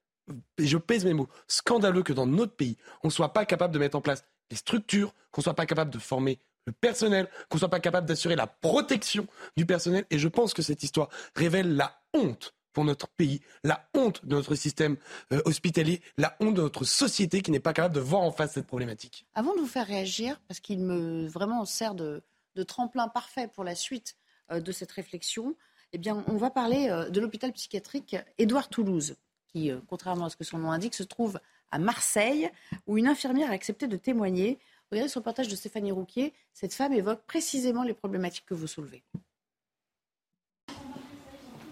[0.56, 3.74] et je pèse mes mots, scandaleux que dans notre pays, on ne soit pas capable
[3.74, 7.28] de mettre en place les structures, qu'on ne soit pas capable de former le personnel,
[7.48, 9.26] qu'on soit pas capable d'assurer la protection
[9.56, 10.04] du personnel.
[10.10, 14.34] Et je pense que cette histoire révèle la honte pour notre pays, la honte de
[14.34, 14.96] notre système
[15.32, 18.52] euh, hospitalier, la honte de notre société qui n'est pas capable de voir en face
[18.52, 19.26] cette problématique.
[19.34, 22.22] Avant de vous faire réagir, parce qu'il me vraiment sert de,
[22.66, 24.16] tremplin parfait pour la suite
[24.50, 25.54] euh, de cette réflexion,
[25.92, 29.16] eh bien, on va parler euh, de l'hôpital psychiatrique Édouard Toulouse,
[29.46, 31.38] qui, contrairement à ce que son nom indique, se trouve
[31.70, 32.50] à Marseille,
[32.86, 34.58] où une infirmière a accepté de témoigner.
[34.94, 36.32] Regardez ce reportage de Stéphanie Rouquier.
[36.52, 39.02] Cette femme évoque précisément les problématiques que vous soulevez.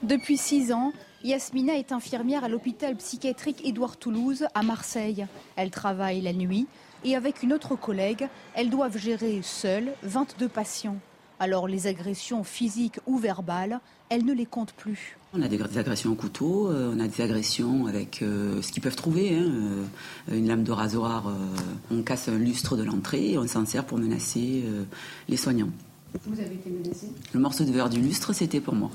[0.02, 0.92] Depuis six ans,
[1.22, 5.24] Yasmina est infirmière à l'hôpital psychiatrique Édouard Toulouse à Marseille.
[5.54, 6.66] Elle travaille la nuit
[7.04, 10.98] et avec une autre collègue, elles doivent gérer seules 22 patients.
[11.38, 13.78] Alors les agressions physiques ou verbales,
[14.08, 15.16] elles ne les comptent plus.
[15.34, 18.82] On a des agressions au couteau, euh, on a des agressions avec euh, ce qu'ils
[18.82, 19.50] peuvent trouver, hein,
[20.30, 21.32] euh, une lame de rasoir,
[21.90, 24.64] on casse un lustre de l'entrée et on s'en sert pour menacer
[25.28, 25.70] les soignants.
[26.26, 27.06] Vous avez été menacé?
[27.32, 28.90] Le morceau de verre du lustre, c'était pour moi.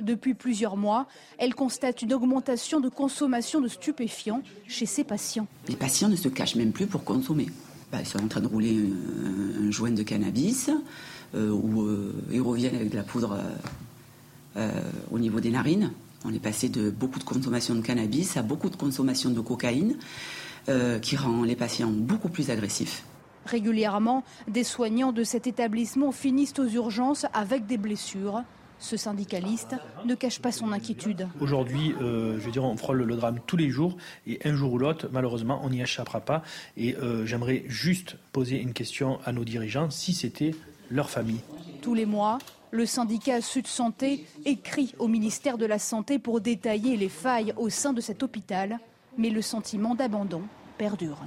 [0.00, 1.06] Depuis plusieurs mois,
[1.38, 5.46] elle constate une augmentation de consommation de stupéfiants chez ses patients.
[5.68, 7.48] Les patients ne se cachent même plus pour consommer.
[7.94, 8.90] Bah, ils sont en train de rouler
[9.60, 10.70] un, joint de cannabis
[11.34, 13.42] euh, ou euh, ils reviennent avec de la poudre euh,
[15.10, 15.92] au niveau des narines.
[16.24, 19.96] On est passé de beaucoup de consommation de cannabis à beaucoup de consommation de cocaïne
[21.02, 23.04] qui rend les patients beaucoup plus agressifs.
[23.46, 28.42] Régulièrement, des soignants de cet établissement finissent aux urgences avec des blessures.
[28.78, 31.28] Ce syndicaliste ne cache pas son inquiétude.
[31.40, 34.72] Aujourd'hui, euh, je veux dire, on frôle le drame tous les jours et un jour
[34.72, 36.42] ou l'autre, malheureusement, on n'y échappera pas.
[36.76, 40.54] Et euh, j'aimerais juste poser une question à nos dirigeants, si c'était
[40.90, 41.40] leur famille.
[41.82, 42.38] Tous les mois,
[42.74, 47.70] le syndicat Sud Santé écrit au ministère de la Santé pour détailler les failles au
[47.70, 48.80] sein de cet hôpital,
[49.16, 50.42] mais le sentiment d'abandon
[50.76, 51.18] perdure.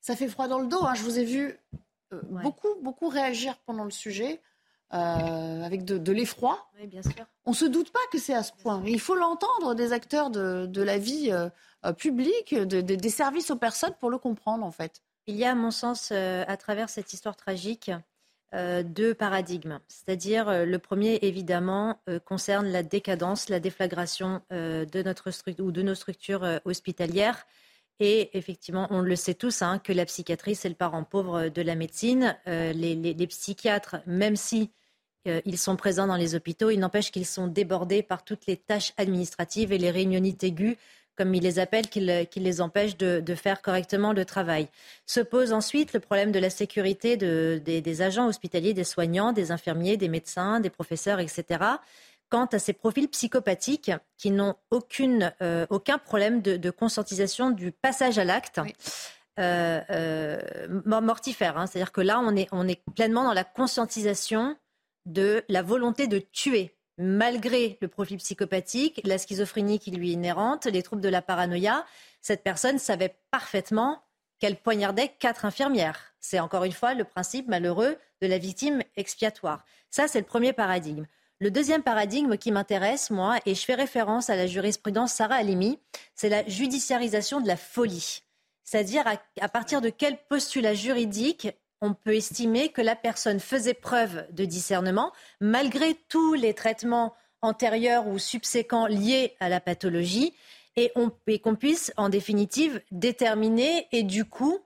[0.00, 0.84] Ça fait froid dans le dos.
[0.84, 0.94] Hein.
[0.94, 1.58] Je vous ai vu
[2.12, 4.40] euh, beaucoup, beaucoup réagir pendant le sujet.
[4.92, 6.68] Euh, avec de, l'effroi.
[6.76, 7.24] Oui, bien sûr.
[7.46, 8.82] On ne se doute pas que c'est à ce point.
[8.86, 14.10] Il faut l'entendre des acteurs de, la vie euh, publique, des services aux personnes pour
[14.10, 15.00] le comprendre, en fait.
[15.28, 17.92] Il y a, à mon sens, à travers cette histoire tragique,
[18.52, 19.78] deux paradigmes.
[19.88, 26.60] C'est-à-dire, le premier, évidemment, concerne la décadence, la déflagration de, notre ou de nos structures
[26.64, 27.46] hospitalières.
[28.00, 31.62] Et effectivement, on le sait tous, hein, que la psychiatrie, c'est le parent pauvre de
[31.62, 32.34] la médecine.
[32.48, 34.70] Euh, les, psychiatres, même si
[35.28, 38.56] euh, ils sont présents dans les hôpitaux, il n'empêche qu'ils sont débordés par toutes les
[38.56, 40.76] tâches administratives et les réunionites aiguës,
[41.20, 44.68] comme ils les appellent, qui, les empêchent de, faire correctement le travail.
[45.04, 49.98] Se pose ensuite le problème de la sécurité des agents hospitaliers, des soignants, des infirmiers,
[49.98, 51.58] des médecins, des professeurs, etc
[52.30, 54.54] quant à ces profils psychopathiques qui n'ont
[55.42, 58.60] euh, aucun problème de, conscientisation du passage à l'acte.
[59.38, 60.40] Euh, euh,
[60.84, 61.58] mortifère.
[61.58, 61.66] Hein.
[61.66, 64.56] C'est-à-dire que là, on est, on est pleinement dans la conscientisation
[65.06, 70.66] de la volonté de tuer, malgré le profil psychopathique, la schizophrénie qui lui est inhérente,
[70.66, 71.84] les troubles de la paranoïa.
[72.20, 74.02] Cette personne savait parfaitement
[74.38, 76.14] qu'elle poignardait quatre infirmières.
[76.20, 79.64] C'est encore une fois le principe malheureux de la victime expiatoire.
[79.90, 81.06] Ça, c'est le premier paradigme.
[81.38, 85.78] Le deuxième paradigme qui m'intéresse, moi, et je fais référence à la jurisprudence Sarah Alimi,
[86.14, 88.22] c'est la judiciarisation de la folie.
[88.62, 89.04] C'est-à-dire
[89.40, 91.48] à, partir de quel postulat juridique
[91.80, 98.06] on peut estimer que la personne faisait preuve de discernement malgré tous les traitements antérieurs
[98.06, 100.34] ou subséquents liés à la pathologie
[100.76, 100.92] et,
[101.42, 104.58] qu'on puisse en définitive déterminer et du coup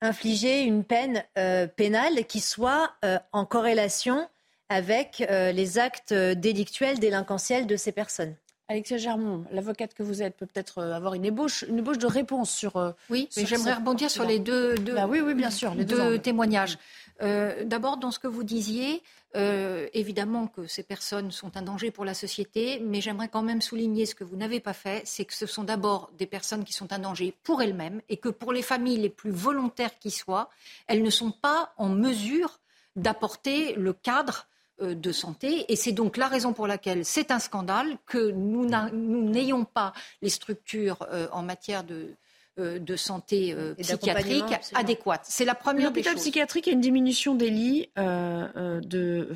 [0.00, 4.28] infliger une peine euh, pénale qui soit euh, en corrélation
[4.68, 8.36] avec euh, les actes délictuels, délinquentiels de ces personnes.
[8.68, 12.06] Alexia Germont, l'avocate que vous êtes, peut peut-être euh, avoir une ébauche, une ébauche de
[12.06, 12.76] réponse sur.
[12.76, 16.18] Euh, oui, mais j'aimerais rebondir sur les deux, bah oui, oui, bien sûr, les deux,
[16.18, 16.78] témoignages.
[17.20, 19.02] D'abord, dans ce que vous disiez,
[19.34, 24.04] évidemment que ces personnes sont un danger pour la société, mais j'aimerais quand même souligner
[24.04, 26.92] ce que vous n'avez pas fait, c'est que ce sont d'abord des personnes qui sont
[26.92, 30.50] un danger pour elles-mêmes et que pour les familles les plus volontaires qui soient,
[30.88, 32.58] elles ne sont pas en mesure
[32.96, 34.50] d'apporter le cadre euh,
[34.80, 35.70] de santé.
[35.72, 39.92] Et c'est donc la raison pour laquelle c'est un scandale que nous n'ayons pas
[40.22, 42.14] les structures euh, en matière de,
[42.58, 44.44] euh, de santé psychiatrique
[44.74, 45.24] adéquates.
[45.24, 49.34] C'est la première L'hôpital psychiatrique a une diminution des lits de,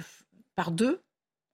[0.57, 1.01] par deux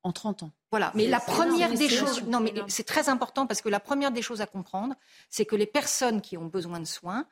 [0.03, 0.51] en 30 ans.
[0.71, 4.11] Voilà, mais la première des choses, non mais c'est très important parce que la première
[4.11, 4.95] des choses à comprendre,
[5.31, 7.27] c'est que les personnes qui ont besoin de soins,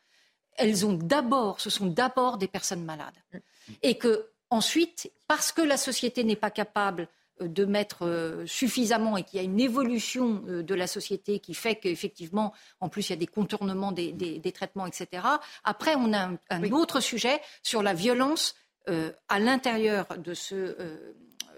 [0.57, 3.17] elles ont d'abord, ce sont d'abord des personnes malades,
[3.83, 7.09] et que Ensuite, parce que la société n'est pas capable
[7.41, 11.41] euh, de mettre euh, suffisamment et qu'il y a une évolution euh, de la société
[11.41, 15.27] qui fait qu'effectivement, en plus, il y a des contournements des, traitements, etc.
[15.65, 18.55] Après, on a un, autre sujet sur la violence
[19.29, 20.77] à l'intérieur de, ce,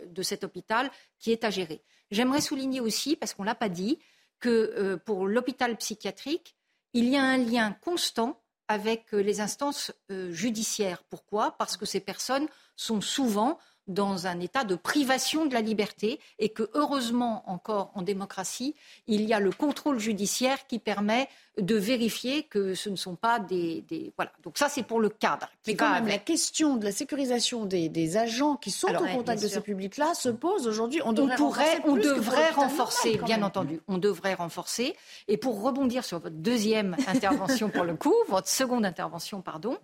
[0.07, 0.89] de cet hôpital
[1.19, 1.83] qui est à gérer.
[2.13, 3.99] J'aimerais souligner aussi, parce qu'on ne l'a pas dit,
[4.39, 6.55] que pour l'hôpital psychiatrique,
[6.93, 9.93] il y a un lien constant avec les instances
[10.31, 11.03] judiciaires.
[11.05, 11.53] Pourquoi?
[11.59, 16.49] Parce que ces personnes sont souvent dans un état de privation de la liberté et
[16.49, 18.75] que heureusement encore en démocratie,
[19.07, 23.39] il y a le contrôle judiciaire qui permet de vérifier que ce ne sont pas
[23.39, 23.85] des,
[24.17, 24.31] voilà.
[24.43, 25.49] Donc ça c'est pour le cadre.
[25.67, 29.49] Mais quand même la question de la sécurisation des, agents qui sont au contact de
[29.49, 31.01] ce public-là se pose aujourd'hui.
[31.05, 33.81] On devrait renforcer, on devrait renforcer bien entendu.
[33.89, 34.97] On devrait renforcer.
[35.29, 39.79] Et pour rebondir sur votre deuxième intervention pour le coup, votre seconde intervention pardon,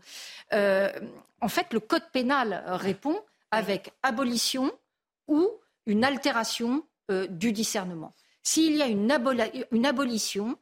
[0.52, 0.90] euh,
[1.40, 3.18] en fait le code pénal répond
[3.52, 4.72] avec abolition
[5.28, 5.48] ou
[5.86, 8.12] une altération euh, du discernement.
[8.42, 9.12] S'il y a une,
[9.86, 10.58] abolition,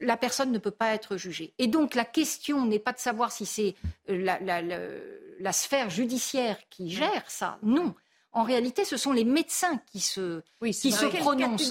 [0.00, 1.54] la personne ne peut pas être jugée.
[1.58, 3.74] Et donc la question n'est pas de savoir si c'est
[4.10, 4.36] euh,
[5.40, 7.58] la, sphère judiciaire qui gère ça.
[7.62, 7.94] Non.
[8.32, 11.70] En réalité, ce sont les médecins qui se, qui se prononcent.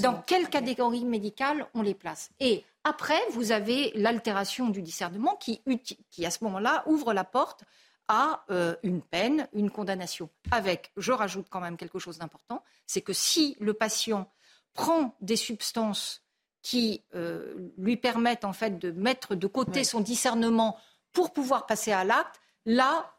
[0.00, 5.60] Dans quelle catégorie médicale on les place Et après, vous avez l'altération du discernement qui,
[6.10, 7.64] qui à ce moment-là, ouvre la porte
[8.08, 10.30] à euh, une peine, une condamnation.
[10.50, 14.30] Avec, je rajoute quand même quelque chose d'important, c'est que si le patient
[14.72, 16.22] prend des substances
[16.62, 20.76] qui euh, lui permettent en fait de mettre de côté son discernement
[21.12, 23.14] pour pouvoir passer à l'acte, là,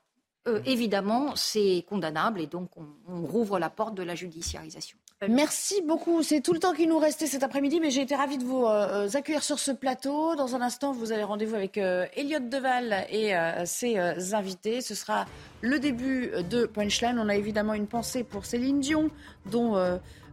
[0.48, 4.98] euh, évidemment, c'est condamnable et donc on rouvre la porte de la judiciarisation.
[5.28, 6.24] Merci beaucoup.
[6.24, 8.64] C'est tout le temps qui nous restait cet après-midi, mais j'ai été ravie de vous
[8.64, 10.38] euh, euh, accueillir sur ce plateau.
[10.38, 13.34] Dans un instant, vous avez rendez-vous avec euh, Elliot Deval et
[13.66, 13.98] ses
[14.34, 14.80] invités.
[14.80, 15.26] Ce sera
[15.62, 17.20] le début de Punchline.
[17.20, 19.12] On a évidemment une pensée pour Céline Dion,
[19.46, 19.76] dont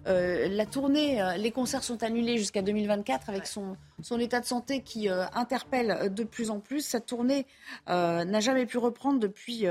[0.05, 5.09] la tournée, les concerts sont annulés jusqu'à 2024 avec son, son état de santé qui
[5.09, 6.83] interpelle de plus en plus.
[6.83, 7.47] Cette tournée
[7.89, 9.67] n'a jamais pu reprendre depuis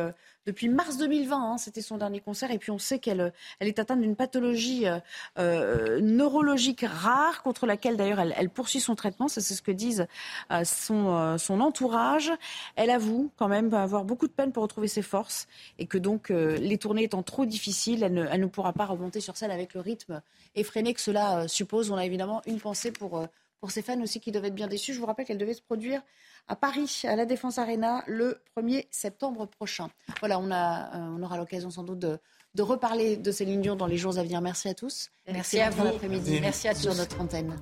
[0.45, 1.35] depuis mars 2020.
[1.37, 2.51] Hein, c'était son dernier concert.
[2.51, 4.99] Et puis on sait qu'elle elle est atteinte d'une pathologie euh,
[5.39, 9.27] euh, neurologique rare, contre laquelle d'ailleurs elle, poursuit son traitement.
[9.27, 10.07] c'est ce que disent
[10.51, 12.31] euh, son, entourage.
[12.75, 15.47] Elle avoue quand même avoir beaucoup de peine pour retrouver ses forces
[15.79, 19.51] et que donc les tournées étant trop difficiles, elle ne, pourra pas remonter sur scène
[19.51, 20.21] avec le rythme
[20.55, 21.91] effréné que cela suppose.
[21.91, 23.25] On a évidemment une pensée pour,
[23.59, 24.93] pour ses fans aussi qui devaient être bien déçus.
[24.93, 26.01] Je vous rappelle qu'elle devait se produire
[26.47, 29.89] à Paris, à la Défense Arena, le 1er septembre prochain.
[30.19, 32.19] Voilà, on, a, euh, on aura l'occasion sans doute de,
[32.53, 34.41] de, reparler de Céline Dion dans les jours à venir.
[34.41, 35.09] Merci à tous.
[35.31, 35.83] Merci, à vous.
[36.41, 36.81] Merci à tous.
[36.81, 37.55] Sur notre antenne.